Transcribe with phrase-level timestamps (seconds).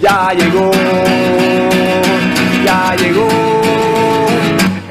[0.00, 0.70] ya llegó
[2.64, 3.28] ya llegó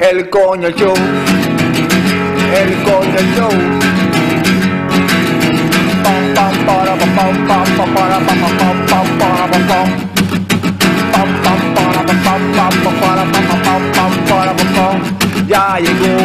[0.00, 0.94] el coño show
[2.54, 3.50] el coño show.
[6.02, 10.17] Pam pam para pam pam pam para pam pam pam para pam pam
[15.48, 16.16] ya llegó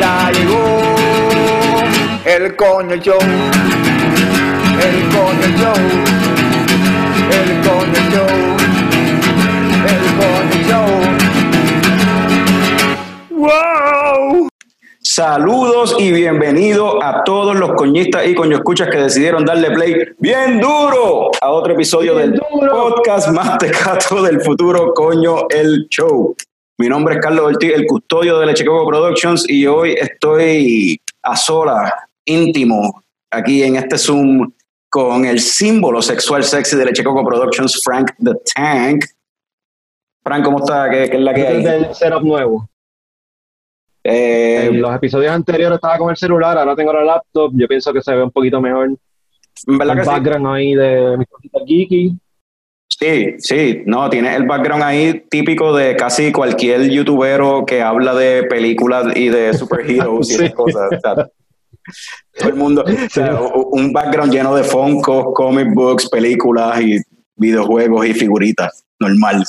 [0.00, 0.80] ya llegó
[2.24, 3.18] el coño show
[4.80, 5.76] el coño show
[7.30, 8.32] el coño show
[9.92, 10.88] el coño show
[13.30, 14.48] wow
[15.02, 20.58] Saludos y bienvenidos a todos los coñistas y coño escuchas que decidieron darle play bien
[20.58, 22.72] duro a otro episodio Bien del duro.
[22.72, 26.34] podcast más tecato del futuro, coño, el show.
[26.78, 32.08] Mi nombre es Carlos Ortiz, el custodio de Lechecoco Productions y hoy estoy a sola,
[32.24, 34.52] íntimo, aquí en este Zoom
[34.90, 39.04] con el símbolo sexual sexy de Lechecoco Productions, Frank the Tank.
[40.22, 40.90] Frank, ¿cómo está?
[40.90, 41.84] ¿Qué, qué es la que Este es hay?
[41.84, 42.68] el setup nuevo.
[44.04, 47.52] Eh, En los episodios anteriores estaba con el celular, ahora tengo la laptop.
[47.54, 48.88] Yo pienso que se ve un poquito mejor.
[49.66, 50.10] en verdad El que sí.
[50.10, 52.14] background ahí de mis cositas geeky.
[52.98, 58.44] Sí, sí, no, tiene el background ahí típico de casi cualquier youtubero que habla de
[58.44, 60.44] películas y de superheroes y Sí.
[60.44, 60.88] esas cosas.
[60.92, 61.14] o sea,
[62.38, 66.98] todo el mundo, o sea, un background lleno de Funko, comic books, películas y
[67.36, 69.44] videojuegos y figuritas, normal.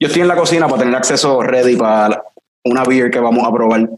[0.00, 2.22] Yo estoy en la cocina para tener acceso ready para
[2.64, 3.88] una beer que vamos a probar.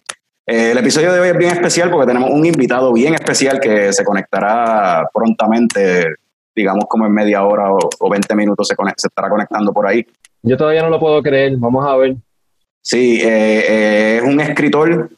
[0.46, 3.92] Eh, el episodio de hoy es bien especial porque tenemos un invitado bien especial que
[3.92, 6.06] se conectará prontamente,
[6.56, 9.86] digamos como en media hora o, o 20 minutos se, conect- se estará conectando por
[9.86, 10.04] ahí.
[10.42, 11.56] Yo todavía no lo puedo creer.
[11.58, 12.16] Vamos a ver.
[12.80, 15.10] Sí, eh, eh, es un escritor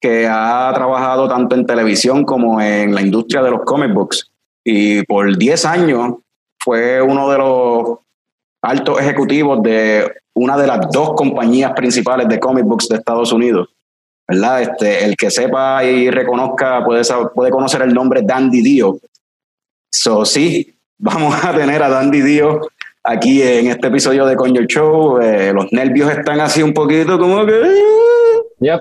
[0.00, 4.30] que ha trabajado tanto en televisión como en la industria de los comic books.
[4.64, 6.14] Y por 10 años
[6.58, 7.98] fue uno de los
[8.62, 13.68] altos ejecutivos de una de las dos compañías principales de comic books de Estados Unidos.
[14.26, 14.62] ¿Verdad?
[14.62, 17.02] Este, el que sepa y reconozca puede,
[17.34, 18.96] puede conocer el nombre Dandy Dio.
[19.94, 22.62] So, sí, vamos a tener a Dandy Dio
[23.04, 25.20] aquí en este episodio de Coño Show.
[25.20, 27.62] Eh, los nervios están así un poquito como que...
[28.60, 28.80] Yep.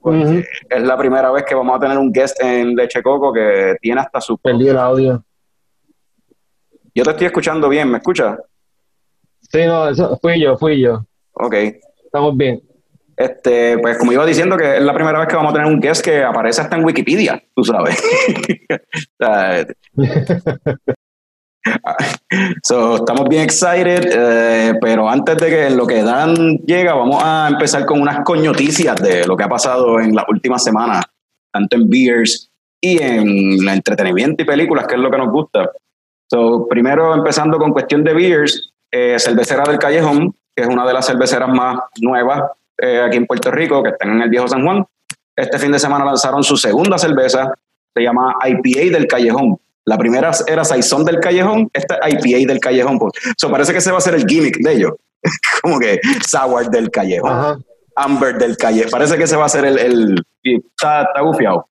[0.00, 0.42] Ujú.
[0.68, 4.00] Es la primera vez que vamos a tener un guest en Leche Coco que tiene
[4.00, 4.36] hasta su...
[4.36, 5.24] Perdí el audio.
[6.92, 8.36] Yo te estoy escuchando bien, ¿me escuchas?
[9.42, 11.06] Sí, no, eso fui yo, fui yo.
[11.34, 11.54] Ok.
[12.04, 12.60] Estamos bien.
[13.16, 15.80] Este, pues como iba diciendo que es la primera vez que vamos a tener un
[15.80, 18.02] guest que aparece hasta en Wikipedia, tú sabes.
[22.62, 27.48] So, estamos bien excited, eh, pero antes de que lo que Dan llega, vamos a
[27.50, 31.04] empezar con unas coñoticias de lo que ha pasado en las últimas semanas,
[31.52, 32.50] tanto en beers
[32.80, 35.70] y en entretenimiento y películas, que es lo que nos gusta.
[36.30, 40.92] So, primero empezando con cuestión de beers, eh, Cervecera del Callejón, que es una de
[40.92, 42.42] las cerveceras más nuevas
[42.78, 44.84] eh, aquí en Puerto Rico, que están en el Viejo San Juan.
[45.34, 47.52] Este fin de semana lanzaron su segunda cerveza,
[47.94, 49.58] se llama IPA del Callejón.
[49.84, 52.98] La primera era Saison del Callejón, esta es IPA del Callejón.
[52.98, 53.12] Pues.
[53.36, 54.92] So, parece que ese va a ser el gimmick de ellos.
[55.62, 57.58] Como que Sour del Callejón, Ajá.
[57.96, 58.90] Amber del Callejón.
[58.90, 59.78] Parece que ese va a ser el...
[59.78, 61.68] el está, está gufiado.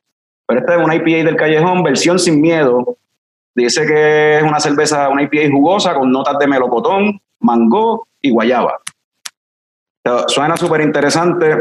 [0.48, 2.98] Pero esta es una IPA del Callejón, versión sin miedo.
[3.56, 8.80] Dice que es una cerveza, una IPA jugosa con notas de melocotón, mango y guayaba.
[10.28, 11.58] Suena súper interesante.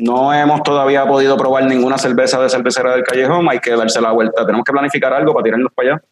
[0.00, 3.48] No hemos todavía podido probar ninguna cerveza de cervecera del callejón.
[3.48, 4.44] Hay que darse la vuelta.
[4.44, 6.02] Tenemos que planificar algo para tirarnos para allá.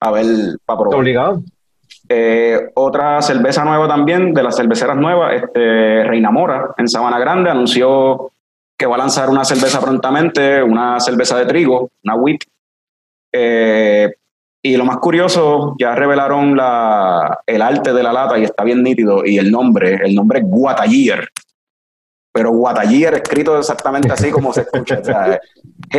[0.00, 0.26] A ver,
[0.64, 0.98] para probar.
[1.00, 1.42] Obligado.
[2.08, 7.50] Eh, otra cerveza nueva también, de las cerveceras nuevas, este, Reina Mora, en Sabana Grande,
[7.50, 8.30] anunció
[8.76, 12.42] que va a lanzar una cerveza prontamente, una cerveza de trigo, una WIP.
[13.32, 14.14] Eh,
[14.66, 18.82] y lo más curioso, ya revelaron la, el arte de la lata y está bien
[18.82, 21.28] nítido, y el nombre, el nombre es Guatayer.
[22.32, 24.98] Pero Guatayer escrito exactamente así como se escucha.
[25.00, 25.38] o sea,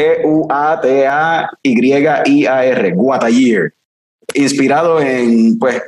[1.63, 3.73] G-U-A-T-A-Y-I-A-R, Guatayer.
[4.33, 5.81] Inspirado en, pues,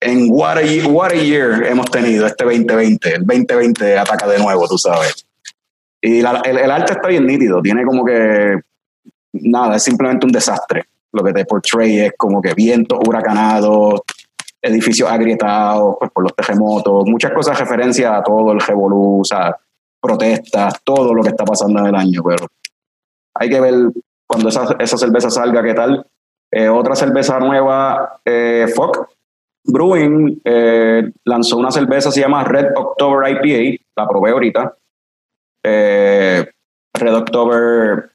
[0.00, 3.14] en what a, Ye- what a year hemos tenido este 2020.
[3.16, 5.26] El 2020 ataca de nuevo, tú sabes.
[6.00, 8.58] Y la- el, el arte está bien nítido, tiene como que
[9.32, 10.84] nada, es simplemente un desastre.
[11.12, 14.02] Lo que te portray es como que vientos huracanados,
[14.62, 19.24] edificios agrietados pues, por los terremotos, muchas cosas referencia a todo el revolú, o
[20.00, 22.46] protestas, todo lo que está pasando en el año, pero
[23.34, 23.74] hay que ver
[24.26, 26.06] cuando esa, esa cerveza salga qué tal.
[26.52, 28.66] Eh, otra cerveza nueva, eh,
[29.64, 34.74] Brewing eh, lanzó una cerveza, se llama Red October IPA, la probé ahorita.
[35.62, 36.46] Eh,
[36.94, 38.10] Red October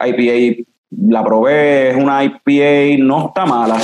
[0.00, 3.78] IPA, la probé, es una IPA, no está mala.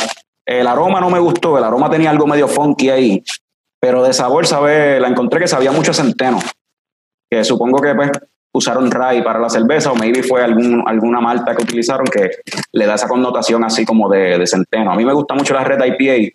[0.45, 3.25] El aroma no me gustó, el aroma tenía algo medio funky ahí,
[3.81, 6.39] pero de sabor, sabe, la encontré que sabía mucho centeno,
[7.31, 8.11] que supongo que pues
[8.53, 12.31] usaron rye para la cerveza o maybe fue algún, alguna malta que utilizaron que
[12.73, 14.93] le da esa connotación así como de, de centeno.
[14.93, 16.33] A mí me gusta mucho la Red IPA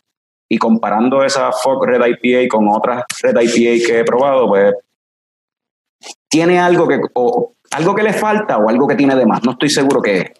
[0.50, 4.74] y comparando esa Fog Red IPA con otras Red IPA que he probado, pues
[6.28, 9.44] tiene algo que, o, algo que le falta o algo que tiene de más.
[9.46, 10.32] No estoy seguro qué es.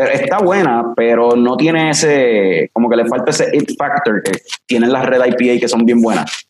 [0.00, 4.32] Pero está buena, pero no tiene ese, como que le falta ese it factor que
[4.66, 6.48] tienen las Red IPA que son bien buenas.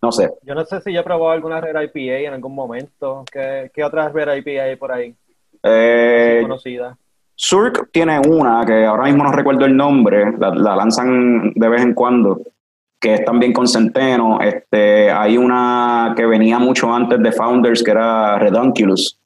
[0.00, 0.30] No sé.
[0.42, 3.24] Yo no sé si yo he probado alguna Red IPA en algún momento.
[3.32, 5.14] ¿Qué, qué otras Red IPA hay por ahí?
[5.62, 6.96] Eh, conocidas.
[7.34, 11.82] Surk tiene una que ahora mismo no recuerdo el nombre, la, la lanzan de vez
[11.82, 12.40] en cuando,
[13.00, 14.40] que es también con centeno.
[14.40, 19.18] Este, hay una que venía mucho antes de Founders que era Redunculus,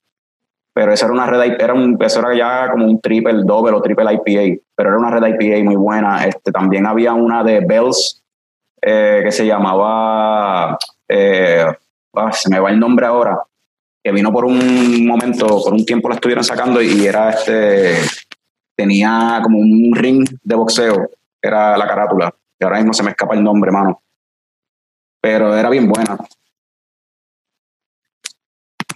[0.76, 3.80] pero esa era una red era un, eso era ya como un triple doble o
[3.80, 6.22] triple IPA, pero era una red IPA muy buena.
[6.26, 8.22] Este, también había una de Bells
[8.82, 10.76] eh, que se llamaba,
[11.08, 11.64] eh,
[12.12, 13.38] ah, se me va el nombre ahora,
[14.04, 17.94] que vino por un momento, por un tiempo la estuvieron sacando y era este,
[18.74, 21.08] tenía como un ring de boxeo,
[21.40, 24.02] era la carátula, y ahora mismo se me escapa el nombre, mano.
[25.22, 26.18] Pero era bien buena.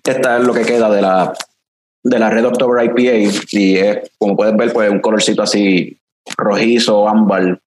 [0.04, 1.32] Esta es lo que queda de la,
[2.02, 5.98] de la Red October IPA y es, como puedes ver, pues un colorcito así
[6.36, 7.60] rojizo, ámbar.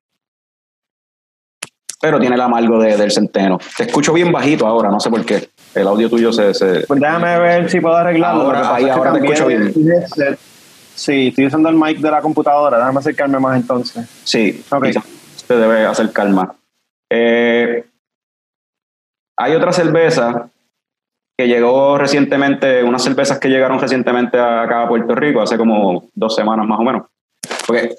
[2.02, 3.58] Pero tiene el amargo de, del centeno.
[3.78, 5.50] Te escucho bien bajito ahora, no sé por qué.
[5.74, 6.54] El audio tuyo se...
[6.54, 8.42] se Pues déjame ver si puedo arreglarlo.
[8.44, 9.74] Ahora- ahí ahora te escucho bien.
[9.74, 10.38] headset.
[10.96, 12.78] Sí, estoy usando el mic de la computadora.
[12.78, 14.06] Déjame acercarme más entonces.
[14.24, 14.84] Sí, Ok.
[14.86, 15.04] quizás
[15.48, 16.54] se debe hacer calma.
[17.10, 17.86] Eh,
[19.38, 20.50] hay otra cerveza
[21.38, 26.36] que llegó recientemente, unas cervezas que llegaron recientemente acá a Puerto Rico, hace como dos
[26.36, 27.04] semanas más o menos.
[27.66, 27.96] Porque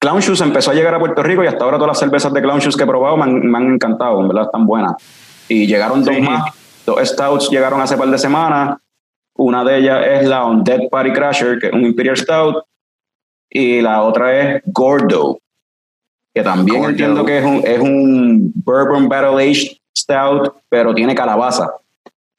[0.00, 2.42] Clown Shoes empezó a llegar a Puerto Rico y hasta ahora todas las cervezas de
[2.42, 4.94] Clown Shoes que he probado me han, me han encantado, en verdad están buenas.
[5.48, 6.52] Y llegaron dos más,
[6.84, 8.78] dos Stouts llegaron hace par de semanas.
[9.34, 12.64] Una de ellas es la Undead Party Crasher, que es un Imperial Stout.
[13.48, 15.38] Y la otra es Gordo,
[16.34, 16.90] que también Gordo.
[16.90, 21.70] entiendo que es un, es un Bourbon Battle Aged Stout, pero tiene calabaza.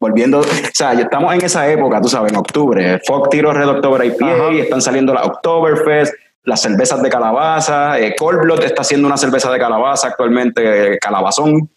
[0.04, 3.00] Volviendo, o sea, ya estamos en esa época, tú sabes, en octubre.
[3.08, 4.50] Fog tiro Red October IPA, Ajá.
[4.52, 6.14] están saliendo las Oktoberfest,
[6.44, 7.98] las cervezas de calabaza.
[8.02, 11.70] Eh, Cold Blood está haciendo una cerveza de calabaza actualmente, eh, calabazón.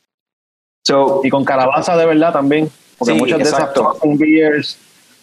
[0.85, 2.69] So, Y con calabaza de verdad también.
[2.99, 3.83] Porque Sí, muchas de exacto.
[3.91, 4.79] esas pumpkin beers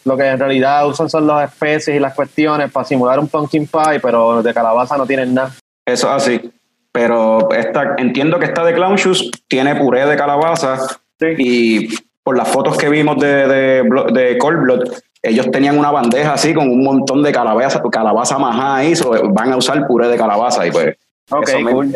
[0.06, 3.68] lo que en realidad usan son las especies y las cuestiones para simular un pumpkin
[3.68, 5.52] pie, pero de calabaza no tienen nada.
[5.86, 6.52] Eso es así.
[6.94, 10.78] Pero esta, entiendo que esta de Clown Shoes tiene puré de calabaza
[11.20, 11.28] Sí.
[11.38, 11.88] y
[12.24, 14.82] por las fotos que vimos de, de, Cold Blood,
[15.22, 19.52] ellos tenían una bandeja así con un montón de calabaza, calabaza majada ahí, so van
[19.52, 20.96] a usar puré de calabaza y pues
[21.32, 21.96] Ok, Eso me- cool.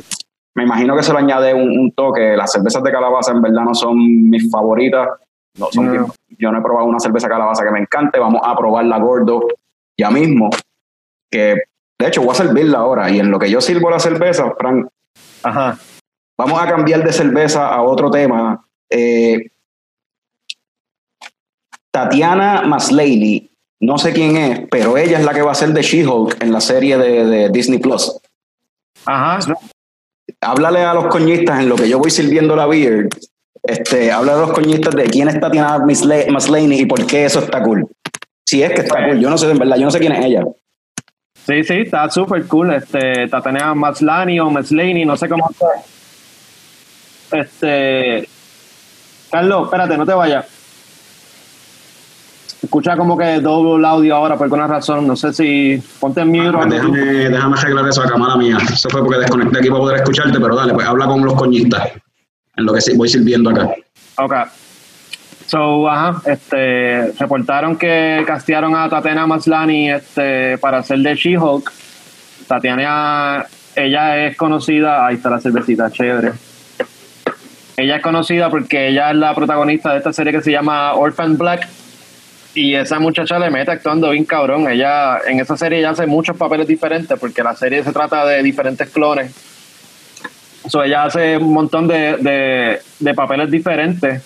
[0.56, 2.36] me imagino que se le añade un, un toque.
[2.38, 3.98] Las cervezas de calabaza en verdad no son
[4.30, 5.10] mis favoritas.
[5.60, 5.92] No, son No.
[5.92, 6.06] bien-
[6.40, 8.20] yo no he probado una cerveza calabaza que me encante.
[8.20, 9.42] Vamos a probarla gordo
[9.98, 10.50] ya mismo.
[11.30, 11.56] Que
[12.00, 13.10] de hecho voy a servirla ahora.
[13.10, 14.88] Y en lo que yo sirvo la cerveza, Frank,
[15.44, 15.78] Ajá.
[16.38, 18.66] vamos a cambiar de cerveza a otro tema.
[18.90, 19.50] Eh,
[21.98, 23.50] Tatiana Maslany,
[23.82, 26.52] no sé quién es, pero ella es la que va a ser de She-Hulk en
[26.52, 28.20] la serie de, de Disney Plus.
[29.06, 29.40] Ajá.
[30.42, 33.08] háblale a los coñistas en lo que yo voy sirviendo la beer.
[33.64, 37.40] Este, háblale a los coñistas de quién está Tatiana Masla- Maslany y por qué eso
[37.40, 37.88] está cool.
[38.46, 40.24] Si es que está cool, yo no sé, en verdad, yo no sé quién es
[40.24, 40.44] ella.
[41.48, 42.74] Sí, sí, está súper cool.
[42.76, 45.68] Este, Tatanea Maslani o Maslany, no sé cómo está.
[47.32, 48.28] Este.
[49.32, 50.46] Carlos, espérate, no te vayas.
[52.68, 55.08] Escucha como que doble el audio ahora por alguna razón.
[55.08, 55.82] No sé si.
[56.02, 56.66] Ponte en mute algo.
[56.66, 58.58] déjame, déjame arreglar eso acá, mala mía.
[58.62, 61.94] Eso fue porque desconecté aquí para poder escucharte, pero dale, pues habla con los coñistas
[62.58, 63.70] en lo que voy sirviendo acá.
[64.18, 64.34] Ok.
[65.46, 71.72] So, ajá, este, reportaron que castearon a Tatiana Maslany este, para hacer de She-Hulk.
[72.50, 73.46] Tatiana,
[73.78, 76.34] ella es conocida, ahí está la cervecita, chévere.
[77.78, 81.38] Ella es conocida porque ella es la protagonista de esta serie que se llama Orphan
[81.38, 81.66] Black.
[82.58, 84.68] Y esa muchacha le mete actuando bien cabrón.
[84.68, 88.42] Ella, en esa serie ella hace muchos papeles diferentes porque la serie se trata de
[88.42, 89.32] diferentes clones.
[90.68, 94.24] So, ella hace un montón de, de, de papeles diferentes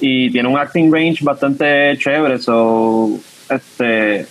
[0.00, 2.40] y tiene un acting range bastante chévere.
[2.40, 4.26] So, este,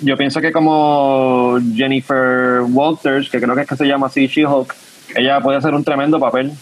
[0.00, 4.74] yo pienso que como Jennifer Walters, que creo que es que se llama así, She-Hulk,
[5.16, 6.52] ella puede hacer un tremendo papel.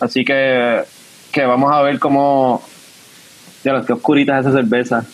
[0.00, 0.82] Así que,
[1.30, 2.71] que vamos a ver cómo.
[3.64, 5.04] Ya, qué oscurita es esa cerveza.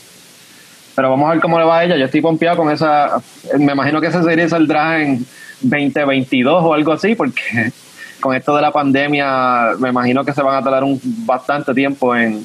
[0.95, 1.97] Pero vamos a ver cómo le va a ella.
[1.97, 3.21] Yo estoy pompeado con esa.
[3.59, 5.25] Me imagino que esa serie saldrá en
[5.61, 7.73] 2022 o algo así, porque
[8.21, 12.17] con esto de la pandemia, me imagino que se van a tardar un bastante tiempo
[12.17, 12.45] en,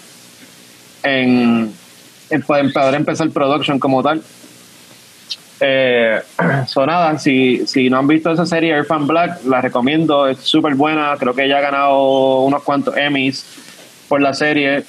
[1.03, 1.73] en,
[2.29, 4.21] en poder empezar el production como tal.
[5.59, 6.21] Eh,
[6.67, 10.75] so nada, si, si no han visto esa serie Airfan Black, la recomiendo, es súper
[10.75, 13.45] buena, creo que ella ha ganado unos cuantos Emmys
[14.07, 14.83] por la serie.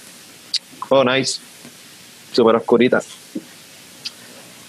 [0.91, 1.41] Oh, nice.
[2.33, 3.01] Súper oscurita.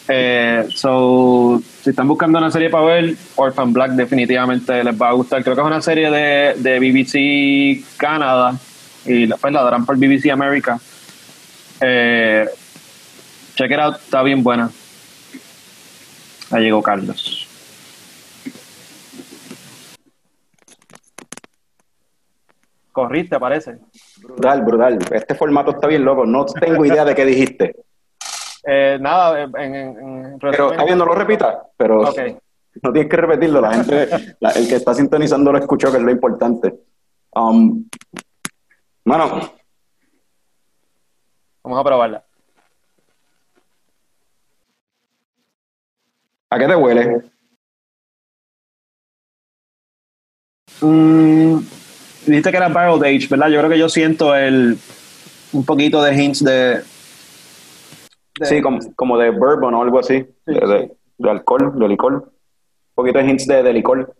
[0.08, 5.14] Eh, so, si están buscando una serie para ver, Orphan Black definitivamente les va a
[5.14, 5.44] gustar.
[5.44, 8.56] Creo que es una serie de, de BBC Canadá
[9.06, 10.80] y después la darán por BBC America.
[11.82, 12.46] Eh,
[13.56, 14.70] check it out, está bien buena.
[16.52, 17.48] Ahí llegó Carlos.
[22.92, 23.80] Corriste, parece.
[24.22, 25.00] Brutal, brutal.
[25.12, 26.26] Este formato está bien loco.
[26.26, 27.76] No tengo idea de qué dijiste.
[28.68, 31.56] Eh, nada, en, en, en Pero está bien, no lo repitas.
[31.78, 32.18] Pero Ok.
[32.82, 33.62] no tienes que repetirlo.
[33.62, 36.74] La gente, la- el que está sintonizando lo escuchó, que es lo importante.
[37.36, 37.88] Um,
[39.04, 39.52] bueno,
[41.62, 42.26] Vamos a probarla.
[46.50, 47.22] ¿a qué te huele?
[50.82, 51.60] Mm,
[52.26, 53.50] dijiste que era barrel age, ¿verdad?
[53.50, 54.78] Yo creo que yo siento el
[55.54, 56.82] un poquito de hints de,
[58.40, 60.26] de- Sí, como, como de bourbon o algo así.
[60.46, 62.14] de, de- de alcohol, de licor.
[62.14, 64.14] Un poquito de hints de, de licor.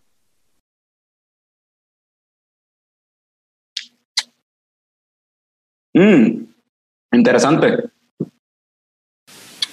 [5.94, 6.46] Mm,
[7.14, 7.90] interesante.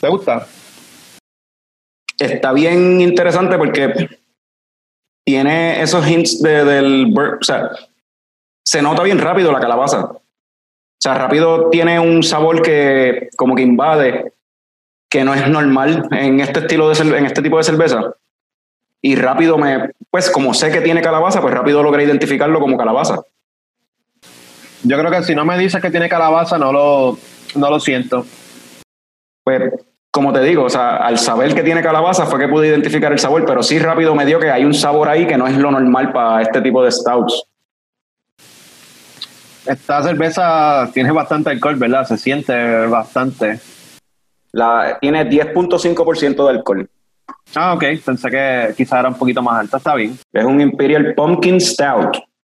[0.01, 0.47] ¿Te gusta?
[2.19, 3.93] Está bien interesante porque
[5.25, 7.15] tiene esos hints de, del...
[7.17, 7.71] O sea,
[8.65, 10.05] se nota bien rápido la calabaza.
[10.05, 10.21] O
[11.03, 14.33] sea, rápido tiene un sabor que como que invade,
[15.11, 18.15] que no es normal en este estilo de en este tipo de cerveza.
[19.03, 23.21] Y rápido me, pues como sé que tiene calabaza, pues rápido logré identificarlo como calabaza.
[24.85, 27.19] Yo creo que si no me dices que tiene calabaza, no lo,
[27.57, 28.25] no lo siento.
[29.45, 29.73] Pues,
[30.11, 33.19] como te digo, o sea, al saber que tiene calabaza fue que pude identificar el
[33.19, 35.71] sabor, pero sí rápido me dio que hay un sabor ahí que no es lo
[35.71, 37.45] normal para este tipo de stouts.
[39.67, 42.05] Esta cerveza tiene bastante alcohol, ¿verdad?
[42.05, 43.61] Se siente bastante.
[44.53, 46.91] La, tiene 10.5% de alcohol.
[47.55, 47.85] Ah, ok.
[48.05, 49.77] Pensé que quizá era un poquito más alta.
[49.77, 50.19] Está bien.
[50.33, 52.19] Es un Imperial Pumpkin Stout.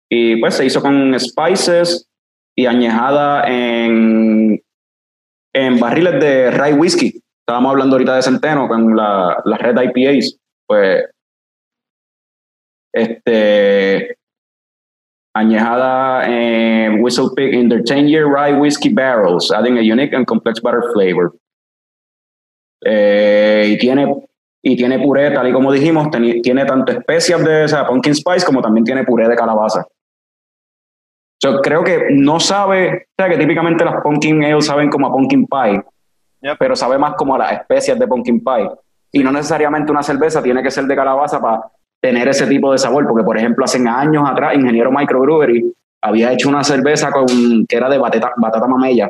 [0.10, 2.08] Y pues se hizo con spices
[2.56, 4.62] y añejada en,
[5.54, 7.22] en barriles de rye whiskey.
[7.40, 10.38] Estábamos hablando ahorita de Centeno con la, las Red IPAs.
[10.68, 11.06] Pues,
[12.94, 14.18] este,
[15.36, 20.62] añejada en Whistle Pig in their 10-year rye whiskey barrels, adding a unique and complex
[20.62, 21.34] butter flavor.
[22.86, 24.28] Eh, y tiene
[24.66, 28.16] y tiene puré, tal y como dijimos, teni- tiene tanto especias de o sea, pumpkin
[28.16, 29.86] spice como también tiene puré de calabaza.
[31.42, 35.12] Yo creo que no sabe, o sea, que típicamente las pumpkin ale saben como a
[35.12, 35.84] pumpkin pie,
[36.42, 36.58] Yep.
[36.60, 38.70] pero sabe más como a las especias de pumpkin pie.
[39.12, 41.64] Y no necesariamente una cerveza tiene que ser de calabaza para
[42.04, 46.50] tener ese tipo de sabor, porque por ejemplo hace años atrás Ingeniero Microbrewery había hecho
[46.50, 47.26] una cerveza con,
[47.66, 49.10] que era de batata, batata mamella,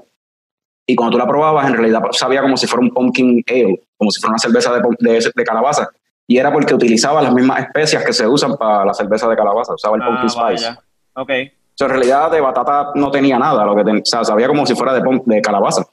[0.86, 4.12] y cuando tú la probabas, en realidad sabía como si fuera un pumpkin ale, como
[4.12, 5.90] si fuera una cerveza de, de, de calabaza.
[6.28, 9.74] Y era porque utilizaba las mismas especias que se usan para la cerveza de calabaza,
[9.74, 10.66] usaba el pumpkin Ah, spice.
[10.68, 10.80] vaya.
[11.16, 11.30] Ok.
[11.30, 14.48] O sea, en realidad de batata no tenía nada, lo que ten- o sea, sabía
[14.48, 15.84] como si fuera de, de calabaza.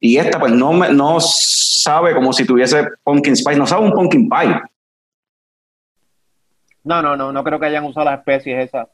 [0.00, 3.92] Y esta pues no, me- no sabe como si tuviese pumpkin spice, no sabe un
[3.92, 4.60] pumpkin pie.
[6.84, 7.32] No, no, no.
[7.32, 8.88] No creo que hayan usado las especies esas.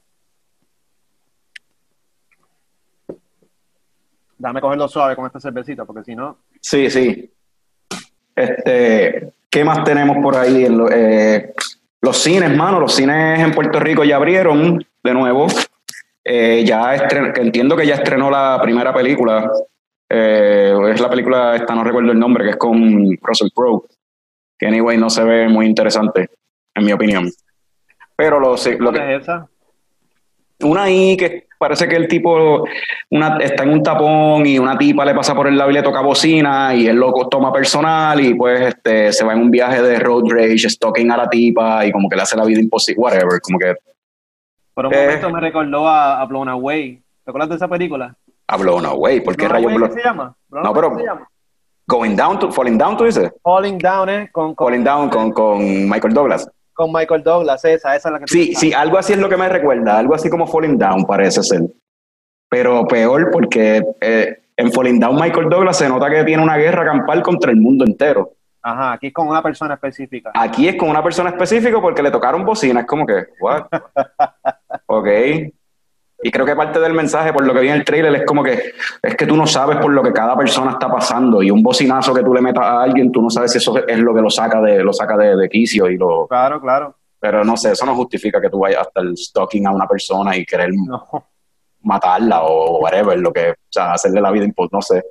[4.38, 6.38] Dame cogerlo suave con esta cervecita, porque si no.
[6.60, 7.30] Sí, sí.
[8.34, 10.66] Este, ¿qué más tenemos por ahí?
[10.92, 11.52] Eh,
[12.00, 15.46] los cines, mano, los cines en Puerto Rico ya abrieron de nuevo.
[16.24, 19.50] Eh, ya estren- entiendo que ya estrenó la primera película.
[20.08, 23.86] Eh, es la película, esta no recuerdo el nombre, que es con Russell Crowe.
[24.58, 26.30] Que anyway no se ve muy interesante,
[26.74, 27.30] en mi opinión.
[28.22, 29.46] Pero lo, sé- lo que, ¿Cuál es esa?
[30.62, 32.64] una ahí que parece que el tipo
[33.10, 35.82] una, está en un tapón y una tipa le pasa por el lado y le
[35.82, 39.80] toca bocina y él lo toma personal y pues este se va en un viaje
[39.82, 43.00] de road rage, stalking a la tipa y como que le hace la vida imposible,
[43.02, 43.74] whatever, como que
[44.74, 45.04] Por un Eh.
[45.06, 47.02] momento me recordó a, a Blown Away.
[47.24, 48.14] ¿Te acuerdas de esa película?
[48.46, 49.88] habló no way, ¿por qué Blown rayos Away, blow?
[49.94, 50.34] ¿qué se llama?
[50.48, 51.28] Blown No, Away, pero- ¿qué se llama?
[51.86, 54.28] Going down to, falling down tú dices, Falling Down, ¿eh?
[54.30, 56.48] Con, con, falling down con, con Michael Douglas.
[56.80, 59.36] Con Michael Douglas, esa, esa es la que Sí, sí, algo así es lo que
[59.36, 61.60] me recuerda, algo así como Falling Down parece ser.
[62.48, 66.86] Pero peor porque eh, en Falling Down Michael Douglas se nota que tiene una guerra
[66.86, 68.32] campal contra el mundo entero.
[68.62, 70.32] Ajá, aquí es con una persona específica.
[70.34, 73.66] Aquí es con una persona específica porque le tocaron bocina, es como que, what?
[74.86, 75.08] ok.
[76.22, 78.42] Y creo que parte del mensaje, por lo que vi en el trailer, es como
[78.42, 78.72] que
[79.02, 82.12] es que tú no sabes por lo que cada persona está pasando y un bocinazo
[82.12, 84.28] que tú le metas a alguien, tú no sabes si eso es lo que lo
[84.30, 86.94] saca de, lo saca de, de quicio y lo, Claro, claro.
[87.18, 90.36] pero no sé, eso no justifica que tú vayas hasta el stalking a una persona
[90.36, 91.06] y querer No.
[91.82, 95.02] matarla o whatever, lo que, o sea, hacerle la vida imposible, no sé,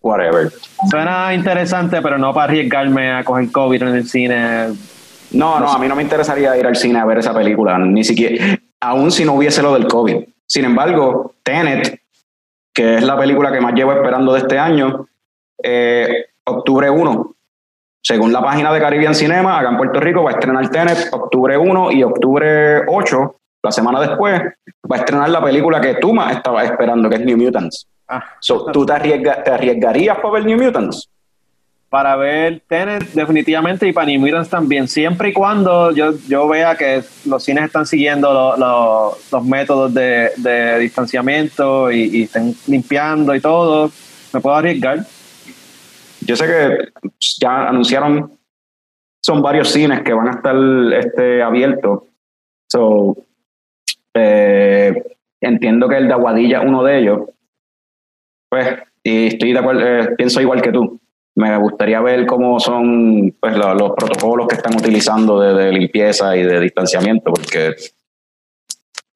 [0.00, 0.52] whatever.
[0.88, 4.66] Suena interesante, pero no para arriesgarme a coger COVID en el cine.
[5.32, 8.04] No, no, a mí no me interesaría ir al cine a ver esa película, ni
[8.04, 10.24] siquiera, aún si no hubiese lo del COVID.
[10.46, 12.00] Sin embargo, Tenet,
[12.72, 15.06] que es la película que más llevo esperando de este año,
[15.62, 17.34] eh, octubre 1,
[18.02, 21.56] según la página de Caribbean Cinema, acá en Puerto Rico va a estrenar Tenet octubre
[21.58, 24.40] 1 y octubre 8, la semana después,
[24.90, 27.86] va a estrenar la película que tú más estabas esperando, que es New Mutants.
[28.08, 31.10] Ah, So, ¿Tú te, arriesga- te arriesgarías para ver New Mutants?
[31.90, 34.86] Para ver Tenet, definitivamente, y para Mutants también.
[34.88, 39.94] Siempre y cuando yo, yo vea que los cines están siguiendo lo- lo- los métodos
[39.94, 43.90] de, de distanciamiento y, y estén limpiando y todo,
[44.34, 45.06] me puedo arriesgar.
[46.20, 47.08] Yo sé que
[47.40, 48.38] ya anunciaron,
[49.24, 50.56] son varios cines que van a estar
[50.92, 52.02] este, abiertos.
[52.70, 53.16] So,
[54.12, 54.92] eh,
[55.40, 57.20] entiendo que el de Aguadilla es uno de ellos.
[58.50, 61.00] Pues, y estoy de acuerdo, eh, pienso igual que tú.
[61.38, 66.36] Me gustaría ver cómo son pues, lo- los protocolos que están utilizando de, de limpieza
[66.36, 67.74] y de distanciamiento, porque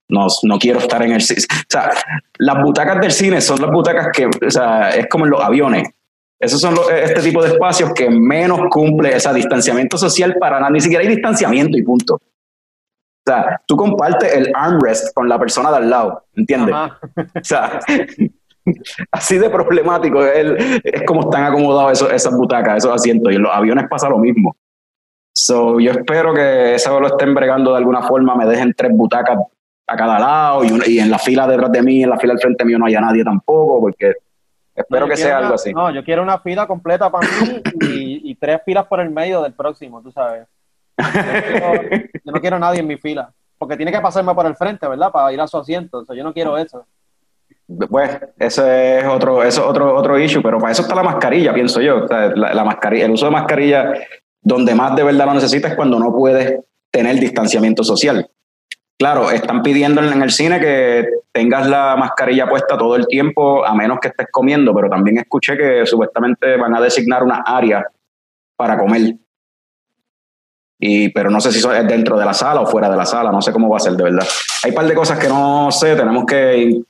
[0.09, 1.41] no, no quiero estar en el cine.
[1.51, 1.91] O sea,
[2.39, 5.89] las butacas del cine son las butacas que, o sea, es como en los aviones.
[6.39, 10.71] Esos son los- este tipo de espacios que menos cumple ese distanciamiento social para nada.
[10.71, 12.15] Ni siquiera hay distanciamiento y punto.
[12.15, 12.21] O
[13.25, 16.75] sea, tú compartes el armrest con la persona de al lado, ¿entiendes?
[16.75, 16.99] Ajá.
[17.17, 17.81] O sea,
[19.11, 23.33] así de problemático es, es como están acomodados esos- esas butacas, esos asientos.
[23.33, 24.57] Y en los aviones pasa lo mismo.
[25.35, 29.39] So, yo espero que eso lo estén bregando de alguna forma, me dejen tres butacas
[29.87, 32.35] a cada lado y, una- y en la fila detrás de mí, en la fila
[32.35, 34.13] al frente mío no haya nadie tampoco, porque
[34.75, 35.73] espero No, que sea una- algo así.
[35.73, 39.43] No, yo quiero una fila completa para mí y, y tres filas por el medio
[39.43, 40.47] del próximo, tú sabes.
[40.99, 41.11] Yo no
[41.43, 41.83] quiero,
[42.25, 45.11] yo no quiero nadie en mi fila, porque tiene que pasarme por el frente, ¿verdad?
[45.11, 45.99] Para ir a su asiento.
[46.01, 46.87] O sea, yo no quiero eso.
[47.67, 51.55] Pues ese es otro, eso es otro, otro issue, pero para eso está la mascarilla,
[51.55, 52.07] pienso yo.
[52.07, 53.93] La, la mascarilla, el uso de mascarilla,
[54.41, 58.29] donde más de verdad lo necesitas es cuando no puedes tener distanciamiento social.
[58.99, 63.75] Claro, están pidiendo en el cine que tengas la mascarilla puesta todo el tiempo, a
[63.75, 67.85] menos que estés comiendo, pero también escuché que supuestamente van a designar una área
[68.57, 69.17] para comer.
[70.79, 73.07] Y, pero no sé si eso es dentro de la sala o fuera de la
[73.07, 74.27] sala, no sé cómo va a ser de verdad.
[74.65, 76.83] Hay un par de cosas que no sé, tenemos que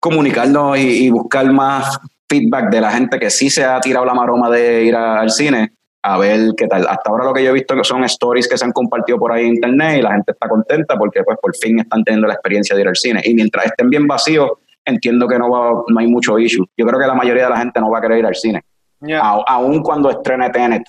[0.00, 4.14] comunicarnos y, y buscar más feedback de la gente que sí se ha tirado la
[4.14, 6.86] maroma de ir a- al cine, a ver qué tal.
[6.86, 9.32] Hasta ahora lo que yo he visto que son stories que se han compartido por
[9.32, 12.34] ahí en internet y la gente está contenta porque pues por fin están teniendo la
[12.34, 13.20] experiencia de ir al cine.
[13.24, 14.50] Y mientras estén bien vacíos,
[14.84, 16.64] entiendo que no, va, no hay mucho issue.
[16.76, 18.62] Yo creo que la mayoría de la gente no va a querer ir al cine,
[19.00, 19.20] Ya.
[19.20, 20.82] a- aun cuando estrene Tenet,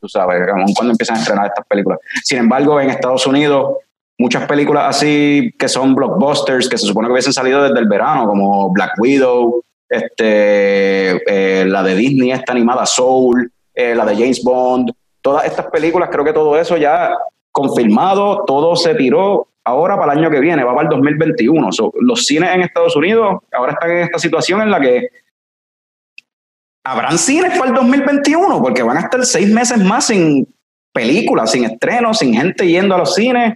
[0.00, 1.98] tú sabes, aun cuando empiezan a estrenar estas películas.
[2.24, 3.76] Sin embargo, en Estados Unidos,
[4.18, 8.26] muchas películas así que son blockbusters, que se supone que hubiesen salido desde el verano,
[8.26, 14.42] como Black Widow, este, eh, la de Disney, esta animada Soul, eh, la de James
[14.42, 17.12] Bond, todas estas películas, creo que todo eso ya
[17.52, 21.72] confirmado, todo se tiró ahora para el año que viene, va para el 2021.
[21.72, 25.08] So, los cines en Estados Unidos ahora están en esta situación en la que
[26.84, 30.46] habrán cines para el 2021, porque van a estar seis meses más sin
[30.92, 33.54] películas, sin estrenos, sin gente yendo a los cines.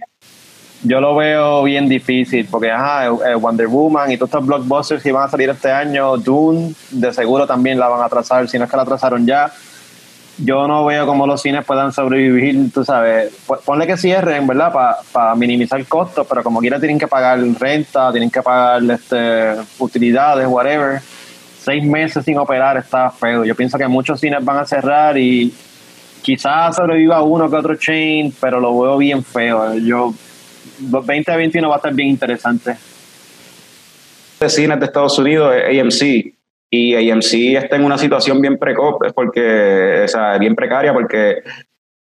[0.83, 5.27] Yo lo veo bien difícil porque ajá, Wonder Woman y todos estos blockbusters que van
[5.27, 8.71] a salir este año, Dune, de seguro también la van a atrasar, si no es
[8.71, 9.51] que la atrasaron ya.
[10.43, 13.31] Yo no veo cómo los cines puedan sobrevivir, tú sabes.
[13.45, 14.73] Pon- Ponle que cierren, ¿verdad?
[15.11, 20.47] Para minimizar costos, pero como quiera tienen que pagar renta, tienen que pagar este, utilidades,
[20.47, 20.99] whatever.
[21.59, 23.45] Seis meses sin operar está feo.
[23.45, 25.53] Yo pienso que muchos cines van a cerrar y
[26.23, 29.75] quizás sobreviva uno que otro chain, pero lo veo bien feo.
[29.75, 30.11] Yo
[30.89, 32.77] 2021 va a estar bien interesante.
[34.39, 36.33] de cines de Estados Unidos AMC
[36.69, 41.43] y AMC está en una situación bien precoz porque o sea, bien precaria porque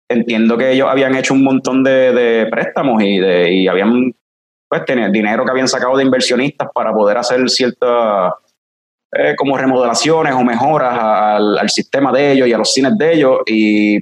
[0.09, 4.13] entiendo que ellos habían hecho un montón de, de préstamos y, de, y habían
[4.67, 8.33] pues tener dinero que habían sacado de inversionistas para poder hacer ciertas
[9.13, 13.13] eh, como remodelaciones o mejoras al, al sistema de ellos y a los cines de
[13.13, 13.99] ellos y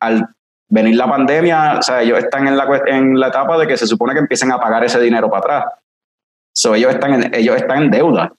[0.00, 0.33] al
[0.74, 3.86] venir la pandemia, o sea, ellos están en la, en la etapa de que se
[3.86, 5.64] supone que empiecen a pagar ese dinero para atrás.
[6.52, 8.32] So, ellos, están en, ellos están en deuda.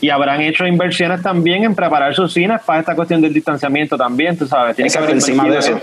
[0.00, 4.38] Y habrán hecho inversiones también en preparar sus cines para esta cuestión del distanciamiento también,
[4.38, 4.76] tú sabes.
[4.76, 5.80] Que haber encima de eso.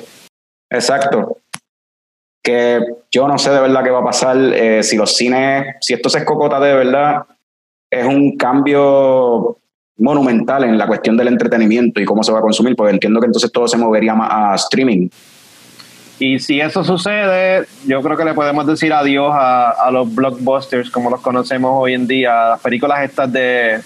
[0.70, 1.38] Exacto.
[2.42, 2.80] Que
[3.12, 6.10] yo no sé de verdad qué va a pasar eh, si los cines, si esto
[6.10, 7.24] se escocota de verdad,
[7.90, 9.58] es un cambio
[9.98, 13.28] monumental en la cuestión del entretenimiento y cómo se va a consumir, porque entiendo que
[13.28, 15.10] entonces todo se movería más a streaming.
[16.24, 20.92] Y si eso sucede, yo creo que le podemos decir adiós a, a los blockbusters
[20.92, 23.80] como los conocemos hoy en día, las películas estas de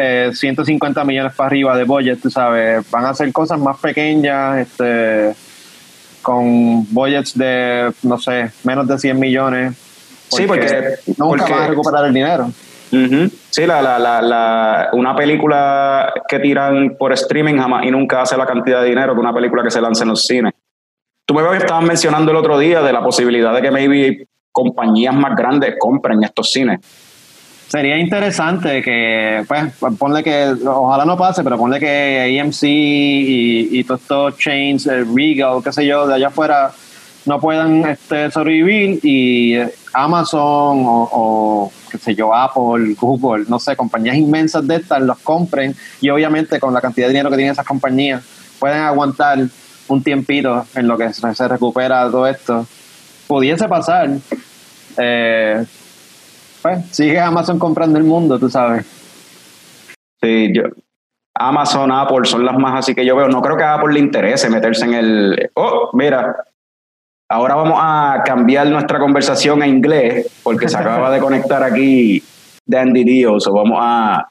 [0.00, 4.56] eh, 150 millones para arriba de budget, tú sabes, van a hacer cosas más pequeñas,
[4.60, 5.34] este,
[6.22, 9.74] con budgets de, no sé, menos de 100 millones.
[10.30, 12.50] Sí, porque- nunca porque- van a recuperar el dinero.
[12.90, 13.30] Ujú.
[13.50, 18.38] Sí, la, la, la, la- una película que tiran por streaming jamás y nunca hace
[18.38, 20.54] la cantidad de dinero que una película que se lanza en los cines.
[21.28, 25.36] Tú me estabas mencionando el otro día de la posibilidad de que maybe compañías más
[25.36, 26.80] grandes compren estos cines.
[27.68, 34.00] Sería interesante que, pues, ponle que, ojalá no pase, pero ponle que AMC y, todos
[34.00, 36.72] estos chains, eh, Regal, qué sé yo, de allá afuera,
[37.26, 40.40] no puedan este, sobrevivir y eh, Amazon
[40.86, 45.76] o, o, qué sé yo, Apple, Google, no sé, compañías inmensas de estas los compren
[46.00, 48.24] y obviamente con la cantidad de dinero que tienen esas compañías
[48.58, 49.38] pueden aguantar
[49.88, 52.66] un tiempito en lo que se, recupera todo esto.
[53.26, 54.10] Pudiese pasar.
[54.96, 55.64] Eh,
[56.62, 58.86] pues, sigue Amazon comprando el mundo, tú sabes.
[60.20, 60.64] Sí, yo,
[61.38, 63.28] Amazon, Apple son las más así que yo veo.
[63.28, 65.50] No creo que a Apple le interese meterse en el.
[65.54, 66.34] Oh, mira,
[67.30, 72.22] ahora vamos a cambiar nuestra conversación a inglés porque se acaba de conectar aquí
[72.66, 73.38] Dandy Dio.
[73.38, 74.28] So vamos a.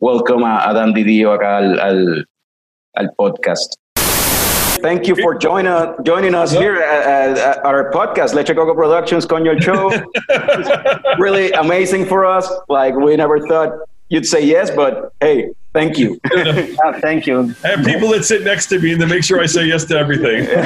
[0.00, 2.26] Welcome a, Dandy Dio acá al,
[2.96, 3.76] al podcast.
[4.82, 9.24] Thank you for joining us, joining us here at, at our podcast, Leche Coco Productions,
[9.26, 9.90] Coño Show.
[11.18, 12.46] Really amazing for us.
[12.68, 13.70] Like we never thought
[14.10, 16.20] you'd say yes, but hey, thank you.
[16.84, 17.54] Ah, thank you.
[17.64, 19.84] I have people that sit next to me and they make sure I say yes
[19.86, 20.44] to everything.
[20.46, 20.62] For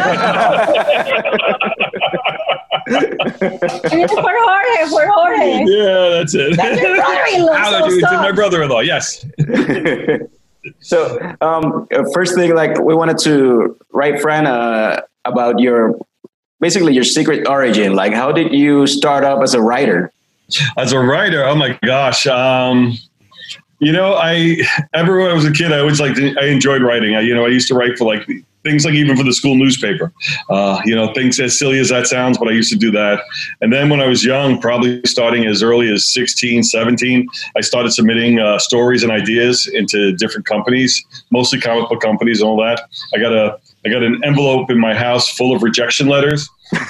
[4.42, 5.64] Jorge, for Jorge.
[5.66, 6.56] yeah, that's it.
[6.56, 8.80] That's your brother-in-law, so it's my brother-in-law.
[8.80, 9.24] Yes.
[10.80, 15.98] So, um, first thing, like we wanted to write Fran uh, about your
[16.60, 17.94] basically your secret origin.
[17.94, 20.12] Like, how did you start up as a writer?
[20.76, 22.26] As a writer, oh my gosh.
[22.26, 22.98] Um,
[23.78, 24.58] you know, I
[24.94, 27.14] ever when I was a kid, I always like I enjoyed writing.
[27.14, 28.28] I, you know, I used to write for like
[28.62, 30.12] things like even for the school newspaper.
[30.48, 33.22] Uh, you know, things as silly as that sounds, but I used to do that.
[33.60, 37.92] And then when I was young, probably starting as early as 16, 17, I started
[37.92, 42.82] submitting uh, stories and ideas into different companies, mostly comic book companies and all that.
[43.14, 46.46] I got a I got an envelope in my house full of rejection letters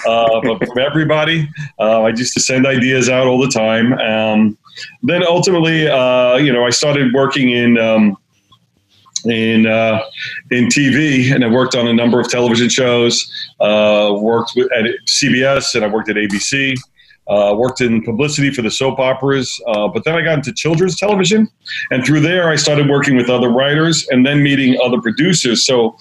[0.06, 1.48] uh, from everybody.
[1.78, 3.92] Uh, I used to send ideas out all the time.
[3.92, 4.58] Um,
[5.02, 8.16] then ultimately, uh, you know, I started working in um,
[9.26, 10.02] in uh,
[10.50, 13.30] in TV, and I worked on a number of television shows.
[13.60, 16.76] Uh, worked with, at CBS, and I worked at ABC.
[17.28, 20.98] Uh, worked in publicity for the soap operas, uh, but then I got into children's
[20.98, 21.48] television,
[21.92, 25.64] and through there I started working with other writers, and then meeting other producers.
[25.64, 25.96] So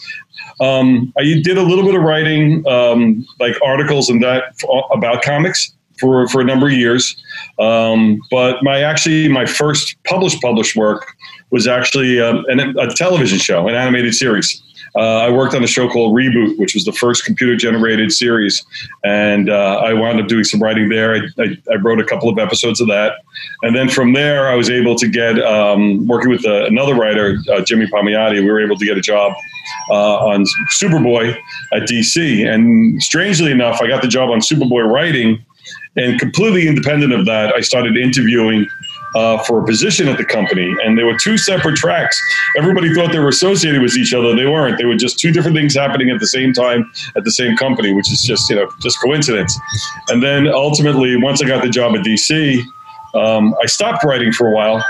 [0.59, 4.55] um, I did a little bit of writing, um, like articles and that
[4.91, 7.21] about comics for for a number of years.
[7.59, 11.15] Um, but my actually my first published published work
[11.51, 14.61] was actually um, an, a television show, an animated series.
[14.95, 18.65] Uh, I worked on a show called Reboot, which was the first computer generated series,
[19.03, 21.15] and uh, I wound up doing some writing there.
[21.15, 23.13] I, I, I wrote a couple of episodes of that,
[23.61, 27.37] and then from there, I was able to get um, working with uh, another writer,
[27.51, 28.41] uh, Jimmy Palmiotti.
[28.41, 29.33] We were able to get a job
[29.89, 31.37] uh, on Superboy
[31.73, 35.43] at DC, and strangely enough, I got the job on Superboy writing,
[35.97, 38.67] and completely independent of that, I started interviewing
[39.15, 42.19] uh, for a position at the company, and they were two separate tracks.
[42.57, 44.35] Everybody thought they were associated with each other.
[44.35, 44.77] They weren't.
[44.77, 47.93] They were just two different things happening at the same time at the same company,
[47.93, 49.57] which is just you know just coincidence.
[50.09, 52.63] And then ultimately, once I got the job at DC,
[53.15, 54.83] um, I stopped writing for a while.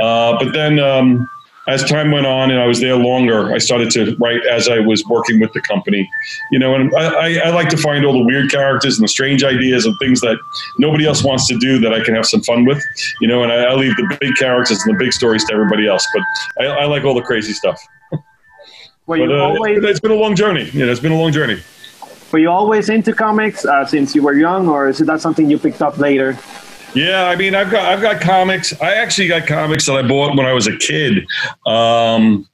[0.00, 1.28] Uh, but then, um,
[1.66, 4.78] as time went on and I was there longer, I started to write as I
[4.78, 6.08] was working with the company.
[6.52, 9.42] You know, and I, I, like to find all the weird characters and the strange
[9.42, 10.38] ideas and things that
[10.78, 12.82] nobody else wants to do that I can have some fun with.
[13.20, 15.88] You know, and I, I leave the big characters and the big stories to everybody
[15.88, 16.06] else.
[16.14, 17.80] But I, I like all the crazy stuff.
[18.12, 18.20] Were
[19.06, 20.70] But you uh, always it's been a long journey.
[20.70, 21.60] You know, it's been a long journey.
[22.30, 25.58] were you always into comics uh, since you were young, or is that something you
[25.58, 26.38] picked up later?
[26.96, 28.72] Yeah, I mean, I've got I've got comics.
[28.80, 31.26] I actually got comics that I bought when I was a kid.
[31.66, 32.48] Um,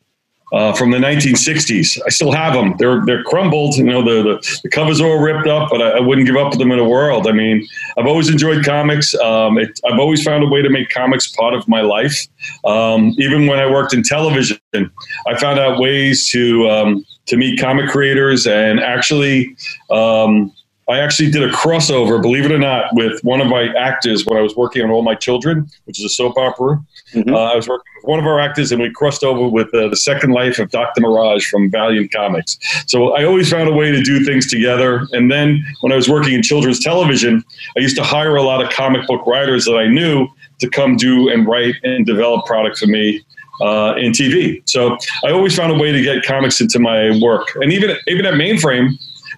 [0.52, 1.98] uh, from the 1960s.
[2.04, 2.74] I still have them.
[2.78, 3.74] They're they're crumbled.
[3.76, 6.36] You know, the the, the covers are all ripped up, but I, I wouldn't give
[6.36, 7.26] up them in the world.
[7.26, 9.14] I mean, I've always enjoyed comics.
[9.14, 12.26] Um, it, I've always found a way to make comics part of my life.
[12.64, 17.58] Um, even when I worked in television, I found out ways to um, to meet
[17.58, 19.56] comic creators and actually.
[20.88, 24.36] I actually did a crossover, believe it or not, with one of my actors when
[24.36, 26.80] I was working on All My Children, which is a soap opera.
[27.14, 27.32] Mhm.
[27.32, 29.88] Uh, I was working with one of our actors, and we crossed over with uh,
[29.88, 31.00] the Second Life of Dr.
[31.00, 32.58] Mirage from Valiant Comics.
[32.86, 35.06] So I always found a way to do things together.
[35.12, 37.44] And then when I was working in children's television,
[37.76, 40.26] I used to hire a lot of comic book writers that I knew
[40.60, 43.22] to come do and write and develop product for me
[43.60, 44.62] uh, in TV.
[44.66, 47.52] So I always found a way to get comics into my work.
[47.56, 48.90] And even even at Mainframe,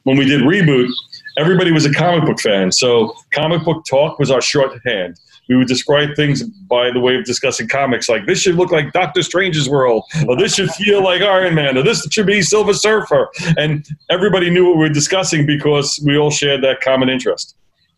[0.04, 0.88] when we did reboot,
[1.36, 2.72] everybody was a comic book fan.
[2.72, 5.18] So comic book talk was our shorthand.
[5.48, 8.92] We would describe things by the way of discussing comics, like this should look like
[8.92, 12.72] Doctor Strange's world, or this should feel like Iron Man, or this should be Silver
[12.72, 13.28] Surfer.
[13.58, 17.56] And everybody knew what we were discussing because we all shared that common interest.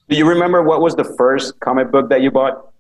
[0.09, 2.73] Do you remember what was the first comic book that you bought?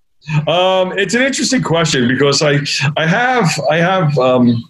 [0.48, 2.58] Um, it's an interesting question because I
[2.96, 4.64] I have I have um,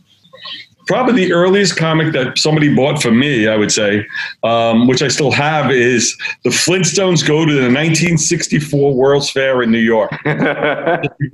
[0.87, 4.07] probably the earliest comic that somebody bought for me, I would say,
[4.42, 9.70] um, which I still have, is the Flintstones go to the 1964 World's Fair in
[9.70, 10.11] New York.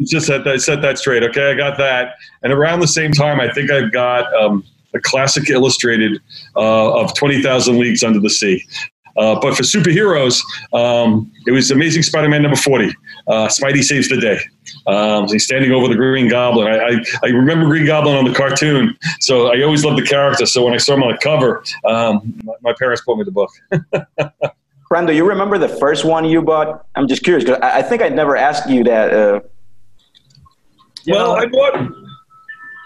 [0.00, 1.22] Just set that set that straight.
[1.22, 2.14] Okay, I got that.
[2.42, 6.20] And around the same time, I think I've got um, a classic illustrated
[6.56, 8.64] uh, of 20,000 Leagues Under the Sea.
[9.16, 10.40] Uh, but for superheroes,
[10.72, 12.88] um, it was Amazing Spider-Man number 40.
[13.26, 14.40] Uh, Spidey saves the day.
[14.86, 16.66] Um, he's standing over the Green Goblin.
[16.66, 20.46] I, I, I remember Green Goblin on the cartoon, so I always loved the character.
[20.46, 23.30] So when I saw him on the cover, um, my, my parents bought me the
[23.30, 23.50] book.
[24.88, 26.86] Fran, do you remember the first one you bought?
[26.96, 29.14] I'm just curious because I, I think I never asked you that.
[29.14, 29.40] Uh,
[31.06, 31.90] Well, I bought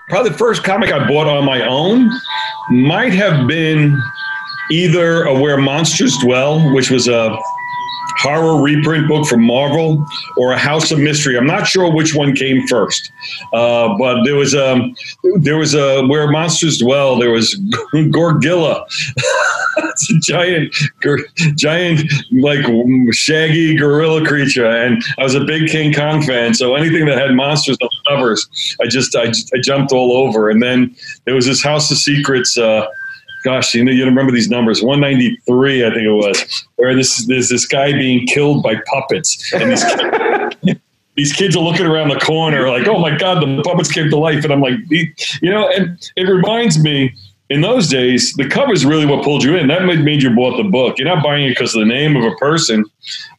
[0.08, 2.10] probably the first comic I bought on my own
[2.70, 4.00] might have been
[4.70, 7.36] either a Where Monsters Dwell, which was a
[8.18, 10.04] horror reprint book from Marvel,
[10.36, 11.36] or a House of Mystery.
[11.36, 13.10] I'm not sure which one came first,
[13.52, 14.80] uh, but there was a
[15.40, 17.18] there was a Where Monsters Dwell.
[17.18, 17.54] There was
[18.10, 18.84] Gorgilla.
[19.76, 20.74] it's a giant,
[21.56, 22.64] giant, like
[23.12, 26.54] shaggy gorilla creature, and I was a big King Kong fan.
[26.54, 30.50] So anything that had monsters on the covers, I just I, I jumped all over.
[30.50, 32.56] And then there was this House of Secrets.
[32.56, 32.86] Uh,
[33.46, 37.48] gosh, you know, you remember these numbers, 193, I think it was, where this there's
[37.48, 40.80] this guy being killed by puppets, and these kids,
[41.14, 44.16] these kids are looking around the corner like, oh my god, the puppets came to
[44.16, 47.14] life, and I'm like, you know, and it reminds me.
[47.48, 49.68] In those days, the cover is really what pulled you in.
[49.68, 50.98] That made you bought the book.
[50.98, 52.84] You're not buying it because of the name of a person,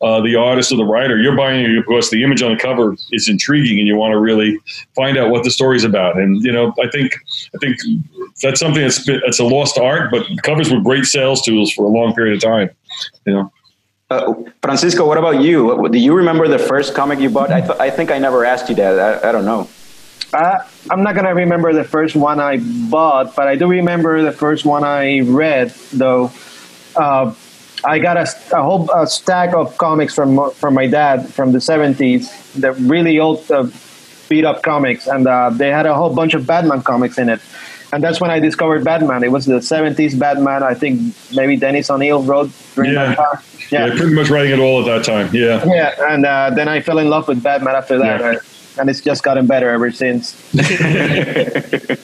[0.02, 1.18] uh, the artist or the writer.
[1.18, 4.20] You're buying it because the image on the cover is intriguing, and you want to
[4.20, 4.58] really
[4.96, 6.18] find out what the story's about.
[6.18, 7.16] And you know, I think
[7.54, 7.78] I think
[8.42, 11.84] that's something that's been, that's a lost art, but covers were great sales tools for
[11.84, 12.70] a long period of time.
[13.26, 13.52] You know,
[14.10, 15.90] uh, Francisco, what about you?
[15.90, 17.52] Do you remember the first comic you bought?
[17.52, 19.24] I, th- I think I never asked you that.
[19.24, 19.68] I, I don't know.
[20.34, 20.60] Uh,
[20.92, 22.58] I'm not gonna remember the first one I
[22.90, 25.70] bought, but I do remember the first one I read.
[25.94, 26.32] Though
[26.96, 27.34] uh,
[27.86, 31.60] I got a, a whole a stack of comics from from my dad from the
[31.60, 32.28] 70s,
[32.60, 33.68] the really old uh,
[34.30, 37.40] beat up comics, and uh, they had a whole bunch of Batman comics in it.
[37.94, 39.24] And that's when I discovered Batman.
[39.24, 40.62] It was the 70s Batman.
[40.62, 43.06] I think maybe Dennis O'Neil wrote during Yeah.
[43.06, 43.44] that time.
[43.72, 43.88] yeah.
[43.96, 45.34] pretty much writing it all at that time.
[45.34, 48.28] Yeah, Yeah, and uh, then I fell in love with Batman after that, Yeah.
[48.32, 48.40] uh,
[48.78, 50.36] and it's just gotten better ever since.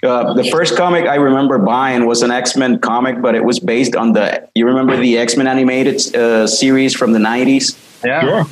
[0.00, 3.58] Uh, the first comic I remember buying was an X Men comic, but it was
[3.58, 4.48] based on the.
[4.54, 7.76] You remember the X Men animated uh, series from the '90s?
[8.04, 8.44] Yeah, sure.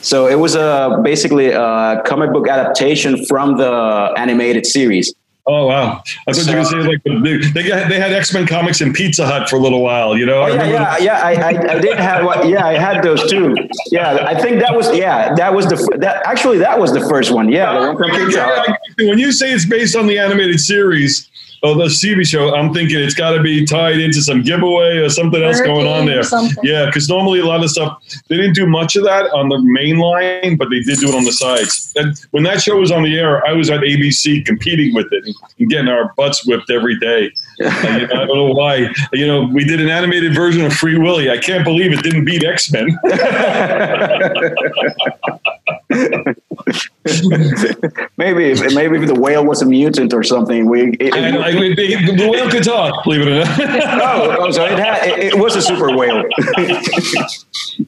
[0.00, 5.14] So it was a basically a comic book adaptation from the animated series.
[5.48, 6.02] Oh wow!
[6.26, 7.02] I thought you were saying like
[7.54, 10.16] they they, had X Men comics in Pizza Hut for a little while.
[10.16, 11.20] You know, Oh yeah, yeah, yeah.
[11.22, 12.48] I, I, I did have one.
[12.48, 13.54] Yeah, I had those too.
[13.92, 17.32] Yeah, I think that was yeah, that was the that actually that was the first
[17.32, 17.48] one.
[17.48, 18.76] Yeah, the one from Pizza Hut.
[18.98, 21.30] when you say it's based on the animated series
[21.62, 25.08] or the TV show, I'm thinking it's got to be tied into some giveaway or
[25.08, 26.22] something else going on there.
[26.62, 29.58] Yeah, because normally a lot of stuff they didn't do much of that on the
[29.60, 31.92] main line, but they did do it on the sides.
[31.96, 35.24] And when that show was on the air, I was at ABC competing with it
[35.58, 37.32] and, getting our butts whipped every day.
[37.60, 38.88] Uh, you know, I don't know why.
[39.12, 41.30] You know, we did an animated version of Free Willy.
[41.30, 42.86] I can't believe it didn't beat X Men.
[48.16, 50.90] maybe if, maybe if the whale was a mutant or something, we.
[50.98, 54.02] It, And I, the whale could talk, believe it or not.
[54.02, 56.24] oh, oh, so it, had, it, it was a super whale.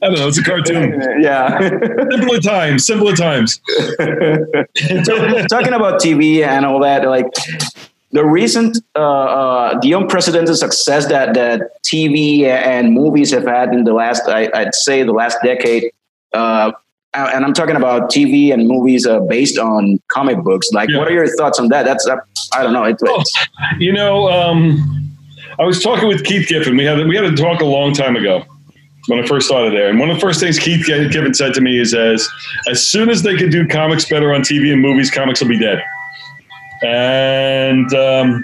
[0.01, 0.27] I don't know.
[0.27, 1.01] It's a cartoon.
[1.21, 1.57] yeah.
[1.59, 2.85] Simpler times.
[2.85, 3.59] Simpler times.
[3.97, 7.25] Talking about TV and all that, like
[8.11, 13.83] the recent, uh, uh, the unprecedented success that that TV and movies have had in
[13.83, 15.91] the last, I, I'd say, the last decade.
[16.33, 16.71] Uh,
[17.13, 20.69] and I'm talking about TV and movies uh, based on comic books.
[20.71, 20.99] Like, Yeah.
[20.99, 21.83] what are your thoughts on that?
[21.85, 22.15] That's uh,
[22.53, 22.83] I don't know.
[22.83, 23.23] It's, Oh,
[23.79, 25.11] you know, um,
[25.59, 26.77] I was talking with Keith Giffen.
[26.77, 28.43] We had we had a talk a long time ago
[29.07, 31.61] when I first started there, and one of the first things Keith Giffen said to
[31.61, 32.27] me is, "as
[32.69, 35.59] as soon as they can do comics better on TV and movies, comics will be
[35.59, 35.81] dead."
[36.81, 38.43] And um,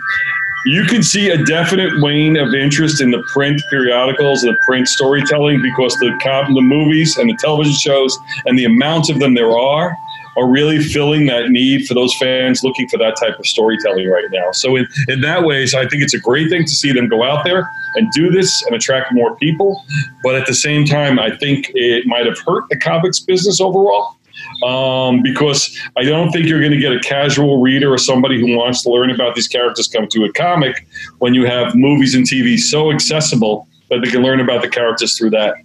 [0.65, 5.62] you can see a definite wane of interest in the print periodicals, the print storytelling,
[5.62, 9.95] because the the movies and the television shows and the amount of them there are
[10.38, 14.25] are really filling that need for those fans looking for that type of storytelling right
[14.32, 14.51] now.
[14.51, 17.08] So in, in that way, so I think it's a great thing to see them
[17.08, 19.86] go out there and do this and attract more people.
[20.23, 24.14] But at the same time, I think it might have hurt the comics business overall.
[24.63, 28.58] Um, because I don't think you're going to get a casual reader or somebody who
[28.58, 30.88] wants to learn about these characters come to a comic
[31.20, 35.18] when you have movies and TV so accessible that they can learn about the characters
[35.18, 35.56] through that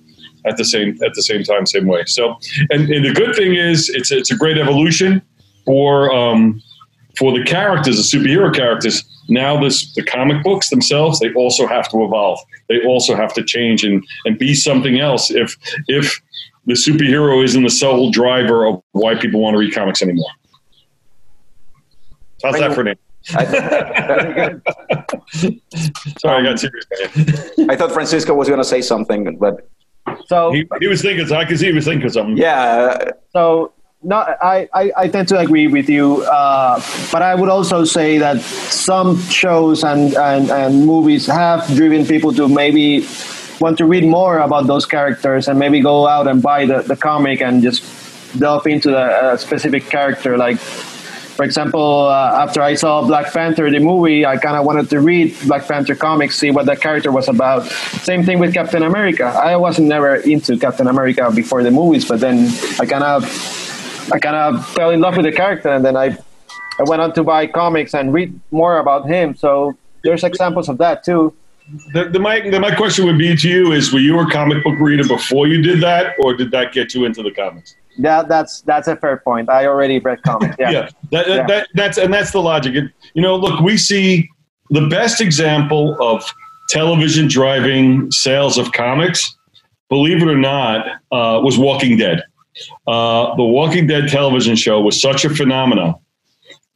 [0.44, 2.04] at the same at the same time, same way.
[2.06, 2.38] So,
[2.70, 5.22] and, and the good thing is, it's it's a great evolution
[5.64, 6.62] for um,
[7.18, 9.04] for the characters, the superhero characters.
[9.28, 12.40] Now, this the comic books themselves, they also have to evolve.
[12.68, 15.30] They also have to change and and be something else.
[15.30, 15.56] If
[15.88, 16.20] if
[16.66, 20.28] the superhero isn't the sole driver of why people want to read comics anymore.
[22.42, 22.96] How's that for an
[26.18, 26.86] Sorry, I got serious.
[27.68, 29.68] I thought Francisco was going to say something, but
[30.26, 31.30] So He, he was thinking.
[31.32, 32.36] I could see he was thinking something.
[32.38, 37.50] yeah, So no, I, I, I tend to agree with you, uh, but I would
[37.50, 43.00] also say that some shows and, and, and movies have driven people to maybe
[43.60, 46.96] want to read more about those characters and maybe go out and buy the, the
[46.96, 47.84] comic and just
[48.38, 50.36] delve into the specific character.
[50.36, 54.90] Like, for example, uh, after I saw Black Panther, the movie, I kind of wanted
[54.90, 57.66] to read Black Panther comics, see what that character was about.
[58.02, 59.24] Same thing with Captain America.
[59.24, 63.24] I wasn't never into Captain America before the movies, but then I kind of
[64.12, 66.16] I kind of fell in love with the character, and then I
[66.78, 69.34] I went on to buy comics and read more about him.
[69.34, 71.34] So there's examples of that too.
[71.92, 74.64] The, the, my, the, my question would be to you is, were you a comic
[74.64, 77.76] book reader before you did that, or did that get you into the comics?
[77.98, 79.50] That that's that's a fair point.
[79.50, 80.56] I already read comics.
[80.58, 80.70] Yeah.
[80.70, 81.46] yeah, that, Yeah.
[81.46, 82.74] that that's and that's the logic.
[82.74, 84.28] It, you know, look, we see
[84.70, 86.24] the best example of
[86.68, 89.36] television driving sales of comics.
[89.88, 92.22] Believe it or not, uh, was Walking Dead.
[92.86, 95.96] Uh, the Walking Dead television show was such a phenomenon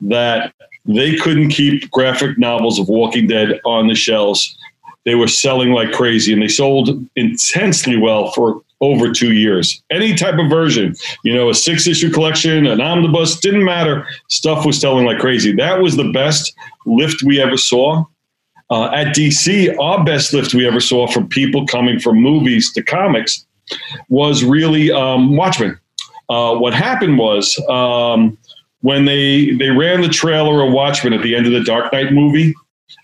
[0.00, 0.52] that
[0.84, 4.56] they couldn't keep graphic novels of Walking Dead on the shelves.
[5.04, 9.82] They were selling like crazy, and they sold intensely well for over two years.
[9.90, 14.06] Any type of version, you know, a six issue collection, an omnibus, didn't matter.
[14.28, 15.52] Stuff was selling like crazy.
[15.52, 16.54] That was the best
[16.86, 18.04] lift we ever saw.
[18.70, 22.82] Uh, at DC, our best lift we ever saw from people coming from movies to
[22.82, 23.46] comics
[24.08, 25.78] was really um, Watchmen.
[26.28, 28.36] Uh, what happened was um,
[28.80, 32.12] when they they ran the trailer of Watchmen at the end of the Dark Knight
[32.12, 32.54] movie,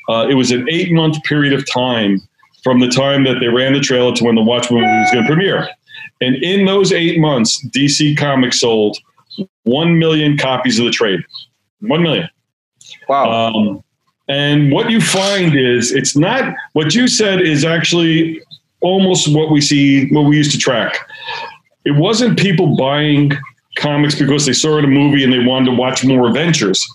[0.09, 2.21] uh, it was an eight month period of time
[2.63, 5.25] from the time that they ran the trailer to when the Watchmen movie was going
[5.25, 5.69] to premiere.
[6.21, 8.99] And in those eight months, DC Comics sold
[9.63, 11.21] one million copies of the trade.
[11.81, 12.29] One million.
[13.09, 13.31] wow.
[13.31, 13.83] Um,
[14.29, 18.41] and what you find is it's not what you said is actually
[18.81, 20.97] almost what we see, what we used to track.
[21.85, 23.33] It wasn't people buying
[23.77, 26.87] comics because they saw it in a movie and they wanted to watch more adventures.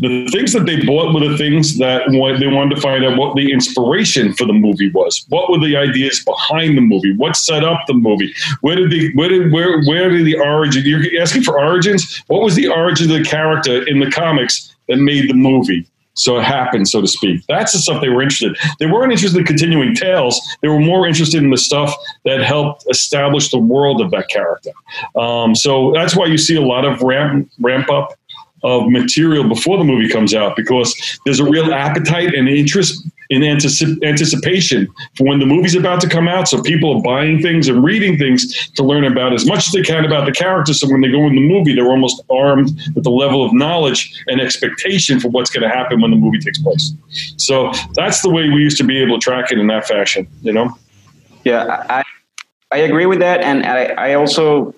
[0.00, 3.36] The things that they bought were the things that they wanted to find out what
[3.36, 5.26] the inspiration for the movie was.
[5.28, 7.14] What were the ideas behind the movie?
[7.16, 8.32] What set up the movie?
[8.62, 10.84] Where did the where did where where did the origin?
[10.86, 12.22] You're asking for origins.
[12.28, 15.86] What was the origin of the character in the comics that made the movie?
[16.14, 17.42] So it happened, so to speak.
[17.48, 18.56] That's the stuff they were interested.
[18.56, 18.70] in.
[18.78, 20.40] They weren't interested in continuing tales.
[20.62, 21.92] They were more interested in the stuff
[22.24, 24.70] that helped establish the world of that character.
[25.18, 28.14] Um, so that's why you see a lot of ramp ramp up
[28.64, 33.42] of material before the movie comes out because there's a real appetite and interest in
[33.42, 36.48] anticip- anticipation for when the movie's about to come out.
[36.48, 39.82] So people are buying things and reading things to learn about as much as they
[39.82, 40.80] can about the characters.
[40.80, 44.12] So when they go in the movie, they're almost armed with the level of knowledge
[44.26, 46.92] and expectation for what's going to happen when the movie takes place.
[47.36, 50.26] So that's the way we used to be able to track it in that fashion,
[50.42, 50.76] you know?
[51.44, 52.02] Yeah, I
[52.70, 54.74] I agree with that, and I, I also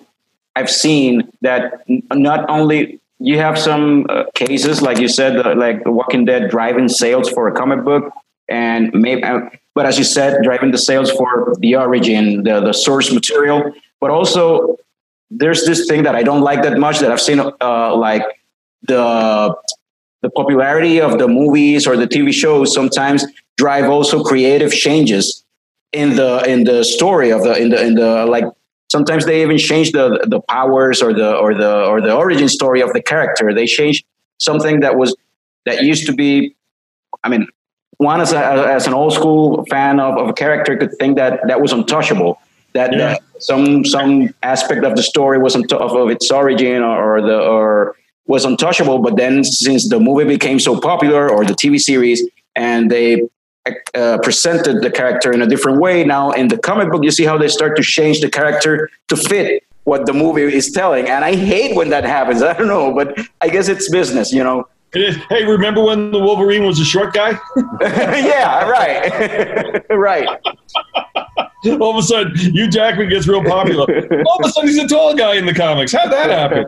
[0.55, 5.83] I've seen that not only you have some uh, cases like you said, uh, like
[5.83, 8.11] The Walking Dead driving sales for a comic book,
[8.47, 9.41] and maybe, uh,
[9.73, 14.11] but as you said, driving the sales for the origin, the the source material, but
[14.11, 14.77] also
[15.29, 18.23] there's this thing that I don't like that much that I've seen, uh, like
[18.83, 19.55] the
[20.21, 23.25] the popularity of the movies or the TV shows sometimes
[23.57, 25.43] drive also creative changes
[25.93, 28.45] in the in the story of the in the in the like
[28.89, 32.81] sometimes they even change the the powers or the or the or the origin story
[32.81, 34.03] of the character they change
[34.37, 35.15] something that was
[35.65, 36.55] that used to be
[37.23, 37.47] i mean
[37.99, 38.37] one as, a,
[38.77, 42.39] as an old school fan of, of a character could think that that was untouchable
[42.73, 42.97] that, Yeah.
[42.97, 47.21] that some some aspect of the story was untou- of, of its origin or, or
[47.21, 47.95] the or
[48.27, 52.19] was untouchable but then since the movie became so popular or the tv series
[52.55, 53.21] and they
[53.95, 56.03] uh, presented the character in a different way.
[56.03, 59.15] Now, in the comic book, you see how they start to change the character to
[59.15, 61.07] fit what the movie is telling.
[61.07, 62.41] And I hate when that happens.
[62.49, 64.67] I don't know, but I guess it's business, you know?
[64.93, 67.31] Hey, remember when the Wolverine was a short guy?
[67.81, 69.83] yeah, right.
[69.89, 70.27] right.
[71.81, 73.83] All of a sudden, Hugh Jackman gets real popular.
[74.25, 75.91] All of a sudden, he's a tall guy in the comics.
[75.91, 76.65] How'd that happen?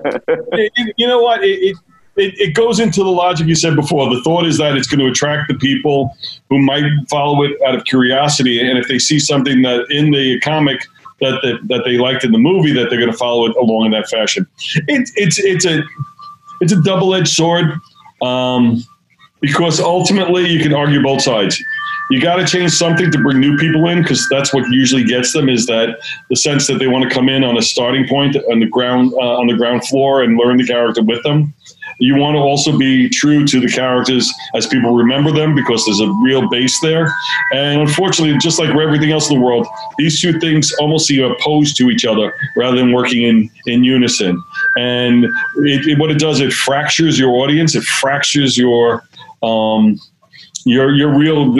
[0.54, 1.44] It- it- you know what?
[1.44, 1.78] It,
[2.16, 4.14] it, it, goes into the logic you said before.
[4.14, 6.16] The thought is that it's going to attract the people
[6.50, 10.40] who might follow it out of curiosity, and if they see something that in the
[10.42, 10.82] comic
[11.22, 13.86] that that, that they liked in the movie, that they're going to follow it along
[13.86, 14.48] in that fashion.
[14.88, 15.84] It, it's it's a
[16.62, 17.74] it's a double edged sword
[18.22, 18.84] um,
[19.42, 21.62] because ultimately you can argue both sides.
[22.12, 25.32] You got to change something to bring new people in because that's what usually gets
[25.32, 26.00] them is that
[26.32, 29.14] the sense that they want to come in on a starting point on the ground
[29.14, 31.54] uh, on the ground floor and learn the character with them.
[32.00, 36.00] You want to also be true to the characters as people remember them because there's
[36.00, 37.14] a real base there.
[37.54, 41.76] And unfortunately, just like everything else in the world, these two things almost seem opposed
[41.78, 44.42] to each other rather than working in, in unison.
[44.78, 49.04] And it, it, what it does, it fractures your audience, it fractures your
[49.44, 50.00] um,
[50.66, 51.56] your your real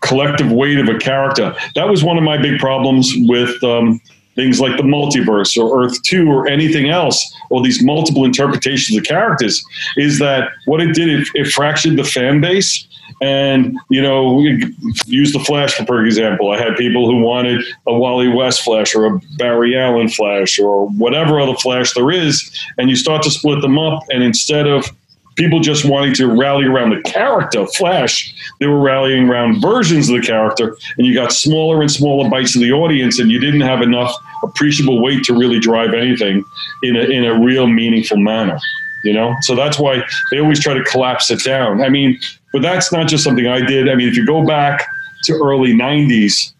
[0.00, 1.54] collective weight of a character.
[1.74, 4.00] That was one of my big problems with um,
[4.34, 9.04] things like the multiverse or Earth Two or anything else, or these multiple interpretations of
[9.04, 9.62] characters.
[9.96, 11.08] Is that what it did?
[11.08, 12.86] It, it fractured the fan base.
[13.20, 14.74] And you know, we
[15.06, 16.50] use the Flash for example.
[16.50, 20.88] I had people who wanted a Wally West Flash or a Barry Allen Flash or
[20.88, 24.02] whatever other Flash there is, and you start to split them up.
[24.10, 24.90] And instead of
[25.36, 30.20] people just wanting to rally around the character Flash, they were rallying around versions of
[30.20, 33.60] the character, and you got smaller and smaller bites of the audience, and you didn't
[33.60, 36.44] have enough appreciable weight to really drive anything
[36.82, 38.58] in a, in a real meaningful manner.
[39.04, 41.82] You know, so that's why they always try to collapse it down.
[41.82, 42.20] I mean,
[42.52, 43.88] but that's not just something I did.
[43.88, 44.86] I mean, if you go back
[45.24, 46.52] to early '90s,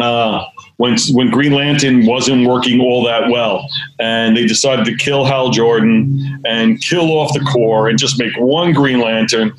[0.00, 0.44] uh,
[0.82, 3.68] when when Green Lantern wasn't working all that well,
[4.00, 8.32] and they decided to kill Hal Jordan and kill off the Corps and just make
[8.36, 9.52] one Green Lantern,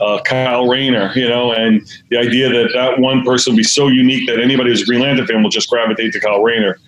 [0.00, 3.88] uh, Kyle Rayner, you know, and the idea that that one person will be so
[3.88, 6.78] unique that anybody who's a Green Lantern fan will just gravitate to Kyle Rayner,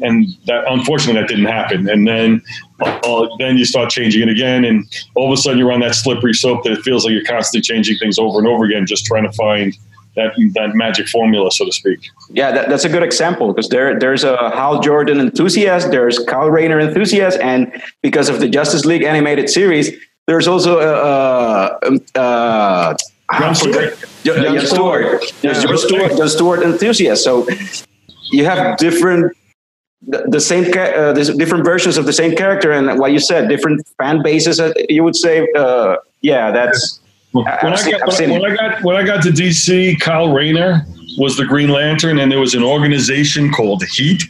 [0.00, 1.86] and that unfortunately that didn't happen.
[1.86, 2.40] And then
[2.80, 4.86] uh, then you start changing it again, and
[5.16, 7.60] all of a sudden you're on that slippery slope that it feels like you're constantly
[7.60, 9.76] changing things over and over again, just trying to find
[10.16, 12.00] that that magic formula, so to speak.
[12.30, 16.50] Yeah, that, that's a good example because there there's a Hal Jordan enthusiast, there's Kyle
[16.50, 19.90] Rayner enthusiast, and because of the Justice League animated series,
[20.26, 20.92] there's also a.
[20.92, 22.94] Uh, uh,
[23.38, 23.98] John Stewart.
[24.22, 25.32] John, Stewart.
[25.40, 27.24] There's John Stewart, John Stewart enthusiast.
[27.24, 27.46] So
[28.30, 29.34] you have different
[30.06, 33.86] the, the same uh, different versions of the same character, and what you said, different
[33.98, 34.60] fan bases.
[34.60, 37.00] uh, You would say, uh, yeah, that's.
[37.34, 40.00] When I've I, seen- got, when, I, when I got when I got to DC,
[40.00, 40.86] Kyle Rayner
[41.18, 44.22] was the Green Lantern, and there was an organization called Heat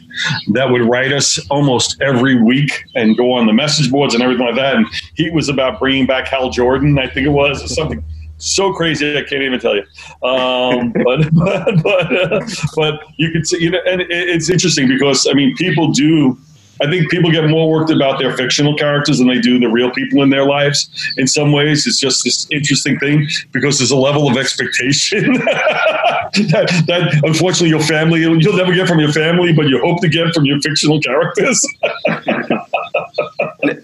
[0.53, 4.45] that would write us almost every week and go on the message boards and everything
[4.45, 4.75] like that.
[4.75, 8.03] And Heat was about bringing back Hal Jordan, I think it was, or something
[8.37, 9.83] so crazy I can't even tell you.
[10.27, 12.45] Um, but but but, uh,
[12.75, 16.37] but you could see, you know, and it, it's interesting because I mean, people do.
[16.81, 19.91] I think people get more worked about their fictional characters than they do the real
[19.91, 20.89] people in their lives.
[21.17, 26.83] In some ways, it's just this interesting thing because there's a level of expectation that,
[26.87, 30.33] that, unfortunately, your family you'll never get from your family, but you hope to get
[30.33, 31.65] from your fictional characters.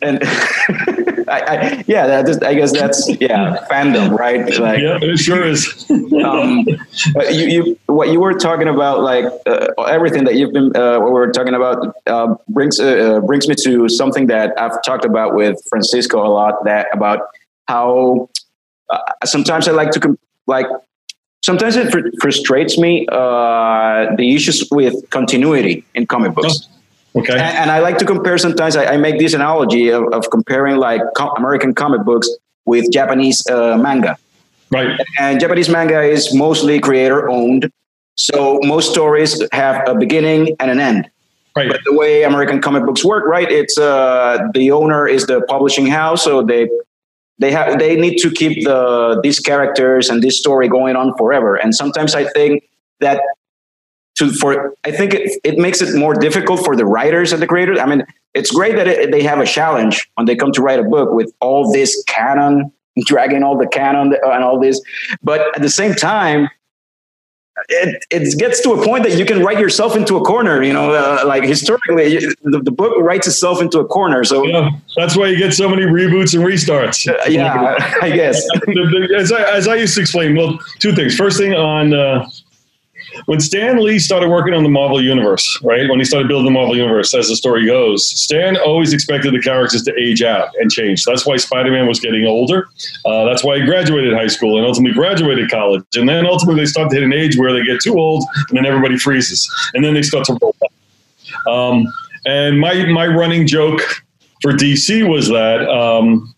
[0.02, 0.20] and
[1.28, 4.46] I, I, yeah, that is, I guess that's yeah fandom, right?
[4.60, 5.90] Like, yeah, it sure is.
[5.90, 6.66] um,
[7.30, 11.14] you, you, what you were talking about, like uh, everything that you've been, uh, what
[11.14, 15.36] we are talking about, uh, brings uh, brings me to something that I've talked about
[15.36, 16.64] with Francisco a lot.
[16.66, 17.20] That about
[17.68, 18.30] how
[18.90, 20.68] uh, sometimes I like to com- like.
[21.44, 26.68] Sometimes it fr- frustrates me uh, the issues with continuity in comic books.
[27.16, 27.34] Okay.
[27.34, 30.78] And, and I like to compare sometimes, I, I make this analogy of, of comparing
[30.78, 32.30] like co- American comic books
[32.66, 34.18] with Japanese uh, manga.
[34.72, 34.98] Right.
[35.20, 37.70] And Japanese manga is mostly creator owned.
[38.16, 41.10] So most stories have a beginning and an end.
[41.56, 41.70] Right.
[41.70, 43.52] But the way American comic books work, right?
[43.52, 46.70] It's uh, the owner is the publishing house, so they
[47.40, 51.56] they have they need to keep the these characters and this story going on forever.
[51.56, 52.64] And sometimes I think
[53.02, 53.20] that
[54.16, 57.48] to for I think it, it makes it more difficult for the writers and the
[57.48, 57.80] creators.
[57.80, 58.04] I mean,
[58.34, 61.14] it's great that it, they have a challenge when they come to write a book
[61.14, 62.72] with all this canon,
[63.06, 64.82] dragging all the canon and all this,
[65.24, 66.50] but at the same time
[67.70, 70.64] it, it gets to a point that you can write yourself into a corner.
[70.64, 74.24] You know, uh, like historically, the, the book writes itself into a corner.
[74.24, 77.08] So Yeah, that's why you get so many reboots and restarts.
[77.08, 78.46] uh, yeah, I guess.
[79.18, 81.16] As, I, as I used to explain, well, two things.
[81.16, 82.28] First thing on uh,
[83.26, 85.90] when Stan Lee started working on the Marvel Universe, right?
[85.90, 89.42] When he started building the Marvel Universe, as the story goes, Stan always expected the
[89.42, 91.04] characters to age out and change.
[91.06, 92.68] That's why Spider Man was getting older.
[93.06, 95.84] Uh, that's why he graduated high school and ultimately graduated college.
[95.96, 98.58] And then ultimately they start to hit an age where they get too old and
[98.58, 99.50] then everybody freezes.
[99.74, 100.72] And then they start to roll back.
[101.48, 101.86] Um,
[102.26, 103.82] and my, my running joke
[104.42, 105.68] for DC was that.
[105.68, 106.34] Um,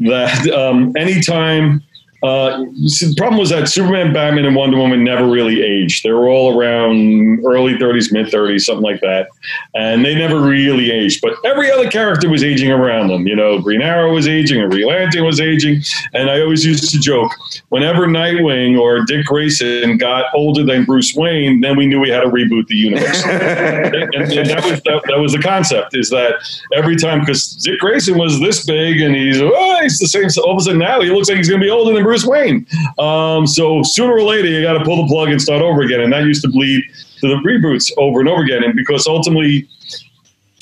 [0.00, 1.82] that um, anytime
[2.24, 6.04] uh, the problem was that Superman, Batman, and Wonder Woman never really aged.
[6.04, 9.28] They were all around early 30s, mid 30s, something like that,
[9.74, 11.20] and they never really aged.
[11.20, 13.26] But every other character was aging around them.
[13.26, 15.82] You know, Green Arrow was aging, and Green Lantern was aging,
[16.12, 17.32] and I always used to joke
[17.68, 22.20] whenever Nightwing or Dick Grayson got older than Bruce Wayne, then we knew we had
[22.20, 23.24] to reboot the universe.
[23.26, 26.34] and, and that was that, that was the concept is that
[26.74, 30.52] every time because Dick Grayson was this big and he's oh he's the same all
[30.52, 32.66] of a sudden now he looks like he's going to be older than Bruce Wayne.
[32.98, 36.00] Um, so sooner or later you got to pull the plug and start over again,
[36.00, 36.84] and that used to bleed
[37.24, 38.62] to the reboots over and over again.
[38.62, 39.68] And because ultimately,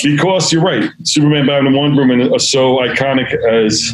[0.02, 3.92] because you're right, Superman, Batman, and Wonder Woman are so iconic as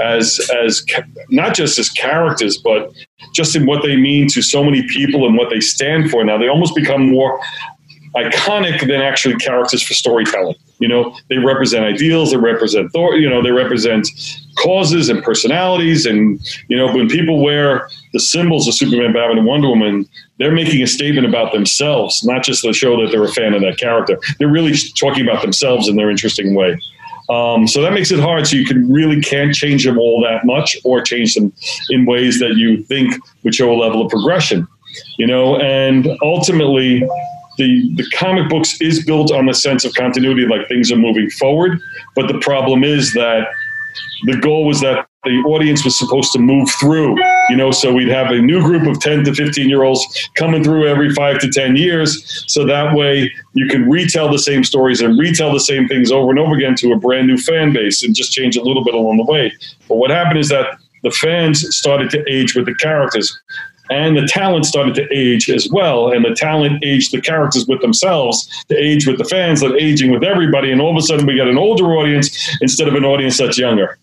[0.00, 0.84] as as
[1.30, 2.92] not just as characters, but
[3.34, 6.22] just in what they mean to so many people and what they stand for.
[6.24, 7.40] Now they almost become more
[8.14, 10.56] iconic than actually characters for storytelling.
[10.78, 14.08] You know, they represent ideals, they represent thought, you know, they represent
[14.56, 16.06] causes and personalities.
[16.06, 20.52] And, you know, when people wear the symbols of Superman, Batman, and Wonder Woman, they're
[20.52, 23.78] making a statement about themselves, not just to show that they're a fan of that
[23.78, 24.18] character.
[24.38, 26.78] They're really talking about themselves in their interesting way.
[27.28, 28.46] Um, so that makes it hard.
[28.46, 31.52] So you can really can't change them all that much, or change them
[31.90, 34.66] in ways that you think would show a level of progression.
[35.18, 37.00] You know, and ultimately,
[37.58, 41.28] the the comic books is built on the sense of continuity, like things are moving
[41.30, 41.80] forward.
[42.14, 43.48] But the problem is that
[44.24, 47.16] the goal was that the audience was supposed to move through,
[47.48, 50.62] you know, so we'd have a new group of 10 to 15 year olds coming
[50.62, 52.44] through every five to 10 years.
[52.46, 56.30] So that way you can retell the same stories and retell the same things over
[56.30, 58.94] and over again to a brand new fan base and just change a little bit
[58.94, 59.52] along the way.
[59.88, 63.36] But what happened is that the fans started to age with the characters
[63.90, 66.12] and the talent started to age as well.
[66.12, 70.10] And the talent aged the characters with themselves to age with the fans, that aging
[70.10, 70.72] with everybody.
[70.72, 73.58] And all of a sudden, we got an older audience instead of an audience that's
[73.58, 73.98] younger.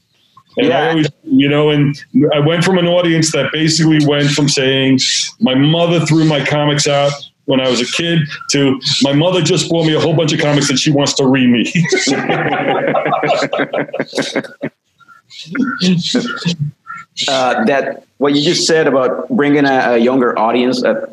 [0.58, 2.00] And I always, you know, and
[2.32, 5.00] I went from an audience that basically went from saying,
[5.40, 7.12] my mother threw my comics out
[7.46, 8.22] when I was a kid
[8.52, 11.28] to my mother just bought me a whole bunch of comics that she wants to
[11.28, 11.74] read me.
[17.30, 20.84] uh, that what you just said about bringing a, a younger audience.
[20.84, 21.08] Uh,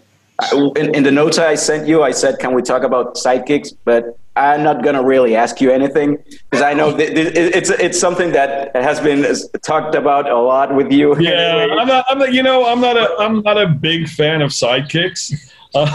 [0.76, 4.16] in, in the notes I sent you, I said, "Can we talk about sidekicks?" But
[4.36, 6.16] I'm not gonna really ask you anything
[6.48, 9.26] because I know th- th- it's it's something that has been
[9.62, 11.18] talked about a lot with you.
[11.20, 11.76] yeah, anyway.
[11.78, 14.50] I'm not, I'm not, you know, I'm not a, I'm not a big fan of
[14.50, 15.52] sidekicks.
[15.72, 15.88] But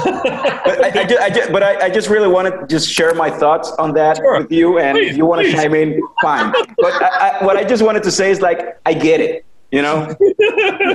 [0.86, 3.30] I, I, ju- I ju- but I, I just really want to just share my
[3.30, 4.40] thoughts on that Sure.
[4.40, 6.54] with you, and Please, if you want to chime in, fine.
[6.78, 9.44] But I, I, what I just wanted to say is like I get it,
[9.76, 10.08] you know,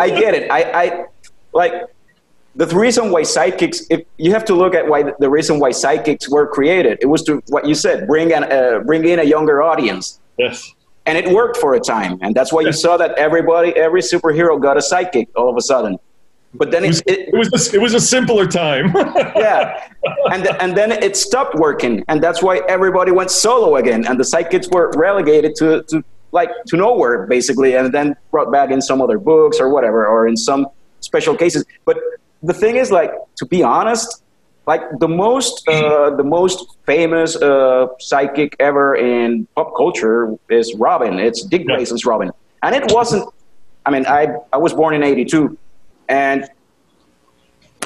[0.01, 0.51] I get it.
[0.51, 1.05] I, I
[1.53, 1.75] like
[2.57, 3.83] the reason why sidekicks.
[3.91, 7.23] If you have to look at why the reason why sidekicks were created, it was
[7.25, 10.21] to what you said, bring an uh, bring in a younger audience.
[10.39, 10.73] yes.
[11.07, 14.61] And it worked for a time, and that's why you saw that everybody, every superhero
[14.61, 15.99] got a sidekick all of a sudden.
[16.55, 18.93] But then It was, it, it, it was, a, it was a simpler time.
[19.37, 19.89] yeah
[20.33, 24.25] and and then it stopped working and that's why everybody went solo again and the
[24.25, 29.03] sidekicks were relegated to to like to nowhere basically and then brought back in some
[29.03, 30.67] other books or whatever or in some
[31.01, 31.97] special cases but
[32.43, 34.23] the thing is like to be honest
[34.67, 41.19] like the most uh, the most famous uh, psychic ever in pop culture is Robin.
[41.19, 41.77] It's Dick Yeah.
[41.77, 42.31] Grayson's Robin,
[42.63, 43.25] and it wasn't.
[43.87, 45.57] I mean, I I was born in '82,
[46.09, 46.49] and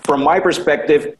[0.02, 1.16] from my perspective,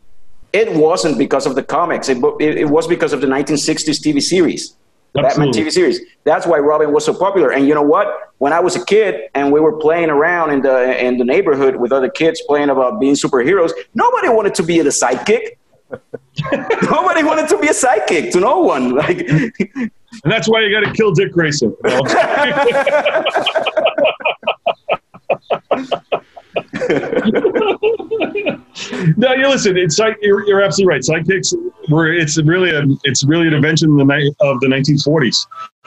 [0.53, 2.09] it wasn't because of the comics.
[2.09, 4.77] It, it, it was because of the 1960s TV series.
[5.15, 6.01] The Batman TV series.
[6.25, 7.53] That's why Robin was so popular.
[7.53, 8.33] And you know what?
[8.39, 11.77] When I was a kid and we were playing around in the in the neighborhood
[11.77, 15.57] with other kids playing about being superheroes, nobody wanted to be the sidekick.
[16.91, 18.95] nobody wanted to be a sidekick to no one.
[18.95, 21.77] Like And that's why you got to kill Dick Grayson.
[21.85, 22.03] you know?
[29.17, 29.77] no, you listen.
[29.77, 31.03] It's like you're, you're absolutely right.
[31.03, 31.53] Sidekicks
[31.89, 32.13] were.
[32.13, 32.85] It's really a.
[33.05, 35.47] It's really an invention in the of the 1940s.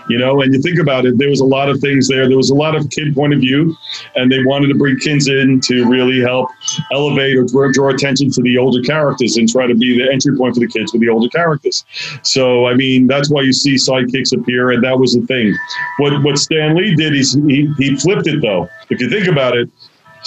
[0.09, 2.29] You know, and you think about it, there was a lot of things there.
[2.29, 3.75] There was a lot of kid point of view,
[4.15, 6.49] and they wanted to bring kids in to really help
[6.93, 10.37] elevate or draw, draw attention to the older characters and try to be the entry
[10.37, 11.83] point for the kids with the older characters.
[12.23, 15.53] So, I mean, that's why you see sidekicks appear, and that was the thing.
[15.97, 18.69] What what Stan Lee did is he, he flipped it though.
[18.89, 19.69] If you think about it,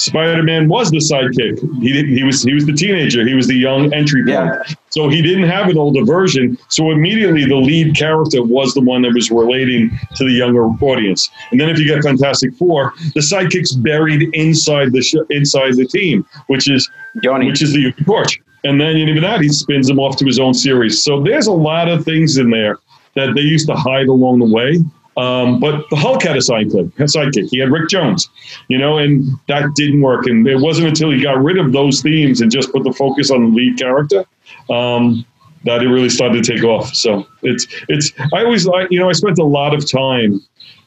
[0.01, 1.61] Spider-Man was the sidekick.
[1.80, 3.26] He didn't, he was he was the teenager.
[3.26, 4.30] He was the young entry point.
[4.30, 4.62] Yeah.
[4.88, 6.59] So he didn't have an older version.
[6.68, 11.30] So immediately the lead character was the one that was relating to the younger audience.
[11.51, 15.86] And then if you get Fantastic Four, the sidekick's buried inside the sh- inside the
[15.86, 16.90] team, which is
[17.22, 17.46] Johnny.
[17.46, 18.40] which is the Torch.
[18.64, 21.03] And then even that, he spins him off to his own series.
[21.03, 22.78] So there's a lot of things in there
[23.14, 24.78] that they used to hide along the way.
[25.16, 27.48] Um, but the Hulk had a sidekick, a sidekick.
[27.50, 28.28] He had Rick Jones,
[28.68, 30.26] you know, and that didn't work.
[30.26, 33.30] And it wasn't until he got rid of those themes and just put the focus
[33.30, 34.24] on the lead character
[34.70, 35.24] um,
[35.64, 36.94] that it really started to take off.
[36.94, 38.12] So it's it's.
[38.32, 40.40] I always like you know I spent a lot of time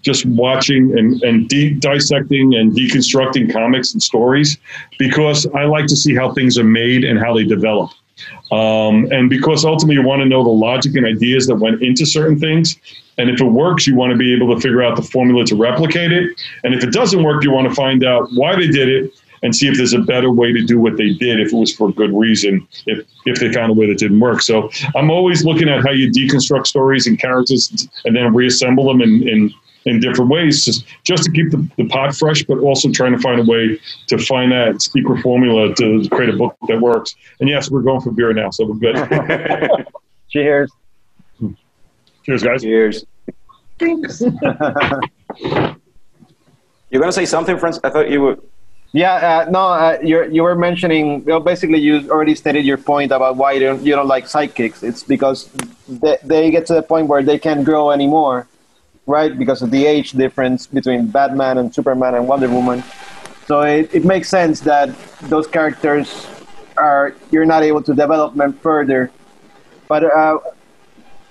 [0.03, 4.57] just watching and, and de- dissecting and deconstructing comics and stories
[4.99, 7.91] because I like to see how things are made and how they develop.
[8.51, 12.05] Um, and because ultimately you want to know the logic and ideas that went into
[12.05, 12.77] certain things.
[13.17, 15.55] And if it works, you want to be able to figure out the formula to
[15.55, 16.39] replicate it.
[16.63, 19.13] And if it doesn't work, you want to find out why they did it
[19.43, 21.75] and see if there's a better way to do what they did, if it was
[21.75, 24.41] for a good reason, if, if they found a way that didn't work.
[24.41, 29.01] So I'm always looking at how you deconstruct stories and characters and then reassemble them
[29.01, 29.53] in, in,
[29.85, 33.19] in different ways, just, just to keep the, the pot fresh, but also trying to
[33.19, 37.15] find a way to find that secret formula to create a book that works.
[37.39, 39.85] And yes, we're going for beer now, so we're good.
[40.29, 40.71] Cheers.
[42.23, 42.61] Cheers, guys.
[42.61, 43.05] Cheers.
[43.79, 44.21] Thanks.
[46.89, 47.79] You're gonna say something, friends?
[47.83, 48.37] I thought you were.
[48.91, 51.25] Yeah, uh, no, uh, you you were mentioning.
[51.25, 54.83] Well, basically, you already stated your point about why you don't, you don't like sidekicks.
[54.83, 55.49] It's because
[55.87, 58.47] they, they get to the point where they can't grow anymore,
[59.05, 59.37] right?
[59.37, 62.83] Because of the age difference between Batman and Superman and Wonder Woman.
[63.47, 64.89] So it, it makes sense that
[65.23, 66.27] those characters
[66.77, 69.11] are you're not able to develop them further.
[69.87, 70.39] But uh,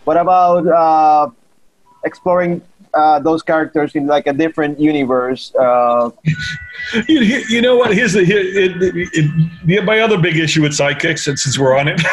[0.04, 1.30] what about uh,
[2.04, 2.62] exploring
[2.94, 5.52] uh, those characters in like a different universe?
[5.58, 6.10] Uh,
[7.08, 7.94] You, you- you know what?
[7.94, 9.30] Here's the here, it, it,
[9.68, 12.00] it, my other big issue with sidekicks, since we're on it,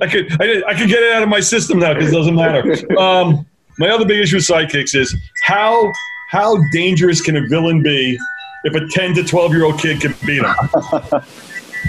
[0.00, 2.34] I could I, I could get it out of my system now because it doesn't
[2.34, 2.62] matter.
[2.98, 3.46] Um,
[3.78, 5.14] my other big issue with sidekicks is
[5.44, 5.92] how
[6.30, 8.18] how dangerous can a villain be
[8.64, 10.54] if a 10 to 12 year old kid can beat him?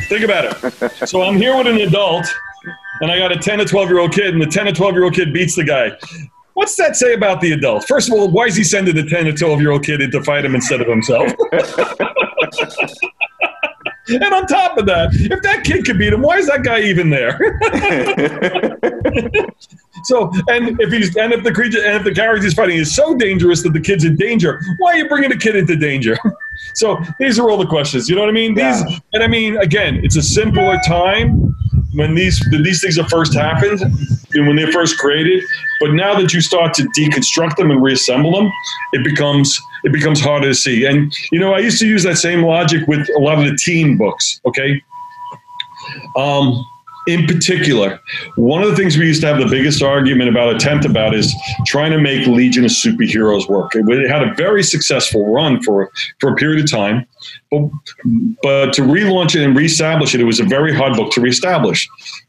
[0.10, 1.08] Think about it.
[1.08, 2.26] So I'm here with an adult,
[3.02, 4.94] and I got a 10 to 12 year old kid, and the 10 to 12
[4.94, 5.92] year old kid beats the guy.
[6.54, 7.86] What's that say about the adult?
[7.88, 10.12] First of all, why is he sending the 10 to 12 year old kid in
[10.12, 11.32] to fight him instead of himself?
[14.08, 16.82] and on top of that, if that kid could beat him, why is that guy
[16.82, 17.38] even there?
[20.06, 22.94] so, and if he's and if the creature and if the character he's fighting is
[22.94, 26.18] so dangerous that the kid's in danger, why are you bringing the kid into danger?
[26.76, 28.10] so these are all the questions.
[28.10, 28.56] You know what I mean?
[28.56, 28.84] These,
[29.14, 31.56] and I mean, again, it's a simpler time
[31.94, 35.44] when these when these things are first happened and when they're first created.
[35.80, 38.52] But now that you start to deconstruct them and reassemble them,
[38.94, 40.86] it becomes it becomes harder to see.
[40.86, 43.58] And you know, I used to use that same logic with a lot of the
[43.58, 44.40] teen books.
[44.46, 44.82] Okay.
[46.16, 46.66] Um,
[47.08, 48.00] in particular,
[48.36, 51.34] one of the things we used to have the biggest argument about, attempt about, is
[51.66, 53.72] trying to make Legion of Superheroes work.
[53.76, 57.06] It, had a very successful run for for a period of time,
[57.52, 57.70] but
[58.42, 61.88] but to relaunch it and reestablish it, it was a very hard book to reestablish.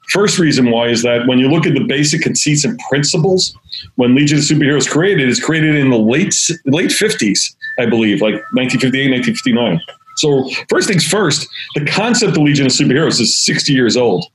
[0.09, 3.57] First reason why is that when you look at the basic conceits and principles,
[3.97, 6.35] when Legion of Superheroes created, it's created in the late
[6.66, 9.81] late fifties, I believe, like 1958, 1959.
[10.17, 14.27] So first things first, the concept of Legion of Superheroes is 60 years old,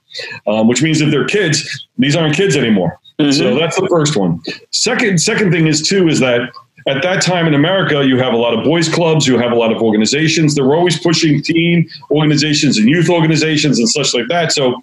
[0.47, 2.99] um, which means if they're kids, these aren't kids anymore.
[3.31, 4.41] So that's the first one.
[4.71, 6.49] Second, second thing is too is that
[6.87, 9.55] at that time in America, you have a lot of boys clubs, you have a
[9.55, 10.55] lot of organizations.
[10.55, 14.53] They were always pushing teen organizations and youth organizations and such like that.
[14.53, 14.81] So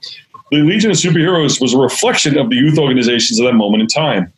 [0.51, 3.89] the Legion of Superheroes was a reflection of the youth organizations at that moment in
[3.89, 4.33] time.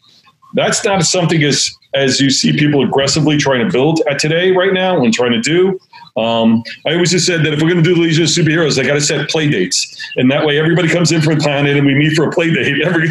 [0.54, 4.72] That's not something as as you see people aggressively trying to build at today right
[4.72, 5.80] now and trying to do.
[6.18, 8.78] Um, I always just said that if we're going to do the Legion of Superheroes,
[8.78, 11.76] I got to set play dates, and that way everybody comes in for a planet
[11.76, 12.82] and we meet for a play date.
[12.84, 13.08] Every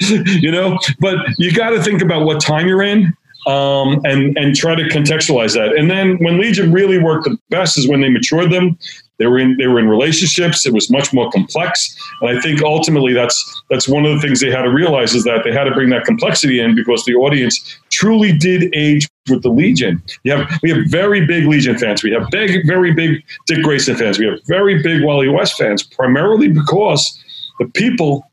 [0.40, 3.14] you know, but you got to think about what time you're in.
[3.46, 7.78] Um, and and try to contextualize that, and then when Legion really worked the best
[7.78, 8.76] is when they matured them.
[9.18, 10.66] They were in they were in relationships.
[10.66, 14.40] It was much more complex, and I think ultimately that's that's one of the things
[14.40, 17.14] they had to realize is that they had to bring that complexity in because the
[17.14, 20.02] audience truly did age with the Legion.
[20.24, 22.02] You have we have very big Legion fans.
[22.02, 24.18] We have big, very big Dick Grayson fans.
[24.18, 27.18] We have very big Wally West fans, primarily because
[27.58, 28.30] the people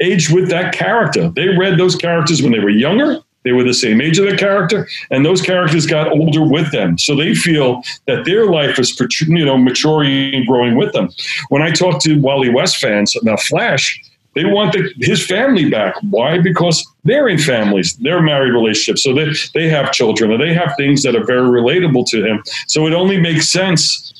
[0.00, 1.30] aged with that character.
[1.30, 3.22] They read those characters when they were younger.
[3.46, 6.98] They were the same age of the character, and those characters got older with them.
[6.98, 11.10] So they feel that their life is, you know, maturing and growing with them.
[11.48, 14.02] When I talk to Wally West fans about Flash,
[14.34, 15.94] they want the, his family back.
[16.10, 16.38] Why?
[16.38, 20.74] Because they're in families, they're married relationships, so they they have children, and they have
[20.76, 22.42] things that are very relatable to him.
[22.66, 24.12] So it only makes sense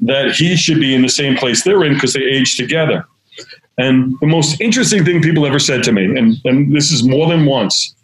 [0.00, 3.06] that he should be in the same place they're in because they age together.
[3.78, 7.28] And the most interesting thing people ever said to me, and, and this is more
[7.28, 7.94] than once,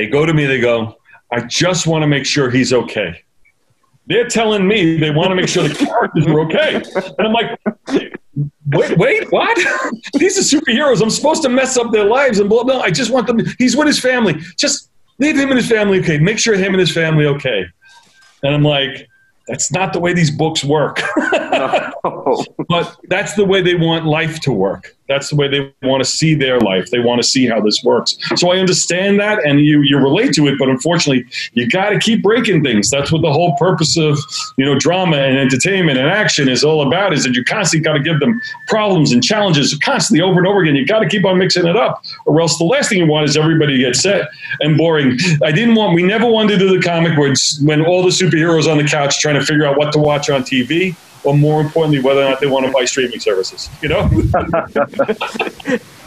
[0.00, 0.96] they go to me, they go,
[1.30, 3.22] I just want to make sure he's okay.
[4.06, 6.76] They're telling me they want to make sure the characters are okay.
[7.18, 7.60] And I'm like,
[8.70, 9.58] wait, wait, what?
[10.14, 11.02] These are superheroes.
[11.02, 12.80] I'm supposed to mess up their lives and blah, blah.
[12.80, 14.40] I just want them, he's with his family.
[14.56, 16.18] Just leave him and his family okay.
[16.18, 17.66] Make sure him and his family okay.
[18.42, 19.06] And I'm like,
[19.48, 21.02] that's not the way these books work.
[22.68, 24.96] but that's the way they want life to work.
[25.10, 26.90] That's the way they want to see their life.
[26.92, 28.16] They want to see how this works.
[28.36, 30.54] So I understand that, and you you relate to it.
[30.56, 32.90] But unfortunately, you got to keep breaking things.
[32.90, 34.20] That's what the whole purpose of
[34.56, 37.12] you know drama and entertainment and action is all about.
[37.12, 40.62] Is that you constantly got to give them problems and challenges constantly over and over
[40.62, 40.76] again.
[40.76, 43.28] You got to keep on mixing it up, or else the last thing you want
[43.28, 44.28] is everybody to get set
[44.60, 45.18] and boring.
[45.42, 45.96] I didn't want.
[45.96, 49.18] We never wanted to do the comic where when all the superheroes on the couch
[49.18, 50.94] trying to figure out what to watch on TV
[51.30, 53.70] or more importantly, whether or not they want to buy streaming services.
[53.82, 54.02] You know?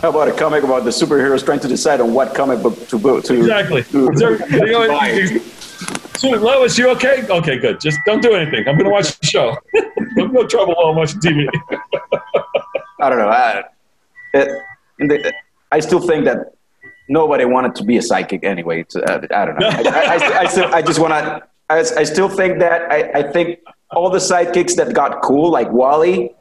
[0.01, 2.97] How about a comic about the superheroes trying to decide on what comic book to
[2.99, 3.37] book to?
[3.37, 3.83] Exactly.
[3.83, 5.39] To, there- you know,
[6.17, 7.25] so, Lois, you okay?
[7.29, 7.79] Okay, good.
[7.79, 8.67] Just don't do anything.
[8.67, 9.57] I'm going to watch the show.
[10.15, 11.47] no, no trouble while I'm watching TV.
[13.01, 13.29] I don't know.
[13.29, 13.63] I,
[14.33, 15.33] it,
[15.71, 16.53] I still think that
[17.09, 18.85] nobody wanted to be a psychic anyway.
[18.95, 19.67] Uh, I don't know.
[19.67, 21.43] I, I, I, I, still, I just want to.
[21.69, 23.59] I, I still think that I, I think
[23.95, 26.33] all the sidekicks that got cool, like Wally,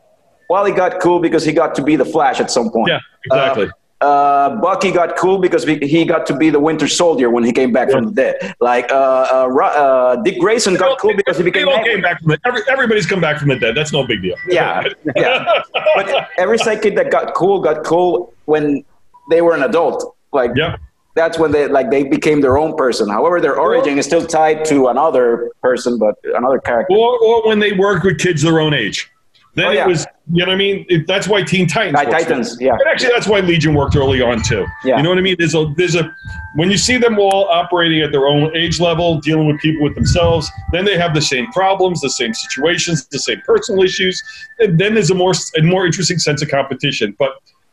[0.48, 2.88] Wally got cool because he got to be the Flash at some point.
[2.88, 3.66] Yeah, exactly.
[3.66, 3.70] Uh,
[4.02, 7.52] uh, Bucky got cool because we, he got to be the Winter Soldier when he
[7.52, 8.54] came back from the dead.
[8.60, 11.68] Like uh, uh, uh, Dick Grayson got cool because he became.
[11.84, 13.76] Came back from the, every, everybody's come back from the dead.
[13.76, 14.36] That's no big deal.
[14.48, 14.84] Yeah,
[15.16, 15.62] yeah.
[15.94, 18.84] But every sidekick that got cool got cool when
[19.30, 20.16] they were an adult.
[20.32, 20.80] Like Yep.
[21.14, 23.08] That's when they like they became their own person.
[23.08, 26.94] However, their origin is still tied to another person, but another character.
[26.94, 29.10] Or, or when they work with kids their own age.
[29.54, 29.84] Then Oh, yeah.
[29.84, 30.86] it was, you know what I mean?
[30.88, 32.00] It, that's why Teen Titans.
[32.10, 32.72] Titans, yeah.
[32.72, 34.64] And actually, that's why Legion worked early on too.
[34.82, 34.96] Yeah.
[34.96, 35.36] You know what I mean?
[35.38, 36.10] There's a there's a
[36.54, 39.94] when you see them all operating at their own age level, dealing with people with
[39.94, 44.22] themselves, then they have the same problems, the same situations, the same personal issues.
[44.58, 47.14] And then there's a more a more interesting sense of competition.
[47.18, 47.32] But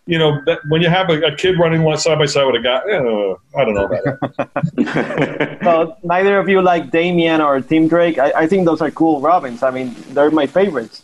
[0.10, 2.56] you know, that, when you have a, a kid running one side by side with
[2.56, 4.04] a guy, eh, I don't know about
[4.38, 5.60] that.
[5.64, 8.18] So neither of you like Damian or Tim Drake.
[8.18, 9.62] I, I think those are cool Robins.
[9.62, 11.04] I mean, they're my favorites.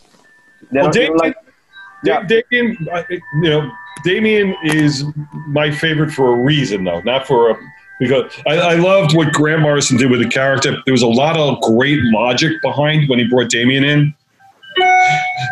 [0.72, 1.34] They Well, don't- Damian,
[2.04, 2.22] Yeah.
[2.26, 3.70] Da- Damian, uh, you know,
[4.04, 5.04] Damian is
[5.48, 7.56] my favorite for a reason, though, not for a
[8.00, 10.76] because I, I loved what Grant Morrison did with the character.
[10.84, 14.14] There was a lot of great logic behind when he brought Damian in.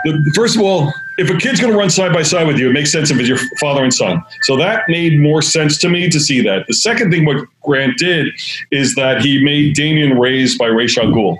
[0.05, 2.70] The, first of all, if a kid's going to run side by side with you,
[2.70, 4.22] it makes sense if it's your father and son.
[4.42, 6.66] So that made more sense to me to see that.
[6.66, 8.28] The second thing what Grant did
[8.70, 11.38] is that he made Damian raised by Ra's al Ghul.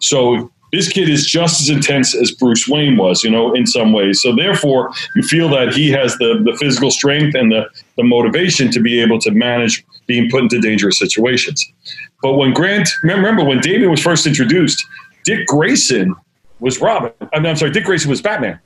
[0.00, 3.92] So this kid is just as intense as Bruce Wayne was, you know, in some
[3.92, 4.22] ways.
[4.22, 8.70] So therefore, you feel that he has the, the physical strength and the, the motivation
[8.72, 11.66] to be able to manage being put into dangerous situations.
[12.22, 14.84] But when Grant, remember when Damian was first introduced,
[15.24, 16.14] Dick Grayson
[16.60, 17.12] was Robin.
[17.32, 18.58] I'm, I'm sorry, Dick Grayson was Batman.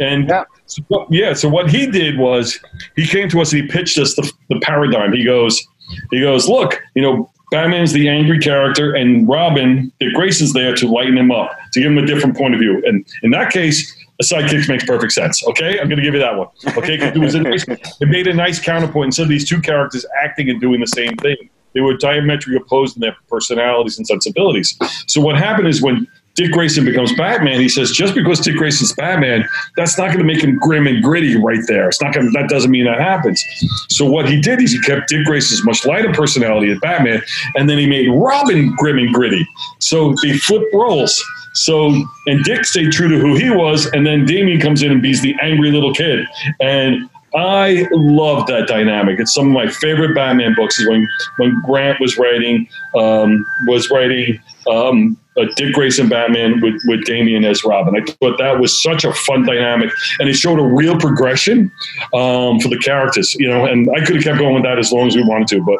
[0.00, 0.44] And Yeah.
[0.66, 2.58] so what, yeah, so what he did was
[2.96, 5.12] he came to us and he pitched us the, the paradigm.
[5.12, 5.62] He goes,
[6.10, 10.86] he goes, look, you know, Batman's the angry character, and Robin, Dick Grayson's there to
[10.86, 12.80] lighten him up, to give him a different point of view.
[12.86, 15.44] And in that case, a sidekick makes perfect sense.
[15.48, 16.46] Okay, I'm going to give you that one.
[16.76, 20.06] Okay, it was a nice, it made a nice counterpoint instead of these two characters
[20.22, 21.36] acting and doing the same thing.
[21.72, 24.76] They were diametrically opposed in their personalities and sensibilities.
[25.08, 26.06] So what happened is when
[26.40, 30.24] Dick Grayson becomes Batman, he says just because Dick Grayson's Batman, that's not going to
[30.24, 31.86] make him grim and gritty right there.
[31.86, 32.32] It's not going.
[32.32, 33.44] That doesn't mean that happens.
[33.90, 37.20] So what he did is he kept Dick Grayson's much lighter personality as Batman,
[37.56, 39.46] and then he made Robin grim and gritty.
[39.80, 41.22] So they flip roles.
[41.52, 41.92] So
[42.26, 45.20] and Dick stayed true to who he was, and then Damian comes in and be's
[45.20, 46.24] the angry little kid.
[46.58, 49.20] And I love that dynamic.
[49.20, 50.78] It's some of my favorite Batman books.
[50.80, 52.66] Is when when Grant was writing
[52.96, 57.94] um, was writing um, a Dick Grayson Batman with with Damian as Robin.
[57.96, 61.70] I thought that was such a fun dynamic, and it showed a real progression
[62.14, 63.34] um, for the characters.
[63.34, 65.48] You know, and I could have kept going with that as long as we wanted
[65.48, 65.78] to, but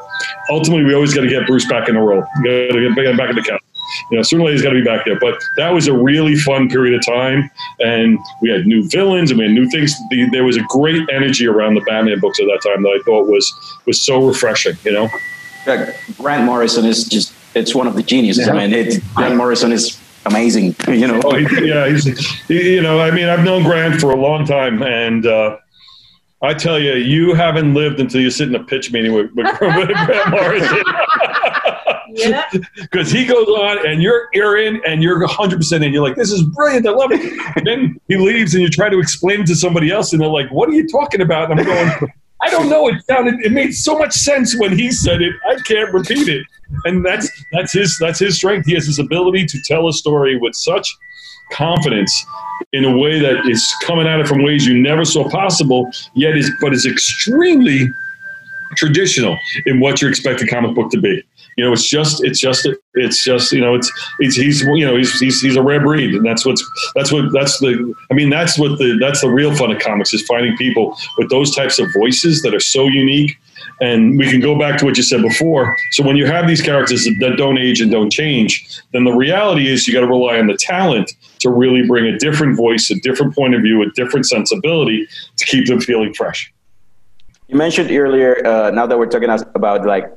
[0.51, 2.23] ultimately we always got to get Bruce back in the role.
[2.23, 3.61] Got to get back in the couch
[4.11, 5.19] you know, certainly he's got to be back there.
[5.19, 7.51] But that was a really fun period of time,
[7.81, 9.95] and we had new villains and we had new things.
[10.11, 13.03] The, there was a great energy around the Batman books at that time that I
[13.05, 13.53] thought was
[13.87, 14.77] was so refreshing.
[14.85, 15.09] You know,
[16.19, 18.49] Grant Morrison is just, it's one of the geniuses.
[18.49, 21.21] I mean, it, Grant Morrison is amazing, you know.
[21.25, 22.05] oh, he, yeah, he's
[22.47, 25.27] he, you know, I mean, I've known Grant for a long time, and.
[25.27, 25.57] uh
[26.43, 29.47] I tell you, you haven't lived until you sit in a pitch meeting with, with,
[29.61, 30.83] with Grant Morrison.
[32.13, 32.45] Yeah.
[32.77, 36.33] because he goes on and you're you're in and you're 100% in you're like this
[36.33, 37.21] is brilliant i love it
[37.57, 40.29] and then he leaves and you try to explain it to somebody else and they're
[40.29, 42.13] like what are you talking about and i'm going
[42.43, 45.55] i don't know it sounded it made so much sense when he said it i
[45.67, 46.45] can't repeat it
[46.85, 50.37] and that's that's his that's his strength he has his ability to tell a story
[50.39, 50.89] with such
[51.53, 52.13] confidence
[52.73, 56.37] in a way that is coming at it from ways you never saw possible yet
[56.37, 57.89] is but is extremely
[58.77, 61.23] traditional in what you expect a comic book to be.
[61.57, 63.91] You know, it's just, it's just, it's just, you know, it's,
[64.21, 67.33] it's, he's, you know, he's, he's, he's a rare breed, and that's what's, that's what,
[67.33, 70.57] that's the, I mean, that's what the, that's the real fun of comics is finding
[70.57, 73.39] people with those types of voices that are so unique.
[73.83, 75.75] And we can go back to what you said before.
[75.93, 79.69] So when you have these characters that don't age and don't change, then the reality
[79.69, 83.01] is you got to rely on the talent to really bring a different voice, a
[83.01, 86.53] different point of view, a different sensibility to keep them feeling fresh.
[87.49, 90.13] You mentioned earlier, uh, now that we're talking about like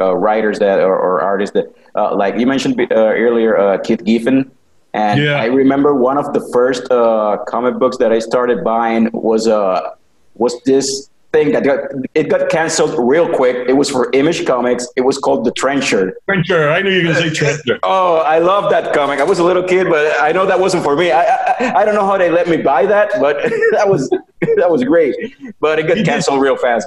[0.00, 4.04] uh, writers that or, or artists that, uh, like you mentioned uh, earlier, uh, Keith
[4.04, 4.50] Giffen.
[4.92, 5.40] And Yeah.
[5.40, 9.90] I remember one of the first uh, comic books that I started buying was uh,
[10.34, 11.80] was this thing that got
[12.14, 13.68] it got canceled real quick.
[13.68, 14.86] It was for Image Comics.
[14.96, 16.16] It was called The Trencher.
[16.26, 17.78] Trencher, I knew you were going to say Trencher.
[17.82, 19.18] Oh, I love that comic.
[19.18, 21.10] I was a little kid, but I know that wasn't for me.
[21.10, 24.08] I I, I don't know how they let me buy that, but that was
[24.60, 25.14] that was great.
[25.60, 26.06] But it got did.
[26.06, 26.86] canceled real fast.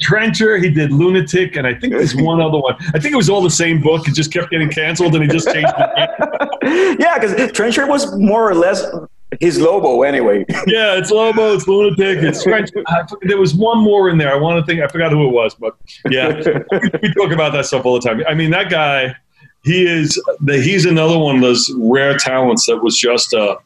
[0.00, 2.74] Trencher, he did Lunatik, and I think there's one other one.
[2.94, 4.08] I think it was all the same book.
[4.08, 7.00] It just kept getting canceled, and he just changed it.
[7.00, 8.84] yeah, because Trencher was more or less
[9.40, 10.44] his Lobo anyway.
[10.66, 12.82] Yeah, it's Lobo, it's Lunatik, it's Trencher.
[12.88, 14.32] I there was one more in there.
[14.32, 14.82] I want to think.
[14.82, 15.76] I forgot who it was, but
[16.10, 16.40] yeah,
[16.72, 18.22] we, we talk about that stuff all the time.
[18.26, 19.14] I mean, that guy,
[19.62, 23.58] he is the, he's another one of those rare talents that was just a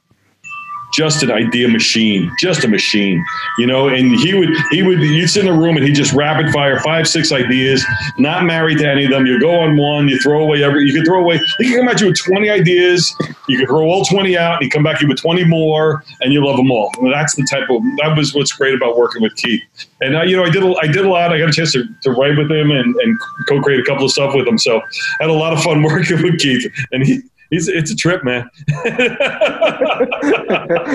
[0.93, 3.24] just an idea machine, just a machine,
[3.59, 3.89] you know.
[3.89, 6.80] And he would, he would, you'd sit in a room and he'd just rapid fire
[6.80, 7.84] five, six ideas,
[8.18, 9.26] not married to any of them.
[9.26, 11.89] You go on one, you throw away every, you can throw away, he can come
[11.89, 13.14] at you with 20 ideas,
[13.49, 16.32] you can throw all 20 out, and he come back you with 20 more, and
[16.32, 16.91] you love them all.
[16.99, 19.62] And that's the type of, that was what's great about working with Keith.
[20.01, 21.32] And, I, you know, I did, a, I did a lot.
[21.32, 23.18] I got a chance to, to write with him and, and
[23.49, 24.59] co create a couple of stuff with him.
[24.59, 26.72] So I had a lot of fun working with Keith.
[26.93, 27.20] And he,
[27.51, 28.51] He's, it's a trip, man.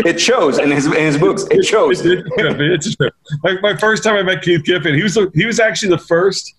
[0.06, 1.46] it shows in his in his books.
[1.50, 2.06] It shows.
[2.06, 2.58] It's, a trip.
[2.60, 3.16] It's a trip.
[3.44, 5.98] My, my first time I met Keith Giffen, he was the, he was actually the
[5.98, 6.54] first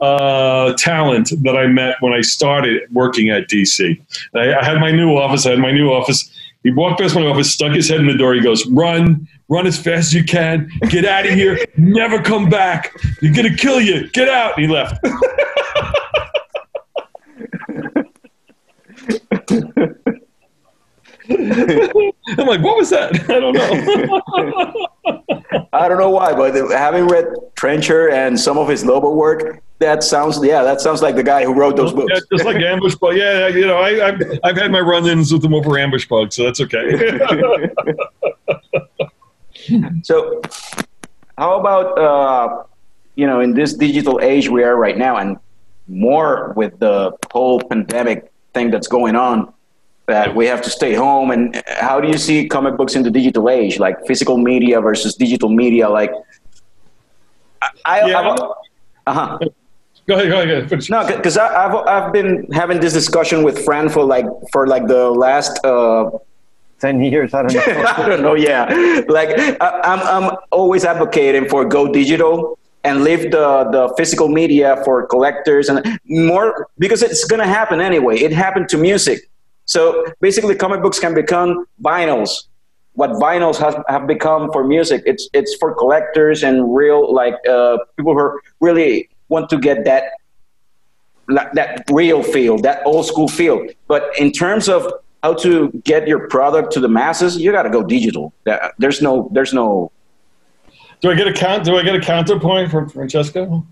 [0.00, 4.00] uh, talent that I met when I started working at DC.
[4.34, 5.46] I, I had my new office.
[5.46, 6.30] I had my new office.
[6.62, 8.34] He walked past my office, stuck his head in the door.
[8.34, 10.70] He goes, "Run, run as fast as you can.
[10.88, 11.58] Get out of here.
[11.76, 12.94] Never come back.
[13.20, 14.08] You're gonna kill you.
[14.10, 15.04] Get out." And he left.
[21.28, 23.14] I'm like, what was that?
[23.30, 25.66] I don't know.
[25.72, 27.26] I don't know why, but having read
[27.56, 31.44] Trencher and some of his Lobo work, that sounds yeah, that sounds like the guy
[31.44, 32.12] who wrote those books.
[32.14, 33.16] Yeah, just like ambush bug.
[33.16, 36.44] Yeah, you know, I, I've I've had my run-ins with them over ambush bug, so
[36.44, 37.70] that's okay.
[40.02, 40.42] So,
[41.38, 42.64] how about uh,
[43.14, 45.38] you know in this digital age we are right now, and
[45.88, 49.52] more with the whole pandemic thing that's going on,
[50.06, 51.30] that we have to stay home.
[51.30, 55.14] And how do you see comic books in the digital age, like physical media versus
[55.14, 55.88] digital media?
[55.88, 56.12] Like,
[57.62, 58.36] I, I Yeah.
[59.06, 59.38] uh-huh.
[60.08, 60.90] go ahead, go ahead, go ahead.
[60.90, 65.10] No, because I've I've been having this discussion with Fran for like for like the
[65.10, 66.10] last uh,
[66.80, 67.84] Ten years, I don't know.
[67.96, 68.34] I don't know.
[68.34, 68.64] Yeah,
[69.08, 69.30] like
[69.60, 75.06] I, I'm I'm always advocating for go digital and leave the the physical media for
[75.06, 78.16] collectors and more because it's gonna happen anyway.
[78.18, 79.30] It happened to music.
[79.64, 82.44] So basically, comic books can become vinyls.
[82.92, 87.78] What vinyls has, have become for music, it's it's for collectors and real like uh,
[87.96, 90.12] people who really want to get that
[91.54, 93.66] that real feel, that old school feel.
[93.88, 97.70] But in terms of how to get your product to the masses, you got to
[97.70, 98.34] go digital.
[98.78, 99.90] There's no there's no
[101.04, 101.64] Do I get a count?
[101.64, 103.62] Do I get a counterpoint from Francesco?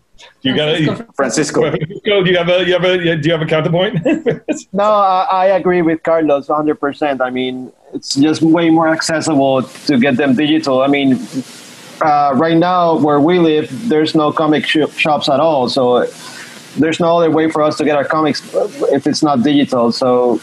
[0.42, 1.62] You got a Francisco.
[1.62, 4.00] Francisco, do you have a you have a do you have a counterpoint?
[4.74, 7.22] No, I, I agree with Carlos 100%.
[7.22, 10.82] I mean, it's just way more accessible to get them digital.
[10.82, 11.26] I mean,
[12.02, 15.70] uh, right now where we live, there's no comic sh- shops at all.
[15.70, 16.04] So
[16.76, 18.42] there's no other way for us to get our comics
[18.92, 19.90] if it's not digital.
[19.90, 20.38] So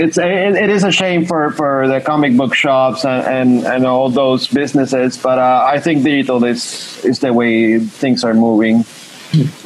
[0.00, 3.86] it's it, it is a shame for, for the comic book shops and, and, and
[3.86, 5.16] all those businesses.
[5.16, 8.84] But uh, I think digital is is the way things are moving.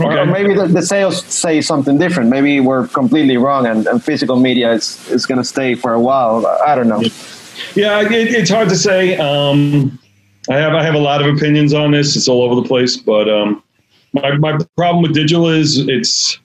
[0.01, 0.25] Or Okay.
[0.31, 2.31] maybe the, the sales say something different.
[2.31, 6.01] Maybe we're completely wrong, and, and physical media is, is going to stay for a
[6.01, 6.45] while.
[6.67, 7.01] I don't know.
[7.77, 9.17] Yeah, it, it's hard to say.
[9.19, 9.99] Um,
[10.51, 12.17] I have I have a lot of opinions on this.
[12.17, 13.63] It's all over the place, but um,
[14.13, 16.41] my my problem with digital is it's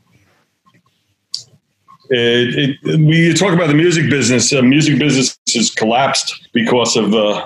[2.10, 4.54] it, it we talk about the music business.
[4.54, 7.46] Uh, music business has collapsed because of uh,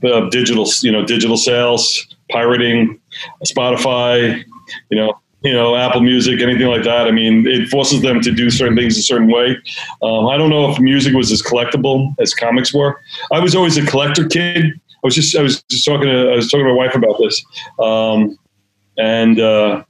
[0.00, 3.00] the digital you know digital sales, pirating,
[3.44, 4.42] Spotify,
[4.90, 5.18] you know.
[5.42, 7.06] You know, Apple Music, anything like that.
[7.06, 9.56] I mean, it forces them to do certain things a certain way.
[10.02, 13.00] Um, I don't know if music was as collectible as comics were.
[13.30, 14.64] I was always a collector kid.
[14.64, 17.18] I was just I was just talking to I was talking to my wife about
[17.20, 17.44] this,
[17.78, 18.36] um,
[18.98, 19.84] and uh,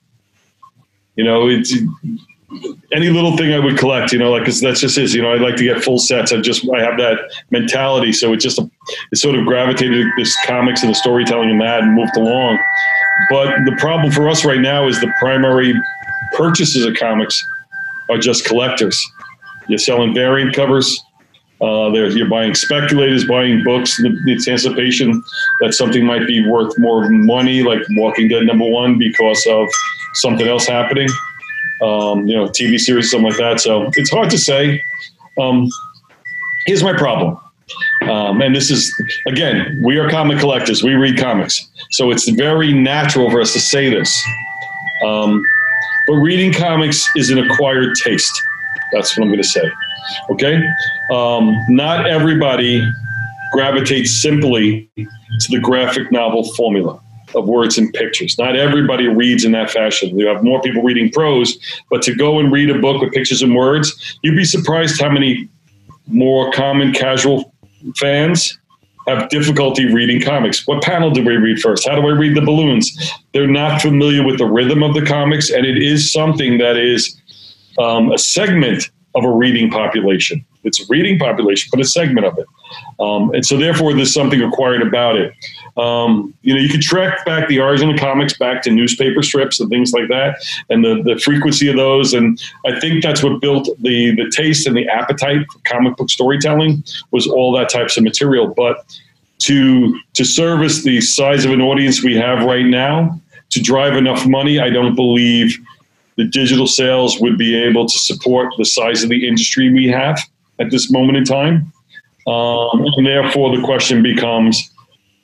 [1.15, 1.73] you know it's
[2.93, 4.13] any little thing I would collect.
[4.13, 5.15] You know, like 'cause that's just is.
[5.15, 6.33] You know, I like to get full sets.
[6.33, 7.19] I just I have that
[7.51, 11.83] mentality, so it just it sort of gravitated this comics and the storytelling and that,
[11.83, 12.59] and moved along.
[13.31, 15.75] But the problem for us right now is the primary
[16.35, 17.45] purchases of comics
[18.11, 19.03] are just collectors.
[19.69, 21.03] You're selling variant covers.
[21.61, 23.97] Uh, you're buying speculators, buying books.
[23.97, 25.23] The, the anticipation
[25.61, 29.67] that something might be worth more money, like Walking Dead number one, because of
[30.15, 31.09] something else happening.
[31.83, 33.61] Um, you know, TV series, something like that.
[33.61, 34.83] So it's hard to say.
[35.39, 35.68] Um,
[36.66, 37.39] here's my problem.
[38.03, 38.95] Um, and this is,
[39.27, 40.83] again, we are comic collectors.
[40.83, 41.68] We read comics.
[41.91, 44.22] So it's very natural for us to say this.
[45.05, 45.45] Um,
[46.07, 48.33] but reading comics is an acquired taste.
[48.93, 49.70] That's what I'm going to say.
[50.31, 50.62] Okay?
[51.12, 52.83] Um, not everybody
[53.53, 57.01] gravitates simply to the graphic novel formula
[57.35, 58.37] of words and pictures.
[58.39, 60.18] Not everybody reads in that fashion.
[60.18, 61.59] You have more people reading prose,
[61.91, 65.11] but to go and read a book with pictures and words, you'd be surprised how
[65.11, 65.49] many
[66.07, 67.53] more common casual
[67.97, 68.59] fans
[69.07, 70.66] have difficulty reading comics.
[70.66, 71.89] What panel do we read first?
[71.89, 73.12] How do I read the balloons?
[73.33, 77.20] They're not familiar with the rhythm of the comics, and it is something that is
[77.79, 80.45] um, a segment of a reading population.
[80.67, 82.47] It's a reading population, but a segment of it.
[83.01, 85.33] Um, and so, therefore, there's something acquired about it.
[85.77, 89.61] Um, you know, you can track back the origin of comics back to newspaper strips
[89.61, 92.14] and things like that, and the, the frequency of those.
[92.14, 96.11] And I think that's what built the the taste and the appetite for comic book
[96.11, 98.49] storytelling was all that types of material.
[98.55, 98.85] But
[99.41, 104.27] to to service the size of an audience we have right now, to drive enough
[104.27, 105.59] money, I don't believe
[106.17, 110.19] the digital sales would be able to support the size of the industry we have
[110.59, 111.73] at this moment in time.
[112.27, 114.71] Um, and therefore, the question becomes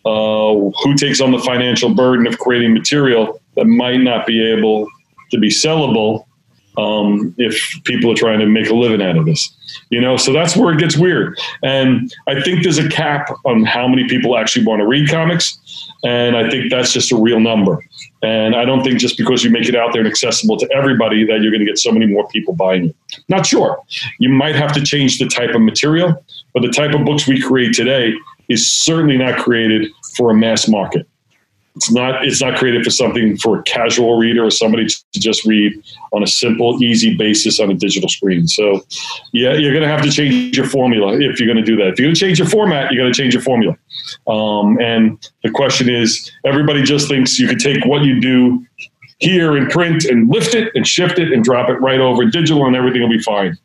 [0.04, 4.88] uh, who takes on the financial burden of creating material that might not be able
[5.30, 6.26] to be sellable
[6.78, 9.50] um, if people are trying to make a living out of this.
[9.90, 11.38] You know, so that's where it gets weird.
[11.62, 15.58] And I think there's a cap on how many people actually want to read comics.
[16.04, 17.84] And I think that's just a real number.
[18.22, 21.24] And I don't think just because you make it out there and accessible to everybody
[21.24, 22.96] that you're going to get so many more people buying it.
[23.28, 23.80] Not sure.
[24.18, 26.24] You might have to change the type of material,
[26.54, 28.14] but the type of books we create today
[28.48, 31.06] is certainly not created for a mass market.
[31.74, 32.24] It's not.
[32.26, 35.72] It's not created for something for a casual reader or somebody to just read
[36.12, 38.46] on a simple, easy basis on a digital screen.
[38.46, 38.84] So,
[39.32, 41.88] yeah, you're going to have to change your formula if you're going to do that.
[41.88, 43.74] If you're going to change your format, you're going to change your formula.
[44.26, 48.66] Um, and the question is, everybody just thinks you could take what you do
[49.18, 52.66] here in print and lift it and shift it and drop it right over digital,
[52.66, 53.56] and everything will be fine.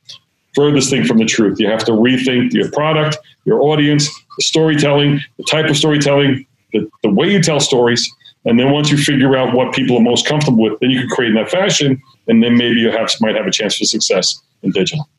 [0.56, 1.60] Furthest thing from the truth.
[1.60, 6.90] You have to rethink your product, your audience, the storytelling, the type of storytelling, the,
[7.04, 8.10] the way you tell stories.
[8.46, 11.10] And then once you figure out what people are most comfortable with, then you can
[11.10, 14.42] create in that fashion, and then maybe you have might have a chance for success
[14.64, 15.10] in digital.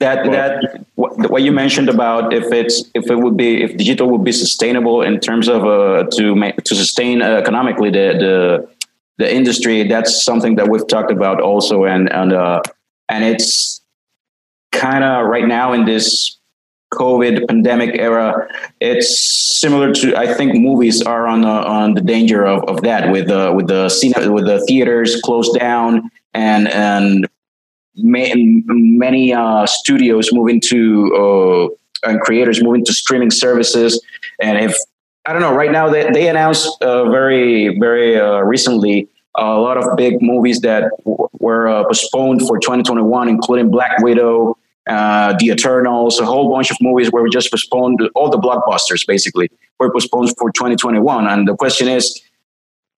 [0.00, 4.10] that that what, what you mentioned about if it's if it would be if digital
[4.10, 8.68] would be sustainable in terms of uh, to make to sustain uh, economically the the
[9.18, 12.60] the industry that's something that we've talked about also and and uh,
[13.08, 13.80] and it's
[14.72, 16.38] kind of right now in this
[16.94, 18.48] COVID pandemic era,
[18.80, 23.10] it's similar to I think movies are on the, on the danger of, of that
[23.10, 27.28] with the with the with the theaters closed down and and
[27.96, 31.70] ma- many uh, studios moving to
[32.04, 34.02] uh, and creators moving to streaming services.
[34.40, 34.76] And if
[35.26, 39.76] I don't know, right now they they announced uh, very very uh, recently a lot
[39.76, 44.56] of big movies that w- were uh, postponed for 2021, including Black Widow,
[44.88, 49.06] uh, The Eternals, a whole bunch of movies where we just postponed all the blockbusters
[49.06, 51.26] basically were postponed for 2021.
[51.26, 52.22] And the question is,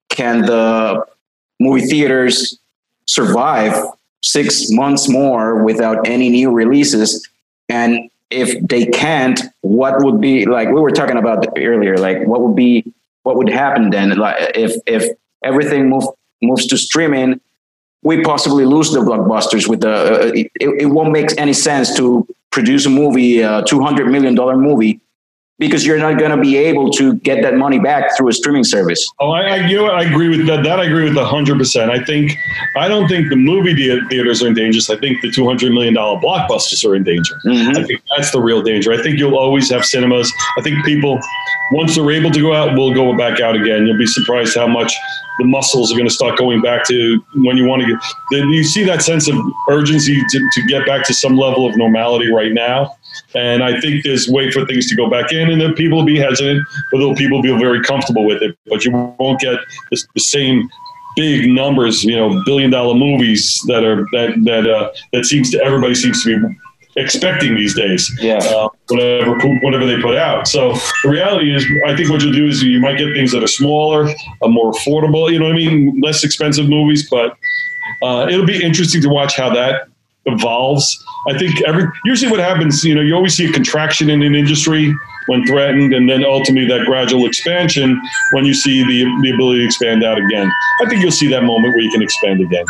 [0.09, 1.05] can the
[1.61, 2.59] movie theaters
[3.07, 3.75] survive
[4.23, 7.27] six months more without any new releases?
[7.69, 11.97] And if they can't, what would be like we were talking about earlier?
[11.97, 14.17] Like what would be what would happen then?
[14.17, 16.05] Like if if everything move,
[16.43, 17.41] moves to streaming,
[18.07, 20.49] we possibly lose the blockbusters with the uh, it,
[20.83, 25.01] it won't make any sense to produce a movie a 200 million dollar movie
[25.59, 28.65] because you're not going to be able to get that money back through a streaming
[28.65, 29.87] service Oh, I, I, you know.
[29.87, 30.63] I agree with that.
[30.65, 31.91] That I agree with hundred percent.
[31.91, 32.33] I think,
[32.77, 34.81] I don't think the movie theaters are in danger.
[34.93, 37.41] I think the two hundred million dollar blockbusters are in danger.
[37.47, 37.79] Mm-hmm.
[37.79, 38.93] I think that's the real danger.
[38.93, 40.33] I think you'll always have cinemas.
[40.59, 41.19] I think people,
[41.73, 43.87] once they're able to go out, will go back out again.
[43.87, 44.93] You'll be surprised how much
[45.39, 48.01] the muscles are going to start going back to when you want to get.
[48.31, 49.37] Then you see that sense of
[49.71, 52.96] urgency to, to get back to some level of normality right now.
[53.35, 55.99] And I think there's a way for things to go back in, and then people
[55.99, 58.57] will be hesitant, but then people will be very comfortable with it.
[58.67, 59.59] But you won't get
[59.91, 60.69] the, the same
[61.17, 65.63] big numbers, you know, billion dollar movies that are that that uh, that seems to
[65.63, 66.57] everybody seems to be
[66.97, 68.11] expecting these days.
[68.21, 68.39] Yeah.
[68.39, 70.47] Uh, whatever whatever they put out.
[70.47, 73.43] So the reality is, I think what you'll do is you might get things that
[73.43, 74.09] are smaller,
[74.43, 75.31] uh, more affordable.
[75.31, 76.01] You know what I mean?
[76.01, 77.37] Less expensive movies, but
[78.03, 79.89] uh, it'll be interesting to watch how that
[80.27, 81.05] evolves.
[81.29, 84.35] I think every usually what happens, you know, you always see a contraction in an
[84.35, 84.95] industry
[85.27, 88.01] when threatened, and then ultimately that gradual expansion
[88.33, 90.51] when you see the the ability to expand out again.
[90.83, 92.65] I think you'll see that moment where you can expand again.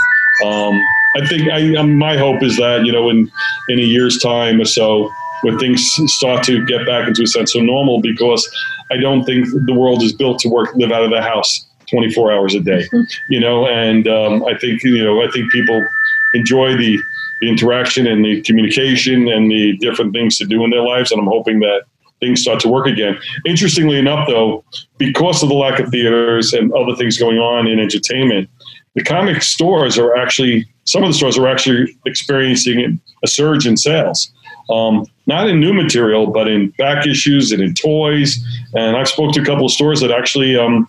[0.45, 0.81] Um,
[1.17, 3.31] I think I, um, my hope is that you know in
[3.69, 5.11] in a year's time or so,
[5.43, 8.49] when things start to get back into a sense of normal, because
[8.91, 12.33] I don't think the world is built to work live out of the house 24
[12.33, 12.85] hours a day,
[13.31, 13.67] you know.
[13.67, 15.87] And um, I think you know I think people
[16.35, 17.01] enjoy the
[17.41, 21.21] the interaction and the communication and the different things to do in their lives, and
[21.21, 21.83] I'm hoping that
[22.21, 23.19] things start to work again.
[23.45, 24.65] Interestingly enough, though,
[24.99, 28.49] because of the lack of theaters and other things going on in entertainment,
[28.95, 33.77] the comic stores are actually some of the stores are actually experiencing a surge in
[33.77, 34.33] sales.
[34.71, 38.39] Um, not in new material, but in back issues and in toys.
[38.75, 40.89] And I've spoke to a couple of stores that actually um,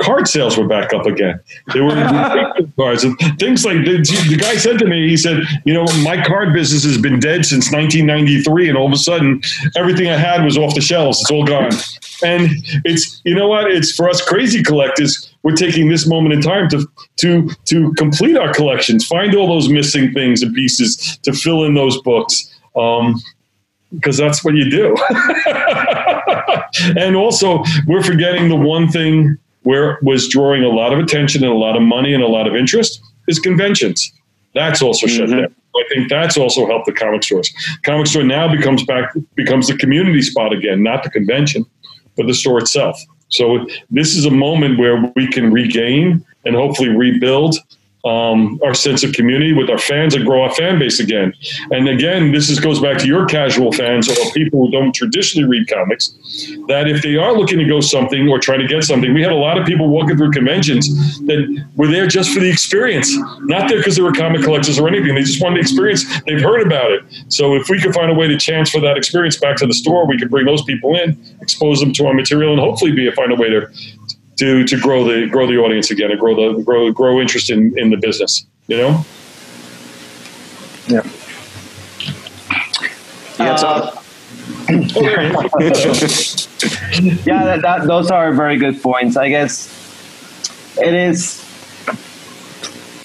[0.00, 1.40] card sales were back up again.
[1.72, 1.94] They were
[2.76, 6.22] cards and things like the, the guy said to me, he said, you know, my
[6.22, 9.40] card business has been dead since 1993, and all of a sudden,
[9.76, 11.20] everything I had was off the shelves.
[11.20, 11.70] It's all gone.
[12.22, 12.48] And
[12.84, 13.70] it's you know what?
[13.70, 15.34] It's for us crazy collectors.
[15.42, 16.86] We're taking this moment in time to
[17.16, 21.74] to to complete our collections, find all those missing things and pieces to fill in
[21.74, 22.50] those books.
[22.74, 23.20] Um,
[23.94, 24.96] because that's what you do.
[27.00, 31.52] and also, we're forgetting the one thing where was drawing a lot of attention and
[31.52, 34.12] a lot of money and a lot of interest is conventions.
[34.54, 35.40] That's also shut mm-hmm.
[35.40, 35.54] down.
[35.74, 37.52] I think that's also helped the comic stores.
[37.82, 41.66] Comic store now becomes back becomes the community spot again, not the convention,
[42.16, 42.96] but the store itself.
[43.28, 47.56] So this is a moment where we can regain and hopefully rebuild
[48.06, 51.34] um, our sense of community with our fans and grow our fan base again.
[51.72, 55.48] And again, this is, goes back to your casual fans or people who don't traditionally
[55.48, 56.14] read comics.
[56.68, 59.32] That if they are looking to go something or trying to get something, we had
[59.32, 60.86] a lot of people walking through conventions
[61.26, 64.86] that were there just for the experience, not there because they were comic collectors or
[64.88, 65.14] anything.
[65.14, 66.04] They just wanted the experience.
[66.26, 67.02] They've heard about it.
[67.28, 70.06] So if we could find a way to transfer that experience back to the store,
[70.06, 73.12] we could bring those people in, expose them to our material, and hopefully be a,
[73.12, 73.68] find a way to
[74.36, 77.76] to to grow the grow the audience again and grow the grow grow interest in
[77.78, 78.46] in the business.
[78.68, 79.04] You know.
[80.88, 81.02] Yeah,
[83.38, 84.02] it's Uh,
[87.24, 89.16] yeah, that, that, those are very good points.
[89.16, 89.68] I guess
[90.80, 91.45] it is.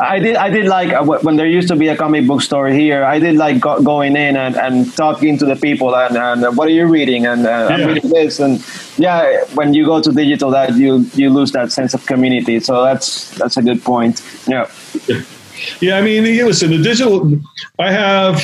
[0.01, 0.35] I did.
[0.35, 3.03] I did like uh, when there used to be a comic book store here.
[3.03, 6.51] I did like go, going in and, and talking to the people and, and uh,
[6.51, 7.85] what are you reading and uh, I'm Yeah.
[7.85, 8.63] reading this and
[8.97, 9.43] yeah.
[9.53, 12.59] When you go to digital, that you you lose that sense of community.
[12.59, 14.21] So that's that's a good point.
[14.47, 14.65] Yeah.
[15.79, 17.31] Yeah, I mean, listen, the digital.
[17.77, 18.41] I have.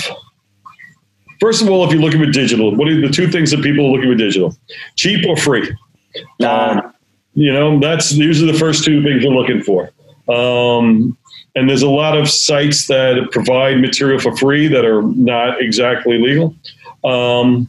[1.39, 3.85] First of all, if you're looking for digital, what are the two things that people
[3.85, 4.55] are looking for digital?
[4.95, 5.69] Cheap or free?
[6.45, 6.93] Um,
[7.35, 9.91] you know, that's usually the first two things you're looking for.
[10.27, 11.15] Um,
[11.57, 16.19] and there's a lot of sites that provide material for free that are not exactly
[16.19, 16.55] legal.
[17.03, 17.67] Um,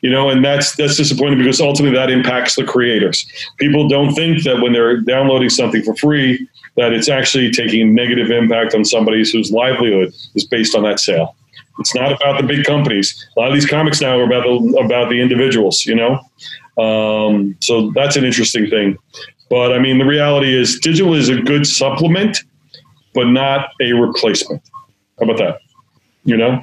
[0.00, 3.26] you know, and that's that's disappointing because ultimately that impacts the creators.
[3.58, 7.84] People don't think that when they're downloading something for free that it's actually taking a
[7.84, 11.34] negative impact on somebody whose livelihood is based on that sale.
[11.80, 13.28] It's not about the big companies.
[13.36, 15.86] A lot of these comics now are about the about the individuals.
[15.86, 16.20] You know,
[16.82, 18.98] um, so that's an interesting thing.
[19.50, 22.38] But I mean, the reality is, digital is a good supplement,
[23.14, 24.62] but not a replacement.
[25.18, 25.60] How about that?
[26.24, 26.60] You know?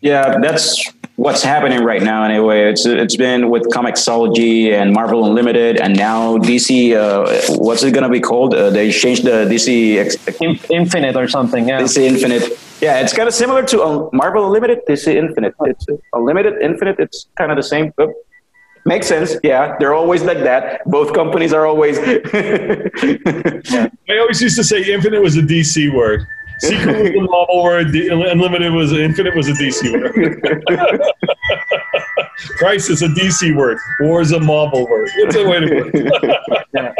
[0.00, 2.22] Yeah, that's what's happening right now.
[2.24, 6.94] Anyway, it's it's been with Comixology and Marvel Unlimited, and now DC.
[6.94, 8.54] Uh, what's it gonna be called?
[8.54, 11.68] Uh, they changed the DC Ex- In- Infinite or something.
[11.68, 11.80] Yeah.
[11.80, 12.58] DC Infinite.
[12.80, 14.80] Yeah, it's kind of similar to uh, Marvel Unlimited.
[14.86, 15.54] DC Infinite.
[15.64, 16.96] It's Unlimited, Infinite.
[16.98, 17.92] It's kind of the same.
[18.86, 19.36] Makes sense.
[19.42, 20.88] Yeah, they're always like that.
[20.88, 21.98] Both companies are always.
[21.98, 22.18] I
[24.20, 26.24] always used to say infinite was a DC word.
[26.60, 27.88] Secret was a Marvel word.
[27.88, 30.40] Unlimited was infinite was a DC word.
[32.58, 33.76] Crisis a DC word.
[34.00, 35.10] War is a Marvel word.
[35.16, 36.94] It's a way to put it.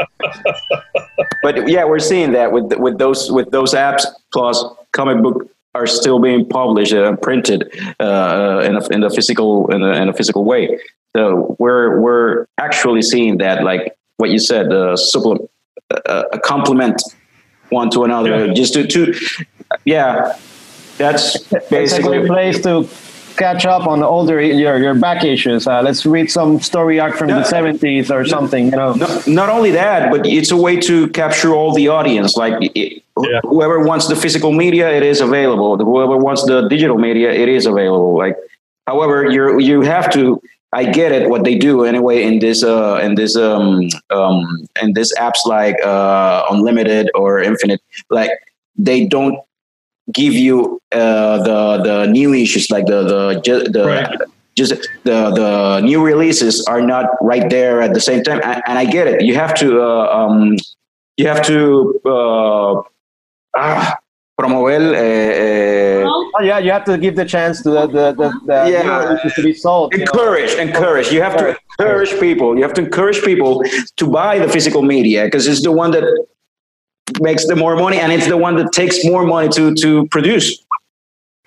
[1.43, 5.87] but yeah, we're seeing that with with those with those apps plus comic book are
[5.87, 10.13] still being published and printed uh, in a in a physical in a, in a
[10.13, 10.79] physical way.
[11.17, 15.51] So we're we're actually seeing that, like what you said, the supplement,
[15.91, 17.03] uh, a complement
[17.71, 18.53] one to another, Yeah.
[18.53, 19.15] just to to
[19.87, 20.37] yeah.
[20.99, 21.39] That's
[21.71, 22.89] basically a place to
[23.37, 25.67] catch up on the older your your back issues.
[25.67, 27.39] Uh, let's read some story arc from Yeah.
[27.41, 28.65] the seventies or something.
[28.73, 28.93] You know.
[28.95, 32.37] No, not only that, but it's a way to capture all the audience.
[32.37, 33.41] Like it, Yeah.
[33.53, 35.71] whoever wants the physical media, it is available.
[35.93, 38.13] Whoever wants the digital media, it is available.
[38.25, 38.37] Like,
[38.87, 40.23] however, you you have to.
[40.77, 41.31] I get it.
[41.33, 44.45] What they do anyway in this uh in this um um
[44.83, 47.81] in this apps like uh unlimited or infinite,
[48.11, 48.31] like
[48.77, 49.39] they don't
[50.13, 54.09] give you uh the the new issues like the the the Right.
[54.61, 54.73] just
[55.05, 58.85] the the new releases are not right there at the same time and, and i
[58.85, 60.57] get it you have to uh, um
[61.17, 61.59] you have to
[62.07, 62.83] uh
[63.57, 63.97] ah,
[64.39, 68.29] promover uh, uh, Oh, yeah, you have to give the chance to the the, the,
[68.47, 68.83] the Yeah.
[68.83, 69.93] new releases to be sold.
[69.93, 70.05] you know.
[70.05, 73.63] encourage encourage you have to encourage people you have to encourage people
[73.97, 76.05] to buy the physical media because it's the one that
[77.21, 80.47] makes the more money and it's the one that takes more money to to produce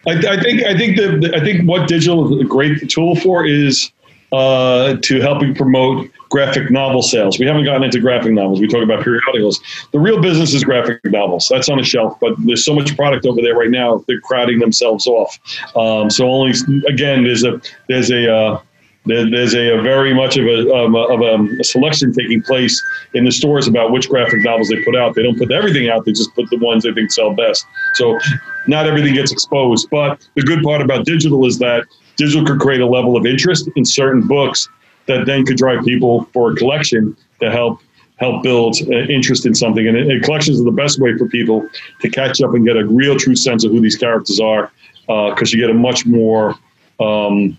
[0.07, 3.45] I, I think I think the I think what digital is a great tool for
[3.45, 3.91] is
[4.31, 7.39] uh, to helping promote graphic novel sales.
[7.39, 8.59] We haven't gotten into graphic novels.
[8.59, 9.59] We talk about periodicals.
[9.91, 11.47] The real business is graphic novels.
[11.49, 14.03] That's on a shelf, but there's so much product over there right now.
[14.07, 15.37] They're crowding themselves off.
[15.75, 16.53] Um, so only
[16.87, 18.61] again, there's a there's a uh,
[19.05, 22.81] there, there's a, a very much of a um, of a selection taking place
[23.15, 25.15] in the stores about which graphic novels they put out.
[25.15, 26.05] They don't put everything out.
[26.05, 27.65] They just put the ones they think sell best.
[27.95, 28.19] So
[28.67, 29.89] not everything gets exposed.
[29.89, 31.85] But the good part about digital is that
[32.19, 34.69] digital could create a level of interest in certain books
[35.07, 37.79] that then could drive people for a collection to help
[38.17, 39.87] help build uh, interest in something.
[39.87, 41.57] And, and collections are the best way for people
[42.01, 44.71] to catch up and get a real true sense of who these characters are,
[45.07, 46.55] because you get a much more
[46.99, 47.57] um,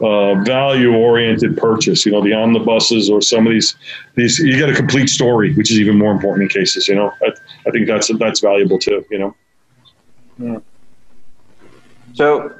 [0.00, 2.06] uh, value oriented purchase.
[2.06, 3.74] You know, the omnibuses or some of these
[4.14, 6.86] these you get a complete story, which is even more important in cases.
[6.88, 7.28] You know, I,
[7.66, 9.04] I think that's that's valuable too.
[9.10, 9.32] You know.
[10.38, 10.58] Yeah.
[12.14, 12.59] So,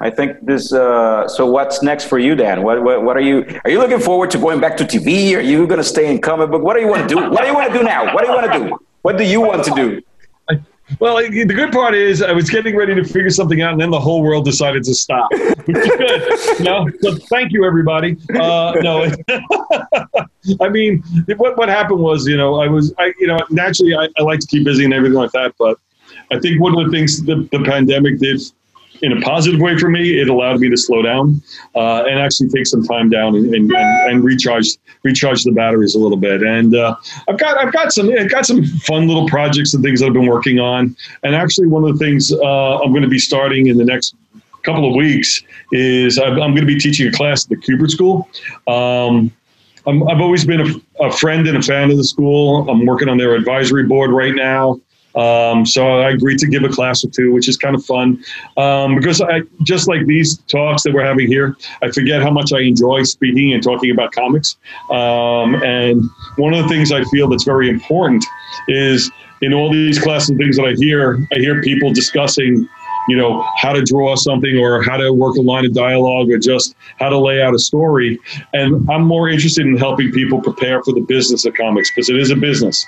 [0.00, 0.72] I think this.
[0.72, 2.62] Uh, so, what's next for you, Dan?
[2.62, 3.44] What, what What are you?
[3.64, 5.36] Are you looking forward to going back to TV?
[5.36, 6.62] Are you going to stay in comic book?
[6.62, 7.30] What do you want to do?
[7.30, 8.14] What do you want to do now?
[8.14, 8.78] What do you want to do?
[9.02, 10.02] What do you want to do?
[10.98, 13.90] Well, the good part is I was getting ready to figure something out, and then
[13.90, 15.30] the whole world decided to stop,
[16.58, 18.16] no, so thank you, everybody.
[18.34, 19.08] Uh, no,
[20.60, 21.04] I mean,
[21.36, 24.40] what what happened was, you know, I was, I, you know, naturally I, I like
[24.40, 25.78] to keep busy and everything like that, but
[26.32, 28.42] I think one of the things the, the pandemic did
[29.02, 31.42] in a positive way for me, it allowed me to slow down
[31.74, 35.98] uh, and actually take some time down and, and, and, recharge recharge the batteries a
[35.98, 36.42] little bit.
[36.42, 36.96] And uh,
[37.28, 40.12] I've got I've got some I've got some fun little projects and things that I've
[40.12, 40.96] been working on.
[41.22, 44.14] And actually, one of the things uh, I'm going to be starting in the next
[44.62, 47.90] couple of weeks is I'm, I'm going to be teaching a class at the Kubert
[47.90, 48.28] School.
[48.66, 49.32] Um,
[49.86, 52.68] I'm, I've always been a, a friend and a fan of the school.
[52.68, 54.78] I'm working on their advisory board right now.
[55.14, 58.22] Um, so I agreed to give a class or two, which is kind of fun
[58.56, 61.56] um, because I just like these talks that we're having here.
[61.82, 64.56] I forget how much I enjoy speaking and talking about comics.
[64.90, 66.04] Um, and
[66.36, 68.24] one of the things I feel that's very important
[68.68, 69.10] is
[69.42, 72.68] in all these classes and things that I hear, I hear people discussing
[73.08, 76.38] you know, how to draw something or how to work a line of dialogue or
[76.38, 78.18] just how to lay out a story.
[78.52, 82.16] And I'm more interested in helping people prepare for the business of comics because it
[82.16, 82.84] is a business,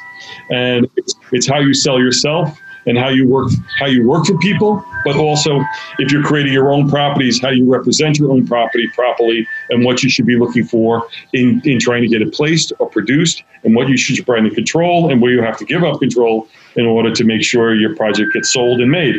[0.50, 2.56] and it's, it's how you sell yourself
[2.86, 5.60] and how you work how you work for people, but also
[5.98, 10.02] if you're creating your own properties, how you represent your own property properly and what
[10.02, 13.74] you should be looking for in, in trying to get it placed or produced and
[13.74, 16.48] what you should be try to control and where you have to give up control
[16.76, 19.16] in order to make sure your project gets sold and made.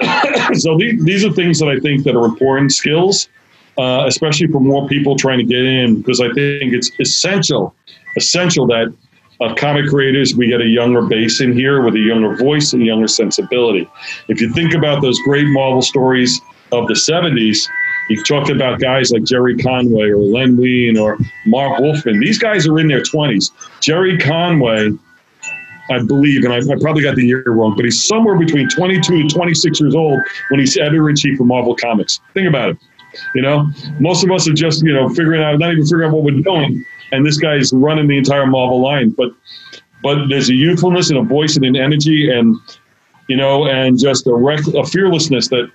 [0.54, 3.28] so these, these are things that I think that are important skills,
[3.78, 7.74] uh, especially for more people trying to get in, because I think it's essential,
[8.16, 8.94] essential that
[9.40, 12.84] of comic creators, we get a younger base in here with a younger voice and
[12.84, 13.88] younger sensibility.
[14.28, 16.40] If you think about those great Marvel stories
[16.72, 17.68] of the 70s,
[18.08, 22.18] you talked about guys like Gerry Conway or Len Wein or Marv Wolfman.
[22.20, 23.50] These guys are in their 20s.
[23.80, 24.90] Gerry Conway,
[25.90, 29.28] I believe, and I, I probably got the year wrong, but he's somewhere between 22
[29.28, 30.20] to 26 years old
[30.50, 32.20] when he's editor in chief of Marvel Comics.
[32.34, 32.78] Think about it.
[33.34, 33.66] You know,
[33.98, 36.42] most of us are just, you know, figuring out, not even figuring out what we're
[36.42, 39.10] doing and this guy is running the entire Marvel line.
[39.10, 39.30] But
[40.02, 42.56] but there's a youthfulness and a voice and an energy and
[43.28, 45.70] you know and just a, rec- a fearlessness that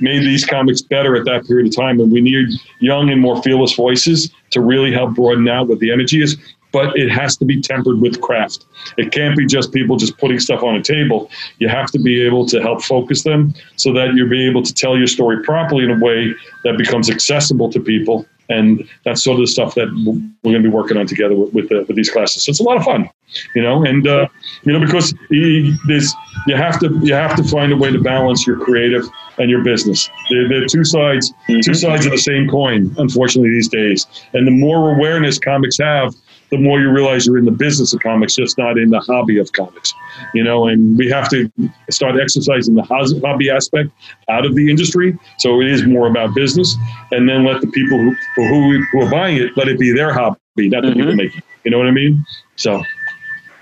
[0.00, 2.00] made these comics better at that period of time.
[2.00, 2.48] And we need
[2.80, 6.36] young and more fearless voices to really help broaden out what the energy is.
[6.72, 8.66] But it has to be tempered with craft.
[8.98, 11.30] It can't be just people just putting stuff on a table.
[11.58, 14.74] You have to be able to help focus them so that you'll be able to
[14.74, 16.34] tell your story properly in a way
[16.64, 20.68] that becomes accessible to people and that's sort of the stuff that we're going to
[20.68, 22.44] be working on together with with, with these classes.
[22.44, 23.08] So it's a lot of fun,
[23.54, 24.28] you know, and uh,
[24.62, 26.14] you know because there's
[26.46, 29.06] you have to you have to find a way to balance your creative
[29.38, 30.08] and your business.
[30.30, 31.60] They're, they're two sides mm-hmm.
[31.60, 34.06] two sides of the same coin, unfortunately these days.
[34.32, 36.14] And the more awareness comics have
[36.50, 39.38] the more you realize you're in the business of comics, just not in the hobby
[39.38, 39.92] of comics.
[40.34, 41.50] You know, and we have to
[41.90, 43.90] start exercising the hobby aspect
[44.28, 45.18] out of the industry.
[45.38, 46.76] So it is more about business,
[47.12, 50.12] and then let the people who who, who are buying it let it be their
[50.12, 50.98] hobby, not the mm-hmm.
[50.98, 51.38] people making.
[51.38, 51.44] It.
[51.64, 52.24] You know what I mean?
[52.56, 52.82] So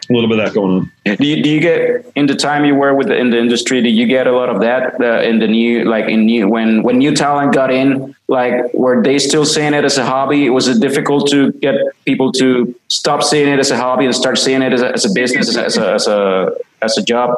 [0.08, 1.16] a little bit of that going on.
[1.16, 3.80] Do you, do you get in the time you were with the, in the industry?
[3.82, 6.82] Did you get a lot of that uh, in the new like in new when
[6.82, 8.14] when new talent got in?
[8.28, 10.50] Like were they still seeing it as a hobby?
[10.50, 11.74] Was it difficult to get
[12.04, 15.04] people to stop seeing it as a hobby and start seeing it as a, as
[15.04, 17.36] a business as a, as a as a, job?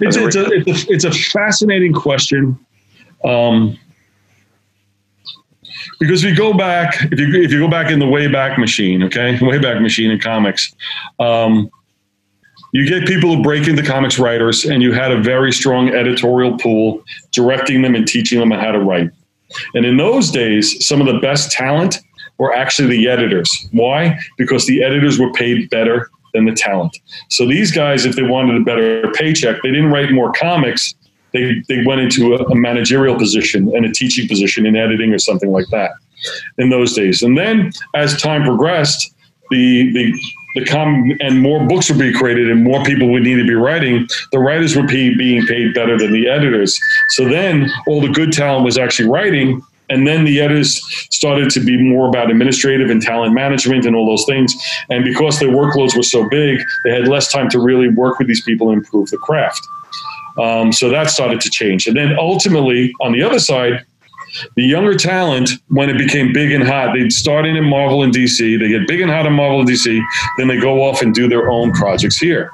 [0.00, 2.58] It's, it's, a, it's, a, it's a fascinating question.
[3.24, 3.78] Um,
[5.98, 9.36] because we go back, if you if you go back in the Wayback Machine, okay,
[9.38, 10.74] Wayback Machine in comics,
[11.18, 11.70] um,
[12.72, 16.58] you get people who break into comics writers and you had a very strong editorial
[16.58, 19.10] pool directing them and teaching them how to write.
[19.74, 21.98] And in those days some of the best talent
[22.38, 23.68] were actually the editors.
[23.72, 24.18] Why?
[24.36, 26.96] Because the editors were paid better than the talent.
[27.30, 30.94] So these guys if they wanted a better paycheck they didn't write more comics.
[31.32, 35.18] They, they went into a, a managerial position and a teaching position in editing or
[35.18, 35.90] something like that
[36.56, 37.22] in those days.
[37.22, 39.14] And then as time progressed
[39.50, 40.18] the, the
[40.54, 43.54] the com and more books would be created and more people would need to be
[43.54, 46.78] writing, the writers would be being paid better than the editors.
[47.10, 49.62] So then all the good talent was actually writing.
[49.90, 54.06] And then the editors started to be more about administrative and talent management and all
[54.06, 54.54] those things.
[54.90, 58.28] And because their workloads were so big, they had less time to really work with
[58.28, 59.66] these people and improve the craft.
[60.38, 61.86] Um, so that started to change.
[61.86, 63.84] And then ultimately, on the other side,
[64.56, 68.58] the younger talent, when it became big and hot, they'd start in Marvel and DC.
[68.58, 70.00] They get big and hot in Marvel and DC.
[70.36, 72.50] Then they go off and do their own projects here.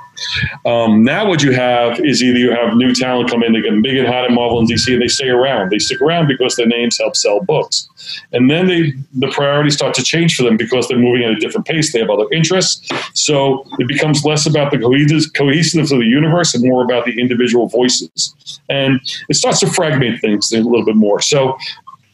[0.64, 3.82] Um, now, what you have is either you have new talent come in, they get
[3.82, 5.70] big and hot in Marvel and DC, and they stay around.
[5.70, 7.88] They stick around because their names help sell books,
[8.32, 11.36] and then they the priorities start to change for them because they're moving at a
[11.36, 11.92] different pace.
[11.92, 16.64] They have other interests, so it becomes less about the cohesiveness of the universe and
[16.68, 21.20] more about the individual voices, and it starts to fragment things a little bit more.
[21.20, 21.56] So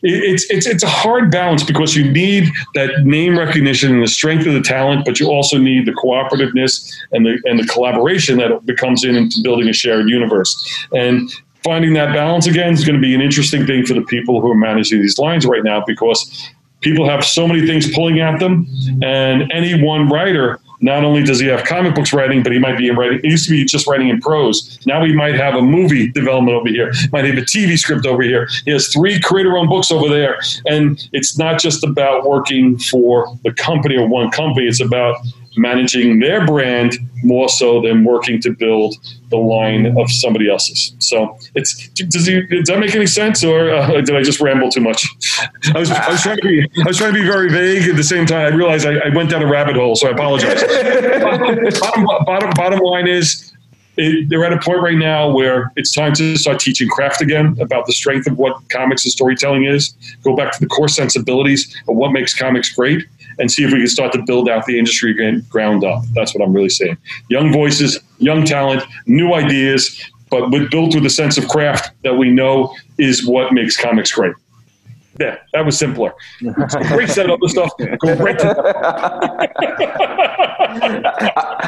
[0.02, 4.46] it's it's it's a hard balance because you need that name recognition and the strength
[4.46, 8.64] of the talent, but you also need the cooperativeness and the and the collaboration that
[8.66, 10.86] becomes in into building a shared universe.
[10.92, 11.30] And
[11.62, 14.50] finding that balance again is going to be an interesting thing for the people who
[14.50, 16.50] are managing these lines right now because
[16.80, 18.66] people have so many things pulling at them,
[19.02, 22.78] and any one writer not only does he have comic books writing, but he might
[22.78, 23.18] be writing.
[23.18, 24.78] It used to be just writing in prose.
[24.86, 26.92] Now he might have a movie development over here.
[27.12, 28.48] Might have a TV script over here.
[28.64, 33.52] He has three creator-owned books over there, and it's not just about working for the
[33.52, 34.66] company or one company.
[34.66, 35.16] It's about
[35.56, 38.96] managing their brand more so than working to build
[39.30, 40.94] the line of somebody else's.
[40.98, 44.70] So it's does, he, does that make any sense, or uh, did I just ramble
[44.70, 45.06] too much?
[45.74, 47.96] I was, I was trying to be I was trying to be very vague at
[47.96, 48.52] the same time.
[48.52, 50.62] I realized I, I went down a rabbit hole, so I apologize.
[51.80, 53.52] bottom, bottom bottom line is
[53.96, 57.56] it, they're at a point right now where it's time to start teaching craft again
[57.60, 59.94] about the strength of what comics and storytelling is.
[60.22, 63.04] Go back to the core sensibilities of what makes comics great,
[63.40, 65.12] and see if we can start to build out the industry
[65.48, 66.04] ground up.
[66.14, 66.96] That's what I'm really saying.
[67.28, 70.00] Young voices, young talent, new ideas,
[70.30, 74.12] but with built with a sense of craft that we know is what makes comics
[74.12, 74.34] great.
[75.18, 76.14] Yeah, that was simpler.
[76.40, 77.70] Great set of other stuff.
[77.98, 79.50] Go right to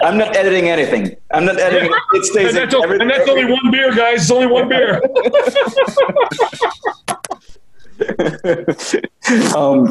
[0.02, 1.14] I'm not editing anything.
[1.32, 1.92] I'm not editing.
[2.14, 2.54] It stays.
[2.54, 4.22] and, that's, in and that's only one beer, guys.
[4.22, 5.02] It's only one beer.
[9.56, 9.88] um,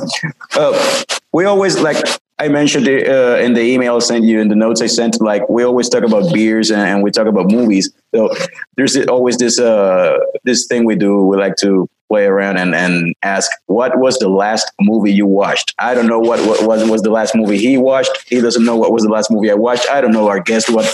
[0.55, 1.97] uh, we always like
[2.41, 5.21] I mentioned it, uh, in the email I sent you in the notes I sent.
[5.21, 7.93] Like we always talk about beers and, and we talk about movies.
[8.15, 8.33] So
[8.75, 11.23] there's always this uh, this thing we do.
[11.23, 15.73] We like to play around and, and ask what was the last movie you watched.
[15.79, 18.11] I don't know what, what was was the last movie he watched.
[18.27, 19.88] He doesn't know what was the last movie I watched.
[19.89, 20.88] I don't know our guest what,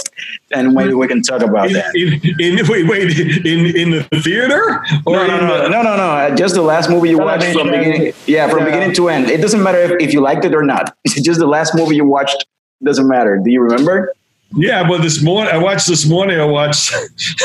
[0.51, 1.95] and maybe we can talk about In, that.
[1.95, 3.17] in, in, wait, wait,
[3.53, 4.61] in in the theater
[5.07, 6.35] or No, no, no, the, no, no, no.
[6.35, 8.13] Just the last movie you watched from beginning.
[8.27, 8.65] Yeah, from Yeah.
[8.65, 9.29] beginning to end.
[9.31, 10.95] It doesn't matter if, if you liked it or not.
[11.05, 12.45] It's just the last movie you watched.
[12.83, 13.41] Doesn't matter.
[13.43, 14.13] Do you remember?
[14.55, 16.39] Yeah, but this morning I watched this morning.
[16.39, 16.93] I watched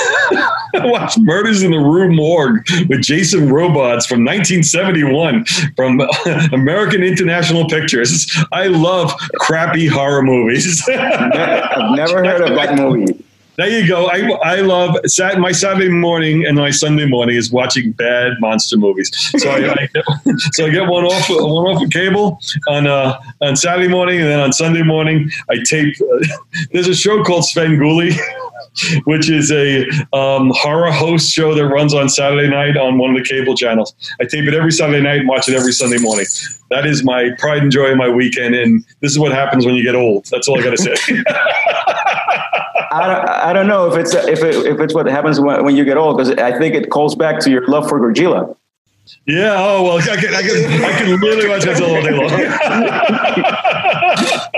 [0.74, 5.44] I watched Murders in the Rue Morgue with Jason Robards from 1971
[5.76, 6.00] from
[6.52, 8.32] American International Pictures.
[8.52, 10.88] I love crappy horror movies.
[10.88, 13.22] I've never heard of that movie.
[13.56, 14.06] There you go.
[14.06, 18.78] I, I love sat my Saturday morning and my Sunday morning is watching bad monster
[18.78, 19.10] movies.
[19.36, 19.88] So I, I
[20.52, 24.30] so I get one off one off of cable on uh, on Saturday morning and
[24.30, 25.94] then on Sunday morning I tape.
[26.72, 28.16] there's a show called Svengoolie,
[29.04, 33.22] which is a um, horror host show that runs on Saturday night on one of
[33.22, 33.94] the cable channels.
[34.18, 36.24] I tape it every Saturday night and watch it every Sunday morning.
[36.70, 39.74] That is my pride and joy of my weekend, and this is what happens when
[39.74, 40.24] you get old.
[40.30, 41.22] That's all I got to say.
[42.90, 45.76] I don't, I don't know if it's if it, if it's what happens when, when
[45.76, 48.56] you get old because I think it calls back to your love for Gorgilla.
[49.26, 49.54] Yeah.
[49.56, 52.28] Oh well, I can I can I can literally watch that all day long.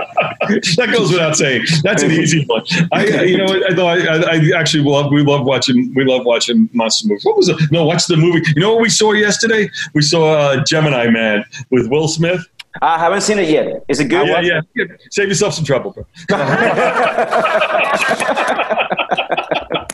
[0.77, 1.65] that goes without saying.
[1.83, 2.63] That's an easy one.
[2.93, 6.69] I you know I I, I, I actually love we love watching we love watching
[6.73, 7.25] monster movies.
[7.25, 7.57] What was it?
[7.71, 8.43] No, watch the movie.
[8.55, 9.71] You know what we saw yesterday?
[9.95, 12.47] We saw uh, Gemini Man with Will Smith.
[12.83, 13.85] I haven't seen it yet.
[13.89, 14.27] Is it good?
[14.27, 14.61] Yeah, yeah.
[14.75, 14.85] yeah.
[15.11, 16.05] Save yourself some trouble, bro.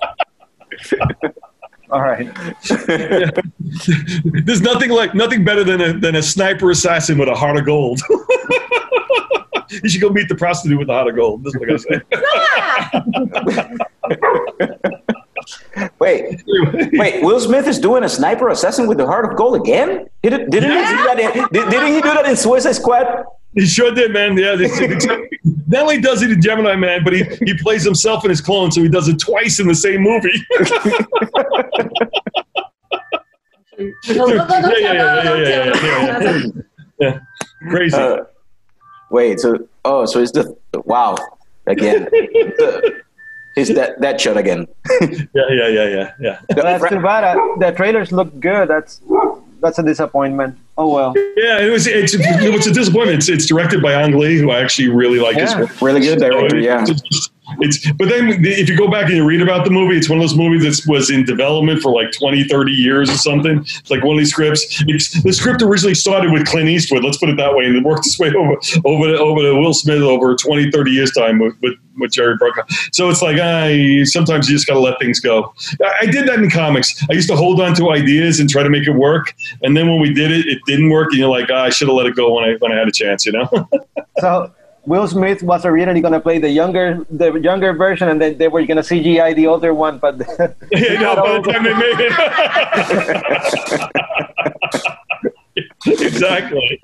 [1.91, 2.29] All right.
[4.45, 7.67] There's nothing like nothing better than a than a sniper assassin with a heart of
[7.67, 8.01] gold.
[9.71, 11.43] you should go meet the prostitute with the heart of gold.
[11.45, 11.81] That's what I gotta
[14.89, 15.00] say.
[16.01, 16.43] Wait,
[16.95, 17.23] wait.
[17.23, 20.09] Will Smith is doing a sniper assassin with the heart of gold again?
[20.23, 21.19] Did it, didn't he do that?
[21.21, 23.25] In, did, didn't he do that in Suicide Squad?
[23.55, 24.37] He sure did, man.
[24.37, 25.07] Yeah, this-
[25.69, 28.71] not only does he in Gemini Man, but he, he plays himself in his clone,
[28.73, 30.45] so he does it twice in the same movie.
[34.09, 36.43] No, no, no, yeah, yeah, yeah, yeah, yeah, yeah,
[37.01, 37.19] yeah.
[37.71, 37.97] Crazy.
[37.97, 38.25] Uh,
[39.11, 39.41] wait.
[39.41, 40.55] So oh, so it's the
[40.85, 41.17] wow
[41.67, 42.09] again.
[43.57, 44.67] It's that that shot again.
[45.01, 46.41] yeah, yeah, yeah, yeah, yeah.
[46.49, 47.25] That's too bad.
[47.37, 48.69] Uh, The trailers look good.
[48.69, 49.01] That's
[49.61, 50.57] that's a disappointment.
[50.81, 51.13] Oh well.
[51.37, 51.87] Yeah, it was.
[51.87, 53.19] It's, it was a disappointment.
[53.19, 55.61] It's, it's directed by Ang Lee, who I actually really like his Yeah.
[55.61, 55.83] work.
[55.83, 56.59] Really good director.
[56.59, 56.87] Yeah.
[56.89, 60.09] It's, it's but then if you go back and you read about the movie, it's
[60.09, 63.59] one of those movies that was in development for like 20, 30 years or something.
[63.59, 64.83] It's like one of these scripts.
[64.87, 67.83] It's, the script originally started with Clint Eastwood, let's put it that way, and it
[67.83, 68.55] worked its way over
[68.85, 72.37] over to, over to Will Smith over 20, 30 years time with, with, with Jerry
[72.39, 72.71] Bruckheimer.
[72.95, 75.53] So it's like I sometimes you just got to let things go.
[75.83, 77.05] I, I did that in comics.
[77.11, 79.89] I used to hold on to ideas and try to make it work, and then
[79.89, 82.07] when we did it, it didn't work, and you're like, ah, I should have let
[82.07, 83.49] it go when I when I had a chance, you know.
[84.21, 84.53] So
[84.87, 88.49] Will Smith was originally going to play the younger the younger version, and then they
[88.49, 90.19] were going to CGI the older one, but
[90.73, 92.13] Yeah, no, by the time they made it.
[95.87, 96.81] exactly.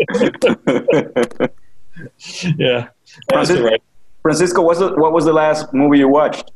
[2.56, 2.88] yeah.
[3.28, 3.82] That's all right.
[4.22, 6.50] Francisco, what's the, what was the last movie you watched?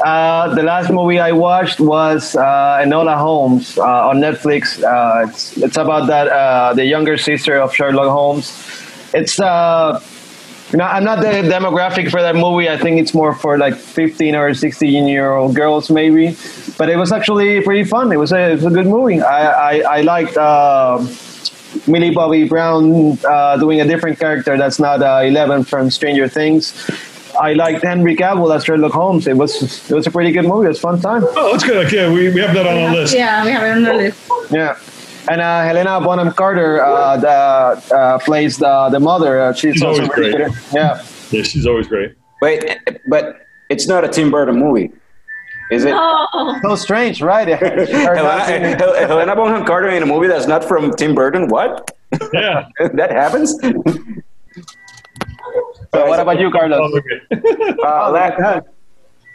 [0.00, 4.82] Uh, the last movie I watched was uh, Enola Holmes uh, on Netflix.
[4.82, 8.50] Uh, it's, it's about that uh, the younger sister of Sherlock Holmes.
[9.12, 10.00] It's uh,
[10.70, 12.68] you know, I'm not the demographic for that movie.
[12.68, 16.36] I think it's more for like 15 or 16 year old girls maybe.
[16.76, 18.12] But it was actually pretty fun.
[18.12, 19.20] It was a, it was a good movie.
[19.20, 20.36] I I, I liked.
[20.36, 21.06] Uh,
[21.86, 26.72] Millie Bobby Brown uh, doing a different character that's not uh, Eleven from Stranger Things.
[27.40, 29.26] I liked Henry Cavill as Sherlock Holmes.
[29.26, 30.66] It was it was a pretty good movie.
[30.66, 31.22] It was a fun time.
[31.36, 31.86] Oh, that's good.
[31.86, 33.14] Okay, we, we have that on our list.
[33.14, 34.30] Yeah, we have it on the list.
[34.50, 34.78] Yeah.
[35.30, 37.28] And uh, Helena Bonham Carter uh, the,
[37.94, 39.40] uh, plays the the mother.
[39.40, 40.36] Uh, she's, She's also always great.
[40.36, 40.52] good.
[40.72, 41.02] Yeah.
[41.30, 42.14] Yeah, she's always great.
[42.40, 42.78] Wait,
[43.08, 43.36] but
[43.68, 44.90] it's not a Tim Burton movie.
[45.70, 45.90] Is it?
[45.90, 46.26] No.
[46.62, 47.46] So strange, right?
[47.46, 51.48] Helena, not seeing- Hel- Helena Bonham Carter in a movie that's not from Tim Burton?
[51.48, 51.94] What?
[52.32, 52.66] Yeah.
[52.94, 53.54] that happens?
[55.94, 56.92] So what about you, Carlos?
[56.94, 57.20] Okay.
[57.84, 58.66] Uh, last,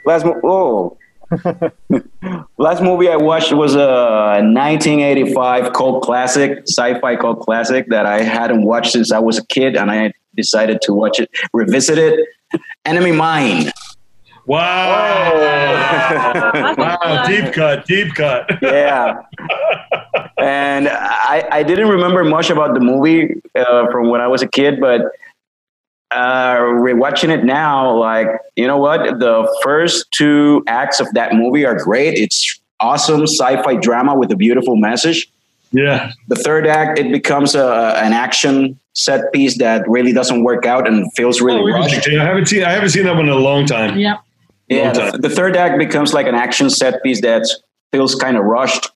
[0.05, 0.97] last, oh.
[2.57, 8.63] last movie I watched was a 1985 cult classic, sci-fi cult classic that I hadn't
[8.63, 12.19] watched since I was a kid, and I decided to watch it, revisit it.
[12.85, 13.71] Enemy Mine.
[14.45, 15.31] Wow.
[16.53, 17.25] That's Wow.
[17.27, 17.85] Deep cut.
[17.85, 18.49] Deep cut.
[18.61, 19.21] Yeah.
[20.37, 24.47] and I, I didn't remember much about the movie uh, from when I was a
[24.47, 25.01] kid, but
[26.13, 29.19] uh, rewatching it now, like, you know what?
[29.19, 32.17] The first two acts of that movie are great.
[32.17, 35.27] It's awesome sci fi drama with a beautiful message.
[35.71, 36.11] Yeah.
[36.27, 40.87] The third act, it becomes a, an action set piece that really doesn't work out
[40.87, 41.89] and feels really Oh, rushed.
[41.95, 42.19] interesting.
[42.19, 42.63] I haven't seen.
[42.63, 43.97] I haven't seen that one in a long time.
[43.97, 44.17] Yep.
[44.69, 45.21] Yeah, Long the, time.
[45.21, 47.43] the third act becomes like an action set piece that
[47.91, 48.89] feels kind of rushed.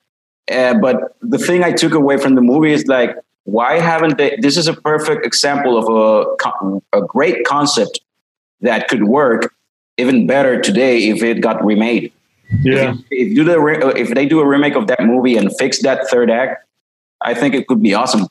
[0.51, 3.15] Uh, but the thing I took away from the movie is like,
[3.47, 4.37] why haven't they?
[4.41, 8.01] This is a perfect example of a a great concept
[8.59, 9.53] that could work
[9.95, 12.11] even better today if it got remade.
[12.61, 12.91] Yeah.
[12.91, 15.49] If, if do the re- uh, if they do a remake of that movie and
[15.57, 16.65] fix that third act,
[17.21, 18.27] I think it could be awesome.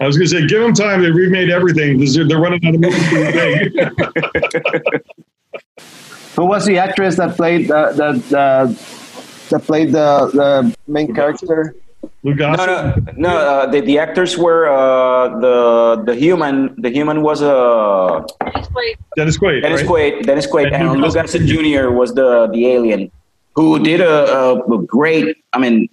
[0.00, 1.02] I was going to say, give them time.
[1.02, 2.04] They remade everything.
[2.04, 5.02] They're they're running out of movies to remake.
[6.34, 8.76] Who was the actress that played the the, the
[9.50, 11.76] that played the the main character?
[12.28, 13.16] Lou No, Gossett?
[13.16, 13.36] no, no.
[13.36, 16.74] Uh, the, the actors were uh, the the human.
[16.80, 18.24] The human was uh,
[18.54, 19.62] It's like Dennis Quaid.
[19.62, 19.90] Dennis right?
[19.90, 20.26] Quaid.
[20.26, 21.90] Dennis Quaid, And and Lou Lou Gossett Jr.
[21.90, 23.10] was the the alien
[23.56, 24.44] who did a, a,
[24.74, 25.36] a great.
[25.52, 25.88] I mean,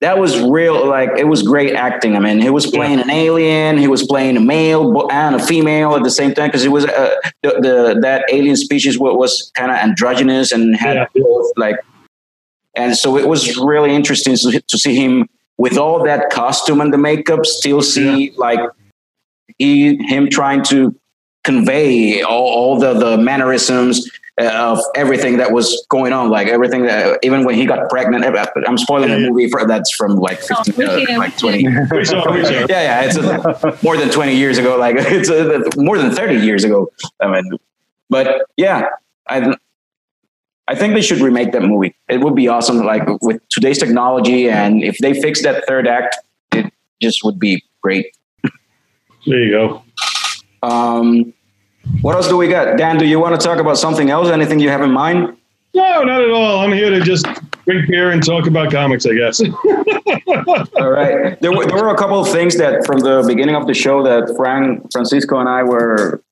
[0.00, 0.86] that was real.
[0.86, 2.16] Like it was great acting.
[2.16, 3.78] I mean, he was playing an alien.
[3.78, 6.84] He was playing a male and a female at the same time because it was
[6.86, 11.06] uh, the, the that alien species was, was kind of androgynous and had Yeah.
[11.14, 11.76] both like.
[12.76, 15.28] And so it was really interesting to, to see him
[15.58, 18.60] with all that costume and the makeup, still see like
[19.58, 20.94] he him trying to
[21.44, 24.06] convey all, all the the mannerisms
[24.38, 28.22] uh, of everything that was going on, like everything that even when he got pregnant.
[28.68, 29.28] I'm spoiling a Yeah.
[29.30, 31.66] movie for that's from like 15, we uh, like 20.
[31.92, 32.50] We saw- we saw.
[32.50, 34.76] yeah, yeah, it's uh more than 20 years ago.
[34.76, 36.92] Like it's uh more than 30 years ago.
[37.20, 37.58] I mean,
[38.10, 38.88] but yeah,
[39.26, 39.56] I
[40.68, 41.94] I think they should remake that movie.
[42.08, 42.78] It would be awesome.
[42.78, 46.16] Like with today's technology, and if they fix that third act,
[46.52, 48.06] it just would be great.
[49.26, 49.82] There you go.
[50.62, 51.32] Um,
[52.00, 52.76] what else do we got?
[52.76, 54.28] Dan, do you want to talk about something else?
[54.28, 55.36] Anything you have in mind?
[55.74, 56.60] No, not at all.
[56.60, 57.26] I'm here to just
[57.66, 59.40] drink beer and talk about comics, I guess.
[60.76, 61.38] All right.
[61.40, 64.02] There were, there were a couple of things that from the beginning of the show
[64.02, 66.22] that Frank, Francisco, and I were.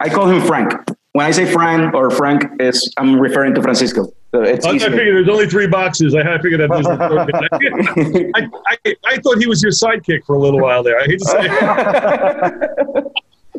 [0.00, 0.72] I call him Frank.
[1.16, 4.12] When I say Frank or Frank, is I'm referring to Francisco.
[4.32, 6.14] So it's I, I figured there's only three boxes.
[6.14, 7.48] I had to figure that there's a third guy.
[8.34, 8.50] I,
[8.84, 11.00] I, I thought he was your sidekick for a little while there.
[11.00, 11.48] I hate to say.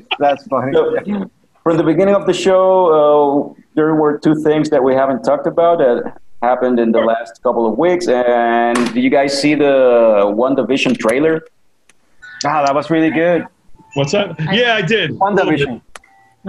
[0.20, 0.72] That's funny.
[0.72, 0.98] So,
[1.64, 5.48] from the beginning of the show, uh, there were two things that we haven't talked
[5.48, 8.08] about that happened in the last couple of weeks.
[8.08, 11.44] And did you guys see the WandaVision trailer?
[12.46, 13.48] Ah, that was really good.
[13.96, 14.36] What's that?
[14.54, 15.18] Yeah, I did.
[15.18, 15.82] WandaVision.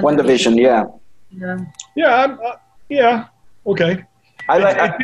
[0.02, 0.86] One Division, yeah.
[1.30, 1.58] Yeah.
[1.96, 2.56] Yeah, I'm, uh,
[2.88, 3.26] yeah.
[3.66, 4.04] Okay.
[4.48, 4.78] I like.
[4.78, 4.96] I,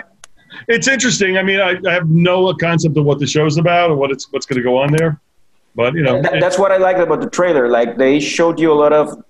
[0.68, 1.36] It's interesting.
[1.36, 4.32] I mean, I, I have no concept of what the show's about or what it's
[4.32, 5.20] what's going to go on there.
[5.74, 7.68] But, you know, That, that's what I liked about the trailer.
[7.68, 9.22] Like they showed you a lot of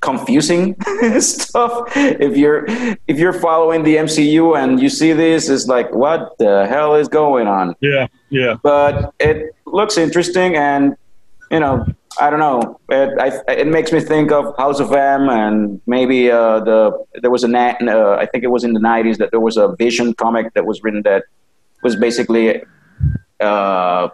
[0.00, 0.74] confusing
[1.20, 1.88] stuff.
[1.94, 2.64] If you're
[3.06, 7.08] if you're following the MCU and you see this, it's like what the hell is
[7.08, 7.74] going on?
[7.80, 8.56] yeah, yeah.
[8.62, 10.96] But it looks interesting, and
[11.50, 11.84] you know,
[12.20, 12.80] I don't know.
[12.90, 17.30] It I, it makes me think of House of M, and maybe uh, the there
[17.30, 20.14] was a uh, I think it was in the '90s that there was a Vision
[20.14, 21.24] comic that was written that
[21.82, 22.62] was basically.
[23.40, 24.08] Uh,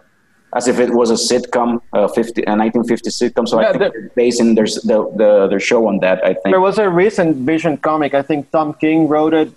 [0.55, 3.45] as if it was a sitcom, a 50, a 1950 sitcom.
[3.45, 6.33] So Yeah, I think the- they're basing their, the, the, their show on that, I
[6.33, 6.45] think.
[6.55, 8.13] There was a recent Vision comic.
[8.13, 9.51] I think Tom King wrote it.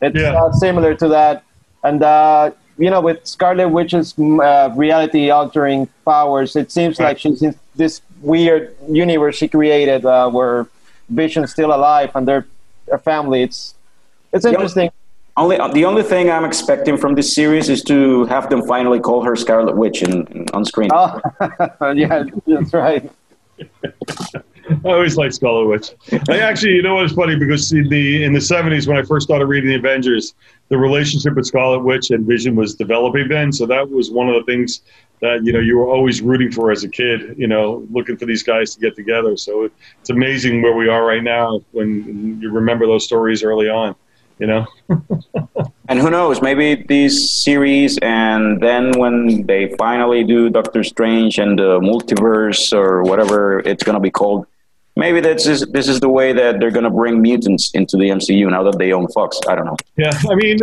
[0.00, 0.40] It's Yeah.
[0.40, 1.42] uh, similar to that,
[1.82, 7.54] and uh, you know, with Scarlet Witch's uh, reality-altering powers, it seems like she's in
[7.76, 10.66] this weird universe she created uh, where
[11.08, 12.46] Vision's still alive and they're
[12.90, 13.42] a family.
[13.42, 13.74] It's
[14.32, 14.90] it's interesting.
[15.36, 19.22] Only the only thing I'm expecting from this series is to have them finally call
[19.24, 20.90] her Scarlet Witch in, in, on screen.
[20.92, 21.20] Oh,
[21.94, 23.10] yeah, that's right.
[24.84, 25.90] I always liked Scarlet Witch.
[26.28, 27.04] I actually, you know what?
[27.04, 30.34] It's funny because in the in the seventies when I first started reading the Avengers,
[30.68, 33.52] the relationship with Scarlet Witch and Vision was developing then.
[33.52, 34.82] So that was one of the things
[35.20, 37.34] that you know you were always rooting for as a kid.
[37.36, 39.36] You know, looking for these guys to get together.
[39.36, 39.70] So
[40.00, 43.94] it's amazing where we are right now when you remember those stories early on.
[44.38, 44.66] You know,
[45.88, 46.40] And who knows?
[46.40, 53.02] Maybe these series, and then when they finally do Doctor Strange and the multiverse or
[53.02, 54.46] whatever it's gonna be called,
[54.96, 58.50] maybe this is this is the way that they're gonna bring mutants into the MCU
[58.50, 59.40] now that they own Fox.
[59.48, 59.76] I don't know.
[59.96, 60.10] yeah.
[60.30, 60.58] I mean,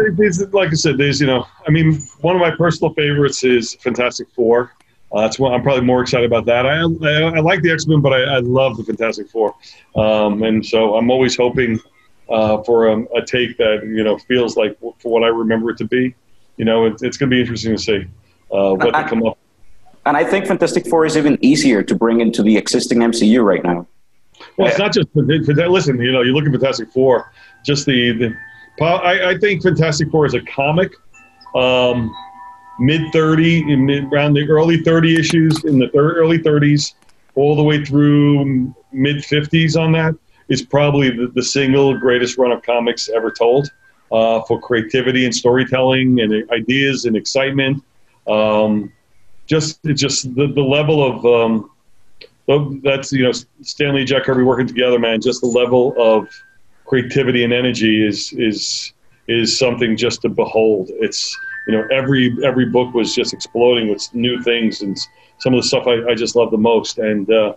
[0.51, 4.29] like I said, there's you know, I mean, one of my personal favorites is Fantastic
[4.35, 4.73] Four.
[5.11, 6.65] Uh, that's one I'm probably more excited about that.
[6.65, 9.55] I I, I like the X Men, but I, I love the Fantastic Four,
[9.95, 11.79] um, and so I'm always hoping
[12.29, 15.77] uh, for a, a take that you know feels like for what I remember it
[15.79, 16.15] to be.
[16.57, 18.05] You know, it, it's going to be interesting to see
[18.51, 19.37] uh, what they come up.
[20.05, 23.63] And I think Fantastic Four is even easier to bring into the existing MCU right
[23.63, 23.87] now.
[24.61, 25.71] Well, it's not just for, for that.
[25.71, 27.31] Listen, you know, you look at Fantastic Four.
[27.65, 30.91] Just the, the I, I think Fantastic Four is a comic.
[31.55, 32.13] Um,
[32.79, 36.95] mid thirty, mid, around the early thirty issues in the thir- early thirties,
[37.35, 39.75] all the way through mid fifties.
[39.75, 40.15] On that
[40.47, 43.71] is probably the, the single greatest run of comics ever told
[44.11, 47.83] uh, for creativity and storytelling and ideas and excitement.
[48.27, 48.91] Um,
[49.47, 51.71] just it's just the, the level of um,
[52.51, 55.21] well, that's you know Stan Lee Jack Kirby working together, man.
[55.21, 56.27] Just the level of
[56.85, 58.91] creativity and energy is is
[59.29, 60.89] is something just to behold.
[60.95, 61.37] It's
[61.67, 64.97] you know every every book was just exploding with new things and
[65.39, 66.97] some of the stuff I, I just love the most.
[66.97, 67.55] And uh,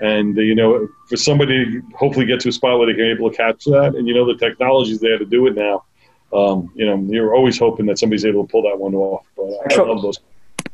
[0.00, 3.10] and you know for somebody to hopefully get to a spot where they can be
[3.10, 5.84] able to capture that, and you know the technology's there to do it now.
[6.32, 9.26] Um, you know you're always hoping that somebody's able to pull that one off.
[9.36, 10.20] But I love those.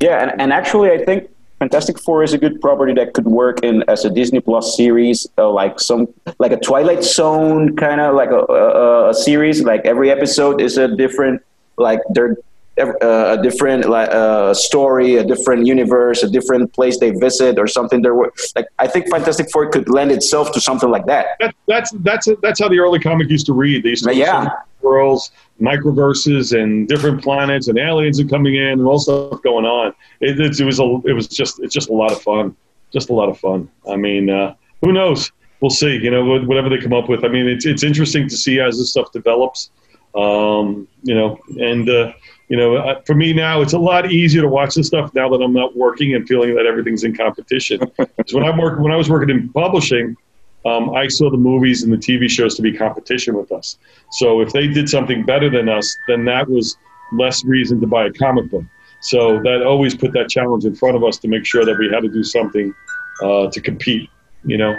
[0.00, 1.30] Yeah, and, and actually, I think
[1.64, 5.26] Fantastic Four is a good property that could work in as a Disney Plus series,
[5.38, 6.06] uh, like some
[6.38, 9.62] like a Twilight Zone kind of like a, a, a series.
[9.62, 11.40] Like every episode is a different,
[11.78, 12.36] like they're
[12.76, 18.02] a different like uh, story, a different universe, a different place they visit, or something.
[18.02, 21.26] There were like I think Fantastic Four could lend itself to something like that.
[21.40, 23.82] that that's that's that's how the early comic used to read.
[23.84, 24.48] They used to Yeah.
[24.82, 25.30] worlds,
[25.60, 29.94] microverses, and different planets, and aliens are coming in, and all stuff going on.
[30.20, 32.56] It, it, it was a, it was just it's just a lot of fun,
[32.92, 33.70] just a lot of fun.
[33.90, 35.30] I mean, uh, who knows?
[35.60, 35.96] We'll see.
[35.96, 37.24] You know, whatever they come up with.
[37.24, 39.70] I mean, it's it's interesting to see as this stuff develops.
[40.14, 42.12] Um, you know, and uh,
[42.54, 45.42] you know, for me now, it's a lot easier to watch this stuff now that
[45.42, 47.80] I'm not working and feeling that everything's in competition.
[47.98, 50.16] 'Cause when I work, when I was working in publishing,
[50.64, 53.76] um, I saw the movies and the TV shows to be competition with us.
[54.12, 56.76] So if they did something better than us, then that was
[57.12, 58.62] less reason to buy a comic book.
[59.00, 61.90] So that always put that challenge in front of us to make sure that we
[61.90, 62.72] had to do something
[63.20, 64.08] uh, to compete,
[64.44, 64.76] you know,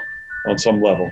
[0.47, 1.11] on some level.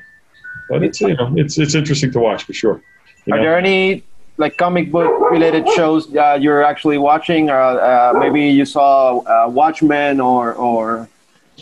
[0.69, 2.81] But it's you know it's it's interesting to watch for sure.
[3.25, 3.43] You Are know?
[3.43, 4.05] there any
[4.37, 9.49] like comic book related shows uh, you're actually watching, or uh, maybe you saw uh,
[9.49, 11.07] Watchmen or or,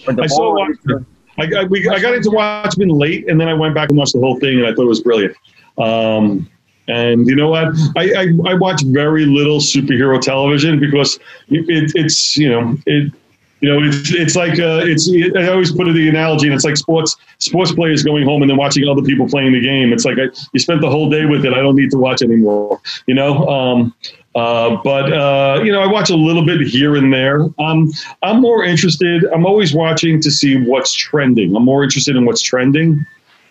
[0.07, 0.55] or The I saw?
[0.55, 1.05] Watchmen.
[1.37, 4.13] I, I, we, I got into Watchmen late, and then I went back and watched
[4.13, 5.35] the whole thing, and I thought it was brilliant.
[5.77, 6.49] Um,
[6.87, 7.69] and you know what?
[7.95, 13.13] I, I, I watch very little superhero television because it, it, it's you know it
[13.61, 16.65] you know it's it's like uh, it's I always put it the analogy, and it's
[16.65, 19.93] like sports sports players going home and then watching other people playing the game.
[19.93, 21.53] It's like I, you spent the whole day with it.
[21.53, 22.81] I don't need to watch anymore.
[23.07, 23.47] You know.
[23.47, 23.95] Um,
[24.33, 27.47] uh, but uh, you know, I watch a little bit here and there.
[27.59, 27.91] Um,
[28.23, 29.25] I'm more interested.
[29.25, 31.53] I'm always watching to see what's trending.
[31.53, 33.05] I'm more interested in what's trending.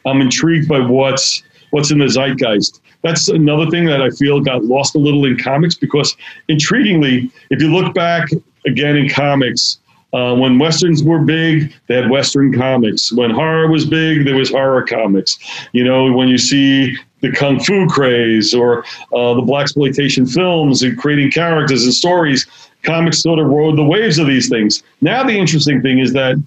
[0.06, 2.80] I'm intrigued by what's what's in the zeitgeist.
[3.02, 6.16] That's another thing that I feel got lost a little in comics because,
[6.48, 8.28] intriguingly, if you look back
[8.66, 9.78] again in comics,
[10.12, 13.12] uh, when westerns were big, they had western comics.
[13.12, 15.38] When horror was big, there was horror comics.
[15.72, 18.84] You know, when you see the kung fu craze or
[19.14, 22.46] uh, the black exploitation films and creating characters and stories,
[22.82, 24.82] comics sort of rode the waves of these things.
[25.00, 26.42] Now the interesting thing is that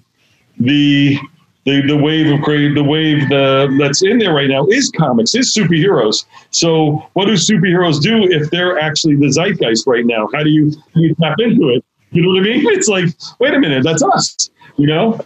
[0.58, 1.18] the
[1.64, 5.34] the, the wave of create the wave the, that's in there right now is comics,
[5.34, 6.26] is superheroes.
[6.50, 10.28] So what do superheroes do if they're actually the zeitgeist right now?
[10.34, 11.84] How do you, you tap into it?
[12.14, 12.64] You know what I mean?
[12.74, 13.06] It's like,
[13.40, 14.50] wait a minute, that's us.
[14.76, 15.20] You know,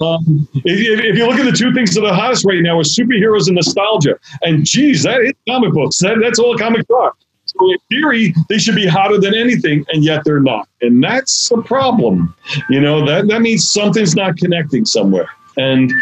[0.00, 2.82] um, if, if you look at the two things that are hottest right now, are
[2.82, 4.18] superheroes and nostalgia.
[4.42, 5.98] And geez, that is comic books.
[5.98, 7.12] That, that's all comics are.
[7.46, 10.68] So in theory, they should be hotter than anything, and yet they're not.
[10.80, 12.34] And that's the problem.
[12.70, 15.28] You know, that, that means something's not connecting somewhere.
[15.56, 15.92] And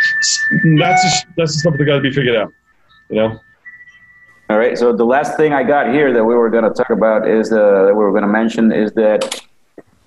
[0.79, 2.51] that's that's the stuff that got to be figured out.
[3.11, 3.41] You know.
[4.49, 4.79] All right.
[4.79, 7.53] So the last thing I got here that we were going to talk about is
[7.53, 9.42] uh, that we were going to mention is that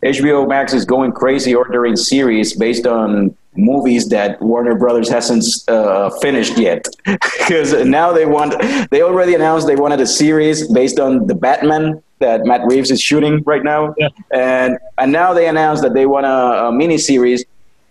[0.06, 6.10] HBO Max is going crazy ordering series based on movies that Warner Brothers hasn't uh,
[6.22, 6.88] finished yet.
[7.40, 8.56] Because now they want,
[8.90, 13.00] they already announced they wanted a series based on the Batman that Matt Reeves is
[13.02, 14.08] shooting right now, Yeah.
[14.32, 17.44] and and now they announced that they want a, a mini series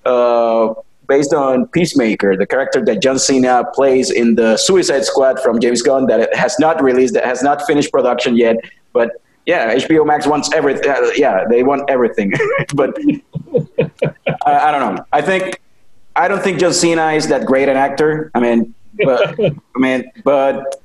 [0.07, 0.75] uh,
[1.07, 5.83] based on Peacemaker, the character that John Cena plays in the Suicide Squad from James
[5.83, 8.57] Gunn that it has not released, that has not finished production yet.
[8.93, 9.11] But
[9.47, 10.91] yeah, HBO Max wants everything.
[10.91, 12.33] Uh, yeah, they want everything.
[12.75, 12.97] but
[14.47, 15.05] I, I don't know.
[15.13, 15.61] I think
[16.17, 18.31] I don't think John Cena is that great an actor.
[18.35, 20.83] I mean, but I mean, but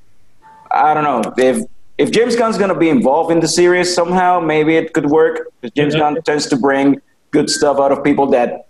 [0.71, 1.63] I don't know if
[1.97, 5.47] if James Gunn's going to be involved in the series somehow, maybe it could work.
[5.75, 5.99] James Yeah.
[5.99, 8.67] Gunn tends to bring good stuff out of people that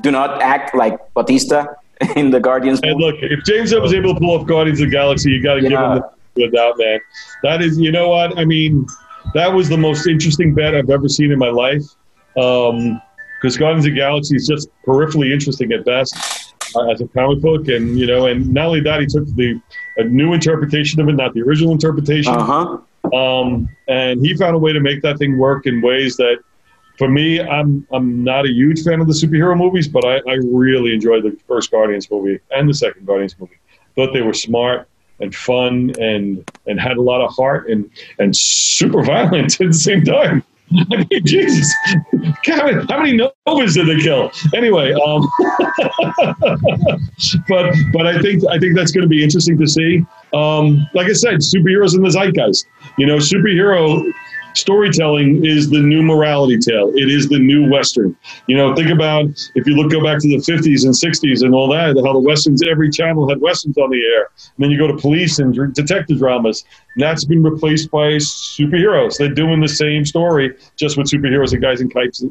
[0.00, 1.66] do not act like Batista
[2.16, 2.80] in the Guardians.
[2.82, 5.42] And look, if James Gunn was able to pull off Guardians of the Galaxy, you
[5.42, 6.02] got to give him
[6.34, 7.00] the without man.
[7.42, 8.38] That is, you know what?
[8.38, 8.86] I mean,
[9.34, 11.82] that was the most interesting bet I've ever seen in my life.
[12.34, 17.40] Because Guardians of the Galaxy is just peripherally interesting at best uh, as a comic
[17.40, 19.60] book, and you know, and not only that, he took the
[19.98, 22.32] a new interpretation of it, not the original interpretation.
[22.32, 23.16] Uh huh.
[23.16, 26.38] um, and he found a way to make that thing work in ways that,
[26.98, 30.38] for me, I'm I'm not a huge fan of the superhero movies, but I, I
[30.44, 33.58] really enjoyed the first Guardians movie and the second Guardians movie.
[33.96, 34.88] Thought they were smart
[35.22, 39.72] and fun and and had a lot of heart and and super violent at the
[39.72, 40.44] same time.
[40.90, 41.70] I mean, Jesus,
[42.46, 44.32] how many, how many Novas did they kill?
[44.54, 45.28] Anyway, um,
[47.48, 50.04] but but I think I think that's going to be interesting to see.
[50.32, 52.64] Um, like I said, superheroes in the zeitgeist.
[52.96, 54.02] You know, superhero
[54.54, 56.92] storytelling is the new morality tale.
[56.94, 58.16] It is the new western.
[58.46, 61.54] You know, think about if you look go back to the 50s and 60s and
[61.54, 64.28] all that, how the westerns every channel had westerns on the air.
[64.56, 66.64] And then you go to police and detective dramas.
[66.94, 69.18] And that's been replaced by superheroes.
[69.18, 72.24] They're doing the same story just with superheroes and guys in kites,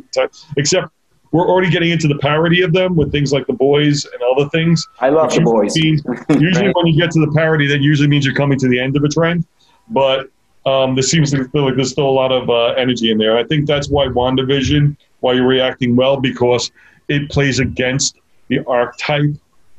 [0.58, 0.92] except
[1.32, 4.50] we're already getting into the parody of them with things like the boys and other
[4.50, 4.86] things.
[5.00, 5.76] I love the boys.
[5.78, 8.80] Means- usually, when you get to the parody, that usually means you're coming to the
[8.80, 9.46] end of a trend.
[9.90, 10.30] But
[10.66, 13.38] um, there seems to feel like there's still a lot of uh, energy in there.
[13.38, 16.72] I think that's why WandaVision, why you're reacting well, because
[17.08, 18.18] it plays against
[18.48, 19.32] the archetype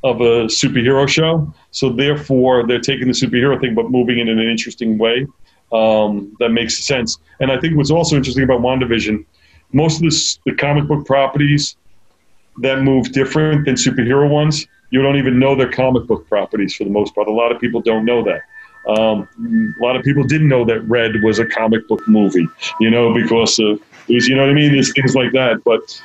[0.05, 1.53] of a superhero show.
[1.71, 5.27] So therefore, they're taking the superhero thing but moving it in an interesting way
[5.73, 7.19] um, that makes sense.
[7.41, 9.25] And I think what's also interesting about WandaVision,
[9.73, 11.77] most of this, the comic book properties
[12.59, 16.85] that move different than superhero ones, you don't even know they're comic book properties for
[16.85, 17.27] the most part.
[17.29, 18.43] A lot of people don't know that.
[18.89, 19.29] Um,
[19.79, 22.49] a lot of people didn't know that Red was a comic book movie,
[22.81, 24.73] you know, because of, was, you know what I mean?
[24.73, 25.63] There's things like that.
[25.65, 26.03] But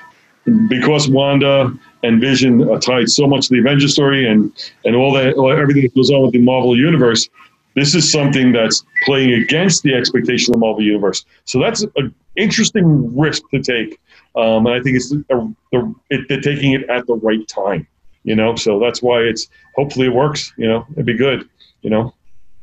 [0.70, 1.74] because Wanda
[2.04, 4.52] and Vision are tied so much to the Avengers story and,
[4.86, 7.28] and all that, everything that goes on with the Marvel Universe,
[7.74, 11.26] this is something that's playing against the expectation of the Marvel Universe.
[11.46, 14.00] So that's an interesting risk to take.
[14.36, 17.88] Um, and I think it's a, the, it, they're taking it at the right time,
[18.24, 18.56] you know.
[18.56, 20.54] So that's why it's hopefully it works.
[20.58, 21.50] You know, it'd be good,
[21.82, 22.14] you know.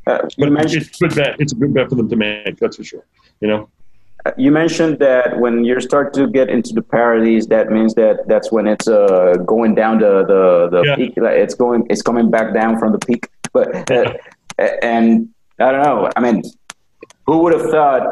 [0.07, 1.37] Uh, But mentioned, it's a good bet.
[1.41, 2.59] It's a good bet for them to make.
[2.59, 3.05] That's for sure.
[3.41, 3.69] You know.
[4.39, 8.51] you mentioned that when you start to get into the parodies, that means that that's
[8.51, 10.43] when it's uh, going down the the,
[10.75, 10.97] the Yeah.
[10.97, 11.13] peak.
[11.17, 13.29] Like it's going, it's coming back down from the peak.
[13.53, 14.13] But uh,
[14.83, 15.29] and
[15.59, 16.11] I don't know.
[16.17, 16.43] I mean,
[17.27, 18.03] who would have thought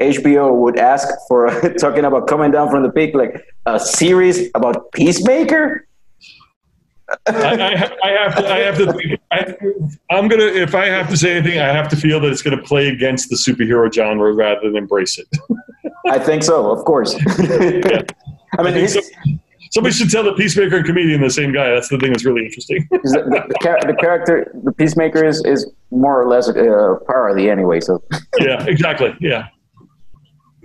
[0.00, 1.48] HBO would ask for
[1.84, 3.34] talking about coming down from the peak, like
[3.66, 5.86] a series about Peacemaker?
[7.26, 8.48] I, I, I have to.
[8.48, 8.92] I have to.
[8.92, 9.54] Think, I,
[10.14, 10.44] I'm gonna.
[10.44, 13.30] If I have to say anything, I have to feel that it's gonna play against
[13.30, 15.28] the superhero genre rather than embrace it.
[16.06, 17.14] I think so, of course.
[17.38, 18.02] yeah.
[18.58, 19.00] I mean, his, so.
[19.72, 21.70] Somebody should tell the peacemaker and comedian the same guy.
[21.70, 22.86] That's the thing that's really interesting.
[22.90, 27.80] the, the, the character, the Peacemaker, is, is more or less a parody anyway.
[27.80, 28.02] So
[28.38, 29.16] yeah, exactly.
[29.18, 29.48] Yeah.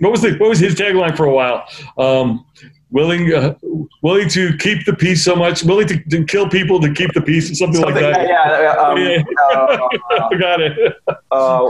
[0.00, 1.64] What was the What was his tagline for a while?
[1.96, 2.44] Um,
[2.90, 3.54] willing, uh,
[4.02, 7.20] willing to keep the peace so much, willing to, to kill people to keep the
[7.20, 8.28] peace, something, something like that.
[8.28, 9.22] yeah, um, Yeah.
[9.54, 10.96] uh, I forgot it.
[11.30, 11.60] uh,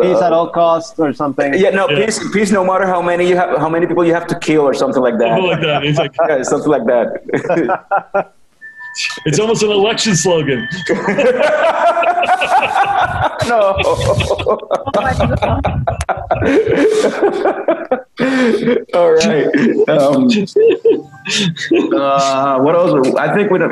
[0.00, 1.54] Peace at uh, all costs or something.
[1.54, 2.04] yeah, no, Yeah.
[2.06, 2.50] peace, peace.
[2.50, 5.02] No matter how many you have, how many people you have to kill, or something
[5.02, 5.28] like that.
[5.36, 5.84] Something like that.
[5.84, 8.32] It's like Yeah, something like that.
[9.24, 10.68] It's almost an election slogan.
[13.48, 13.76] no.
[18.94, 19.46] All right.
[19.88, 20.28] Um,
[21.92, 23.14] uh, what else?
[23.16, 23.62] I think we've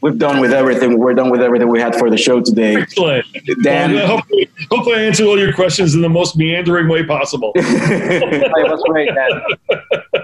[0.00, 0.98] we've done with everything.
[0.98, 2.76] We're done with everything we had for the show today.
[2.76, 3.26] Excellent.
[3.62, 7.52] Dan, Well, hopefully, hopefully, I answered all your questions in the most meandering way possible.
[7.56, 8.20] Hey,
[8.54, 9.30] what's great, man.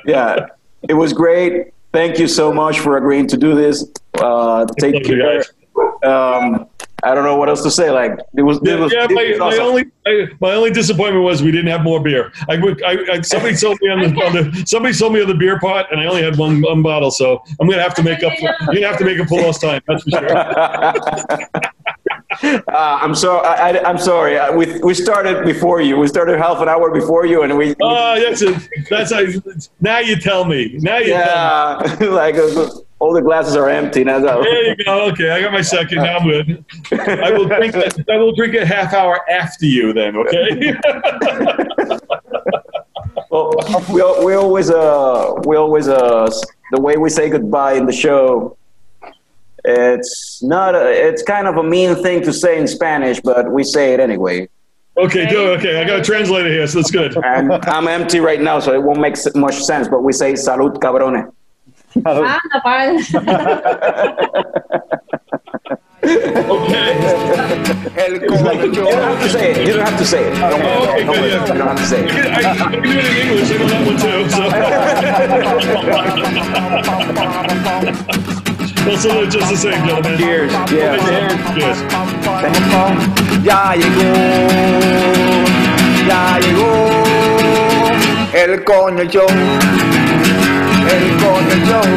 [0.07, 0.47] yeah,
[0.89, 1.73] it was great.
[1.95, 3.89] Thank you so much for agreeing to do this.
[4.15, 5.45] Uh, take care.
[6.03, 6.67] Um,
[7.05, 7.89] I don't know what else to say.
[7.93, 8.57] Like it was.
[8.59, 11.53] It Yeah, was, yeah it my, was my only I, my only disappointment was we
[11.53, 12.33] didn't have more beer.
[12.49, 12.55] I,
[12.85, 15.61] I, I somebody sold me on the, on the somebody sold me on the beer
[15.61, 17.13] pot, and I only had one, one bottle.
[17.13, 18.33] So I'm gonna have to make up.
[18.33, 19.81] For, you're gonna have to make up for lost time.
[19.87, 21.71] That's for sure.
[22.43, 24.39] Uh, I'm so I, I'm sorry.
[24.39, 25.97] Uh, We we started before you.
[25.99, 27.75] We started half an hour before you, and we.
[27.81, 28.57] Oh, that's it.
[28.91, 29.23] That's how,
[29.81, 30.77] now you tell me.
[30.81, 34.05] Now you yeah, like uh, all the glasses are empty.
[34.05, 35.07] Now, There you go.
[35.11, 35.99] Okay, I got my second.
[35.99, 36.65] Now I'm good.
[36.93, 37.75] I will drink.
[38.09, 39.93] I will drink a half hour after you.
[39.93, 40.75] Then, okay.
[43.31, 43.51] Well,
[43.91, 46.31] we, we always uh we always uh
[46.71, 48.57] the way we say goodbye in the show.
[49.65, 53.65] It's not a, it's kind of a mean thing to say in Spanish, but we
[53.65, 54.49] say it anyway.
[54.97, 55.59] okay, do it.
[55.59, 57.17] Okay, I got a translator here, so that's good.
[57.25, 59.89] And I'm empty right now, so it won't make much sense.
[59.89, 61.31] But we say salud, cabrones.
[66.05, 66.05] Okay.
[68.05, 68.19] You
[68.75, 69.57] don't have to say it.
[69.67, 70.35] You don't have to say it.
[70.35, 70.69] Don't worry.
[70.69, 71.41] Oh, okay, Don't good, yeah.
[71.41, 72.11] You don't have to say I it.
[72.11, 72.37] can, I
[72.73, 73.51] can do it in English.
[73.51, 73.97] I know that one
[78.05, 78.19] too.
[78.19, 78.24] So.
[78.87, 80.19] Well, so just the same, gentlemen.
[80.19, 80.53] Cheers.
[80.53, 80.97] Yeah.
[81.55, 81.79] Cheers.
[83.45, 84.13] Ya llegó,
[86.07, 87.05] ya llegó
[88.35, 89.29] el coño show,
[90.91, 91.89] el coño show,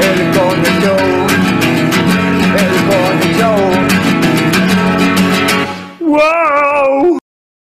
[0.00, 1.02] el coño show,
[2.56, 3.60] el coño show.
[6.00, 7.25] Wow.